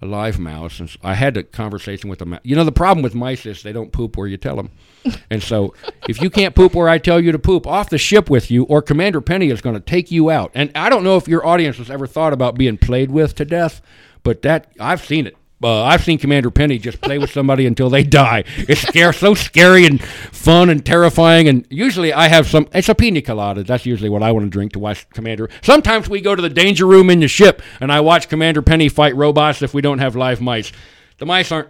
a 0.00 0.06
live 0.06 0.38
mouse, 0.38 0.80
and 0.80 0.94
I 1.02 1.14
had 1.14 1.36
a 1.36 1.42
conversation 1.42 2.08
with 2.08 2.22
him. 2.22 2.38
You 2.42 2.54
know, 2.54 2.64
the 2.64 2.72
problem 2.72 3.02
with 3.02 3.14
mice 3.14 3.46
is 3.46 3.62
they 3.62 3.72
don't 3.72 3.92
poop 3.92 4.16
where 4.16 4.26
you 4.26 4.36
tell 4.36 4.56
them. 4.56 4.70
And 5.30 5.42
so, 5.42 5.74
if 6.08 6.20
you 6.20 6.28
can't 6.28 6.54
poop 6.54 6.74
where 6.74 6.88
I 6.88 6.98
tell 6.98 7.20
you 7.20 7.32
to 7.32 7.38
poop, 7.38 7.66
off 7.66 7.88
the 7.88 7.98
ship 7.98 8.28
with 8.28 8.50
you, 8.50 8.64
or 8.64 8.82
Commander 8.82 9.20
Penny 9.20 9.48
is 9.48 9.60
going 9.60 9.74
to 9.74 9.80
take 9.80 10.10
you 10.10 10.30
out. 10.30 10.50
And 10.54 10.70
I 10.74 10.88
don't 10.90 11.04
know 11.04 11.16
if 11.16 11.28
your 11.28 11.46
audience 11.46 11.76
has 11.78 11.90
ever 11.90 12.06
thought 12.06 12.32
about 12.32 12.56
being 12.56 12.76
played 12.78 13.10
with 13.10 13.34
to 13.36 13.44
death, 13.44 13.80
but 14.22 14.42
that 14.42 14.72
I've 14.80 15.04
seen 15.04 15.26
it. 15.26 15.36
Uh, 15.62 15.82
I've 15.82 16.04
seen 16.04 16.18
Commander 16.18 16.50
Penny 16.50 16.78
just 16.78 17.00
play 17.00 17.18
with 17.18 17.30
somebody 17.30 17.66
until 17.66 17.90
they 17.90 18.04
die. 18.04 18.44
It's 18.56 18.82
scare, 18.82 19.12
so 19.12 19.34
scary 19.34 19.86
and 19.86 20.00
fun 20.00 20.70
and 20.70 20.84
terrifying. 20.86 21.48
And 21.48 21.66
usually 21.68 22.12
I 22.12 22.28
have 22.28 22.46
some. 22.46 22.68
It's 22.72 22.88
a 22.88 22.94
pina 22.94 23.22
colada. 23.22 23.64
That's 23.64 23.84
usually 23.84 24.08
what 24.08 24.22
I 24.22 24.30
want 24.30 24.46
to 24.46 24.50
drink 24.50 24.72
to 24.74 24.78
watch 24.78 25.08
Commander. 25.10 25.50
Sometimes 25.62 26.08
we 26.08 26.20
go 26.20 26.36
to 26.36 26.42
the 26.42 26.48
danger 26.48 26.86
room 26.86 27.10
in 27.10 27.20
the 27.20 27.28
ship, 27.28 27.60
and 27.80 27.90
I 27.90 28.00
watch 28.00 28.28
Commander 28.28 28.62
Penny 28.62 28.88
fight 28.88 29.16
robots 29.16 29.62
if 29.62 29.74
we 29.74 29.82
don't 29.82 29.98
have 29.98 30.14
live 30.14 30.40
mice. 30.40 30.70
The 31.18 31.26
mice 31.26 31.50
aren't. 31.50 31.68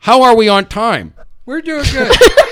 How 0.00 0.22
are 0.22 0.36
we 0.36 0.48
on 0.48 0.66
time? 0.66 1.14
We're 1.46 1.62
doing 1.62 1.84
good. 1.90 2.16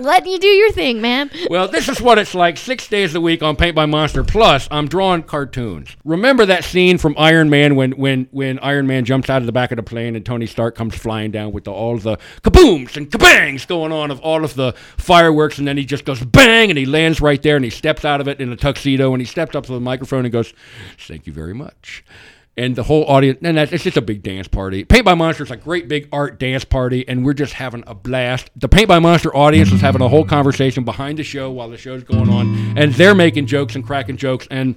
Letting 0.00 0.32
you 0.32 0.38
do 0.38 0.48
your 0.48 0.72
thing, 0.72 1.02
man. 1.02 1.30
well, 1.50 1.68
this 1.68 1.88
is 1.88 2.00
what 2.00 2.18
it's 2.18 2.34
like 2.34 2.56
six 2.56 2.88
days 2.88 3.14
a 3.14 3.20
week 3.20 3.42
on 3.42 3.54
Paint 3.54 3.76
by 3.76 3.84
Monster. 3.84 4.24
Plus, 4.24 4.66
I'm 4.70 4.88
drawing 4.88 5.22
cartoons. 5.24 5.94
Remember 6.04 6.46
that 6.46 6.64
scene 6.64 6.96
from 6.96 7.14
Iron 7.18 7.50
Man 7.50 7.76
when 7.76 7.92
when 7.92 8.26
when 8.30 8.58
Iron 8.60 8.86
Man 8.86 9.04
jumps 9.04 9.28
out 9.28 9.42
of 9.42 9.46
the 9.46 9.52
back 9.52 9.72
of 9.72 9.76
the 9.76 9.82
plane 9.82 10.16
and 10.16 10.24
Tony 10.24 10.46
Stark 10.46 10.74
comes 10.74 10.94
flying 10.94 11.30
down 11.30 11.52
with 11.52 11.64
the, 11.64 11.72
all 11.72 11.98
the 11.98 12.16
kabooms 12.42 12.96
and 12.96 13.10
kabangs 13.10 13.66
going 13.66 13.92
on 13.92 14.10
of 14.10 14.20
all 14.20 14.42
of 14.42 14.54
the 14.54 14.72
fireworks, 14.96 15.58
and 15.58 15.68
then 15.68 15.76
he 15.76 15.84
just 15.84 16.06
goes 16.06 16.24
bang 16.24 16.70
and 16.70 16.78
he 16.78 16.86
lands 16.86 17.20
right 17.20 17.42
there 17.42 17.56
and 17.56 17.64
he 17.64 17.70
steps 17.70 18.04
out 18.04 18.22
of 18.22 18.28
it 18.28 18.40
in 18.40 18.50
a 18.50 18.56
tuxedo 18.56 19.12
and 19.12 19.20
he 19.20 19.26
steps 19.26 19.54
up 19.54 19.66
to 19.66 19.72
the 19.72 19.80
microphone 19.80 20.24
and 20.24 20.32
goes, 20.32 20.54
"Thank 20.98 21.26
you 21.26 21.32
very 21.32 21.54
much." 21.54 22.04
And 22.56 22.76
the 22.76 22.82
whole 22.82 23.04
audience, 23.04 23.38
and 23.42 23.56
that's, 23.56 23.72
it's 23.72 23.84
just 23.84 23.96
a 23.96 24.02
big 24.02 24.22
dance 24.22 24.48
party. 24.48 24.84
Paint 24.84 25.04
by 25.04 25.14
Monster 25.14 25.44
is 25.44 25.50
a 25.50 25.56
great 25.56 25.88
big 25.88 26.08
art 26.12 26.38
dance 26.38 26.64
party, 26.64 27.06
and 27.08 27.24
we're 27.24 27.32
just 27.32 27.54
having 27.54 27.84
a 27.86 27.94
blast. 27.94 28.50
The 28.56 28.68
Paint 28.68 28.88
by 28.88 28.98
Monster 28.98 29.34
audience 29.34 29.72
is 29.72 29.80
having 29.80 30.02
a 30.02 30.08
whole 30.08 30.24
conversation 30.24 30.84
behind 30.84 31.18
the 31.18 31.22
show 31.22 31.50
while 31.50 31.70
the 31.70 31.76
show's 31.76 32.02
going 32.02 32.28
on, 32.28 32.76
and 32.76 32.92
they're 32.94 33.14
making 33.14 33.46
jokes 33.46 33.76
and 33.76 33.86
cracking 33.86 34.16
jokes, 34.16 34.46
and 34.50 34.74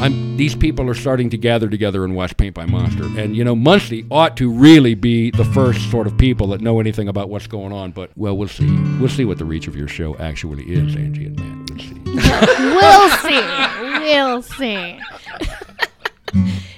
I'm, 0.00 0.36
these 0.36 0.54
people 0.54 0.88
are 0.88 0.94
starting 0.94 1.30
to 1.30 1.38
gather 1.38 1.68
together 1.68 2.04
and 2.04 2.16
watch 2.16 2.36
Paint 2.36 2.54
by 2.54 2.66
Monster. 2.66 3.04
And, 3.04 3.36
you 3.36 3.44
know, 3.44 3.54
Muncie 3.54 4.06
ought 4.10 4.36
to 4.38 4.50
really 4.50 4.94
be 4.94 5.30
the 5.30 5.44
first 5.44 5.90
sort 5.90 6.06
of 6.06 6.16
people 6.18 6.48
that 6.48 6.60
know 6.60 6.80
anything 6.80 7.08
about 7.08 7.28
what's 7.28 7.46
going 7.46 7.72
on, 7.72 7.92
but, 7.92 8.10
well, 8.16 8.36
we'll 8.36 8.48
see. 8.48 8.70
We'll 8.98 9.08
see 9.08 9.24
what 9.24 9.38
the 9.38 9.44
reach 9.44 9.66
of 9.68 9.76
your 9.76 9.88
show 9.88 10.16
actually 10.18 10.64
is, 10.64 10.96
Angie 10.96 11.26
and 11.26 11.38
Matt. 11.38 11.70
We'll 12.06 13.10
see. 13.10 13.40
we'll 14.02 14.42
see. 14.42 14.98
We'll 16.34 16.42
see. 16.42 16.60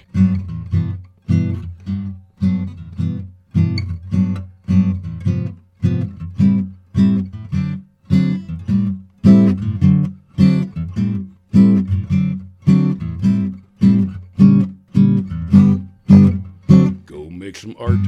some 17.73 17.83
art. 17.89 17.99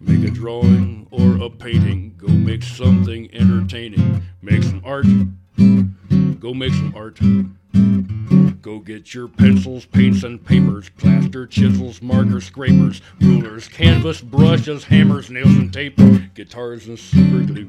Make 0.00 0.28
a 0.28 0.30
drawing 0.30 1.06
or 1.10 1.44
a 1.44 1.50
painting. 1.50 2.14
Go 2.16 2.28
make 2.28 2.62
something 2.62 3.28
entertaining. 3.34 4.22
Make 4.42 4.62
some 4.62 4.82
art. 4.84 5.06
Go 6.40 6.54
make 6.54 6.72
some 6.72 6.94
art. 6.96 7.18
Go 8.62 8.78
get 8.78 9.12
your 9.14 9.28
pencils, 9.28 9.84
paints, 9.84 10.22
and 10.22 10.44
papers, 10.44 10.88
plaster, 10.96 11.46
chisels, 11.46 12.00
markers, 12.00 12.46
scrapers, 12.46 13.02
rulers, 13.20 13.68
canvas, 13.68 14.20
brushes, 14.20 14.84
hammers, 14.84 15.30
nails, 15.30 15.56
and 15.56 15.72
tape, 15.72 15.98
guitars, 16.34 16.86
and 16.86 16.98
super 16.98 17.42
glue. 17.44 17.66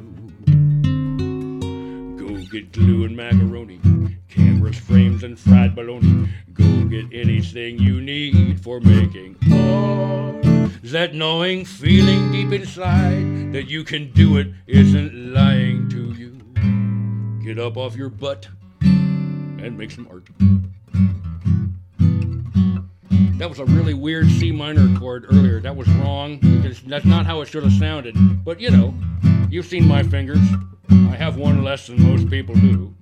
Go 2.18 2.44
get 2.50 2.72
glue 2.72 3.04
and 3.04 3.16
macaroni, 3.16 3.80
cameras, 4.30 4.78
frames, 4.78 5.24
and 5.24 5.38
fried 5.38 5.76
bologna. 5.76 6.30
Go 6.54 6.86
get 6.86 7.06
anything 7.12 7.78
you 7.80 8.00
need 8.00 8.62
for 8.62 8.80
making 8.80 9.36
art. 9.52 10.25
That 10.96 11.14
knowing 11.14 11.66
feeling 11.66 12.32
deep 12.32 12.54
inside 12.54 13.52
that 13.52 13.68
you 13.68 13.84
can 13.84 14.14
do 14.14 14.38
it 14.38 14.48
isn't 14.66 15.34
lying 15.34 15.90
to 15.90 16.14
you. 16.14 17.44
Get 17.44 17.60
up 17.60 17.76
off 17.76 17.98
your 17.98 18.08
butt 18.08 18.48
and 18.80 19.78
make 19.78 19.92
some 19.92 20.08
art. 20.10 20.24
That 23.38 23.50
was 23.50 23.60
a 23.60 23.66
really 23.66 23.94
weird 23.94 24.32
C 24.32 24.54
minor 24.54 24.98
chord 24.98 25.26
earlier. 25.28 25.60
That 25.60 25.76
was 25.76 25.90
wrong 25.90 26.38
because 26.38 26.82
that's 26.84 27.04
not 27.04 27.26
how 27.26 27.42
it 27.42 27.50
should 27.50 27.64
have 27.64 27.74
sounded. 27.74 28.16
But 28.46 28.62
you 28.62 28.72
know, 28.72 28.94
you've 29.50 29.66
seen 29.66 29.86
my 29.86 30.02
fingers. 30.02 30.40
I 30.90 31.18
have 31.18 31.36
one 31.36 31.62
less 31.62 31.88
than 31.88 32.02
most 32.02 32.30
people 32.30 32.56
do, 32.56 32.96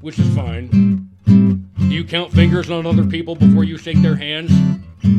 which 0.00 0.18
is 0.18 0.34
fine. 0.34 1.08
Do 1.26 1.94
you 1.94 2.02
count 2.02 2.32
fingers 2.32 2.72
on 2.72 2.86
other 2.86 3.04
people 3.04 3.36
before 3.36 3.62
you 3.62 3.78
shake 3.78 4.02
their 4.02 4.16
hands? 4.16 4.50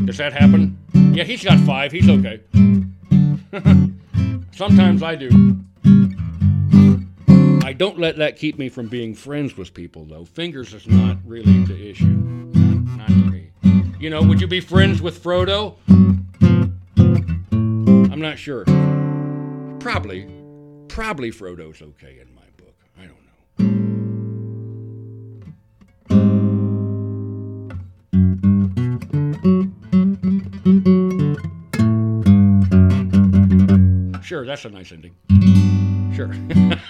Does 0.06 0.18
that 0.18 0.34
happen? 0.34 0.79
Yeah, 1.14 1.24
he's 1.24 1.44
got 1.44 1.60
five. 1.62 1.92
He's 1.92 2.10
okay. 2.10 2.42
Sometimes 4.52 5.04
I 5.04 5.16
do. 5.16 5.58
I 7.64 7.74
don't 7.74 8.00
let 8.00 8.18
that 8.18 8.38
keep 8.38 8.58
me 8.58 8.70
from 8.70 8.88
being 8.88 9.14
friends 9.14 9.56
with 9.58 9.74
people, 9.74 10.06
though. 10.06 10.26
Fingers 10.26 10.74
is 10.74 10.88
not 10.88 11.18
really 11.26 11.64
the 11.66 11.90
issue. 11.90 12.06
Not, 12.06 12.98
not 12.98 13.08
to 13.08 13.14
me. 13.14 13.52
You 14.00 14.10
know, 14.10 14.22
would 14.22 14.42
you 14.42 14.48
be 14.48 14.60
friends 14.60 15.02
with 15.02 15.24
Frodo? 15.24 15.76
I'm 15.90 18.22
not 18.22 18.38
sure. 18.38 18.66
Probably. 19.80 20.28
Probably 20.88 21.32
Frodo's 21.32 21.82
okay 21.82 22.20
in 22.20 22.34
my 22.36 22.39
Sure, 34.30 34.46
that's 34.46 34.64
a 34.64 34.70
nice 34.70 34.92
ending. 34.92 35.16
Sure. 36.14 36.32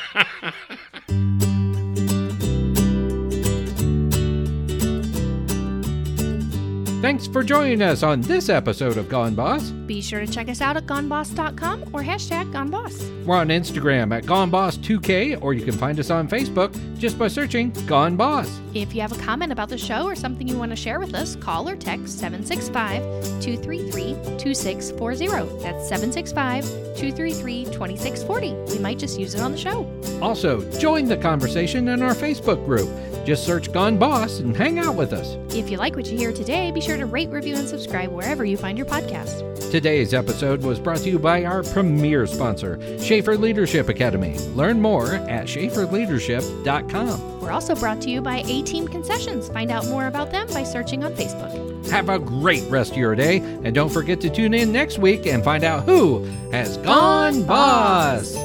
Thanks 7.06 7.28
for 7.28 7.44
joining 7.44 7.82
us 7.82 8.02
on 8.02 8.20
this 8.22 8.48
episode 8.48 8.96
of 8.96 9.08
Gone 9.08 9.36
Boss. 9.36 9.70
Be 9.70 10.02
sure 10.02 10.18
to 10.18 10.26
check 10.26 10.48
us 10.48 10.60
out 10.60 10.76
at 10.76 10.86
goneboss.com 10.86 11.84
or 11.92 12.02
hashtag 12.02 12.52
goneboss. 12.52 13.24
We're 13.24 13.36
on 13.36 13.48
Instagram 13.48 14.12
at 14.12 14.24
GoneBoss2K, 14.24 15.40
or 15.40 15.52
you 15.52 15.64
can 15.64 15.74
find 15.74 16.00
us 16.00 16.10
on 16.10 16.28
Facebook 16.28 16.72
just 16.98 17.16
by 17.16 17.28
searching 17.28 17.70
Gone 17.86 18.16
Boss. 18.16 18.60
If 18.74 18.92
you 18.92 19.00
have 19.02 19.12
a 19.12 19.22
comment 19.22 19.52
about 19.52 19.68
the 19.68 19.78
show 19.78 20.04
or 20.04 20.16
something 20.16 20.48
you 20.48 20.58
want 20.58 20.70
to 20.70 20.76
share 20.76 20.98
with 20.98 21.14
us, 21.14 21.36
call 21.36 21.68
or 21.68 21.76
text 21.76 22.18
765 22.18 23.02
233 23.40 24.14
2640. 24.38 25.62
That's 25.62 25.88
765 25.88 26.64
233 26.64 27.64
2640. 27.66 28.52
We 28.72 28.78
might 28.80 28.98
just 28.98 29.18
use 29.18 29.34
it 29.34 29.40
on 29.40 29.52
the 29.52 29.58
show. 29.58 29.88
Also, 30.20 30.68
join 30.78 31.06
the 31.06 31.16
conversation 31.16 31.86
in 31.88 32.02
our 32.02 32.14
Facebook 32.14 32.64
group. 32.64 32.88
Just 33.26 33.44
search 33.44 33.72
Gone 33.72 33.98
Boss 33.98 34.38
and 34.38 34.56
hang 34.56 34.78
out 34.78 34.94
with 34.94 35.12
us. 35.12 35.36
If 35.52 35.68
you 35.68 35.78
like 35.78 35.96
what 35.96 36.06
you 36.06 36.16
hear 36.16 36.32
today, 36.32 36.70
be 36.70 36.80
sure 36.80 36.96
to 36.96 37.06
rate, 37.06 37.28
review, 37.28 37.56
and 37.56 37.68
subscribe 37.68 38.12
wherever 38.12 38.44
you 38.44 38.56
find 38.56 38.78
your 38.78 38.86
podcast. 38.86 39.68
Today's 39.72 40.14
episode 40.14 40.62
was 40.62 40.78
brought 40.78 40.98
to 40.98 41.10
you 41.10 41.18
by 41.18 41.44
our 41.44 41.64
premier 41.64 42.28
sponsor, 42.28 42.78
Schaefer 43.00 43.36
Leadership 43.36 43.88
Academy. 43.88 44.38
Learn 44.54 44.80
more 44.80 45.14
at 45.14 45.46
schaeferleadership.com. 45.48 47.40
We're 47.40 47.50
also 47.50 47.74
brought 47.74 48.00
to 48.02 48.10
you 48.10 48.20
by 48.20 48.44
A 48.46 48.62
Team 48.62 48.86
Concessions. 48.86 49.48
Find 49.48 49.72
out 49.72 49.88
more 49.88 50.06
about 50.06 50.30
them 50.30 50.46
by 50.48 50.62
searching 50.62 51.02
on 51.02 51.12
Facebook. 51.14 51.90
Have 51.90 52.08
a 52.08 52.20
great 52.20 52.62
rest 52.70 52.92
of 52.92 52.98
your 52.98 53.16
day, 53.16 53.38
and 53.38 53.74
don't 53.74 53.90
forget 53.90 54.20
to 54.20 54.30
tune 54.30 54.54
in 54.54 54.70
next 54.70 55.00
week 55.00 55.26
and 55.26 55.42
find 55.42 55.64
out 55.64 55.82
who 55.82 56.24
has 56.52 56.76
gone 56.78 57.42
boss. 57.42 58.36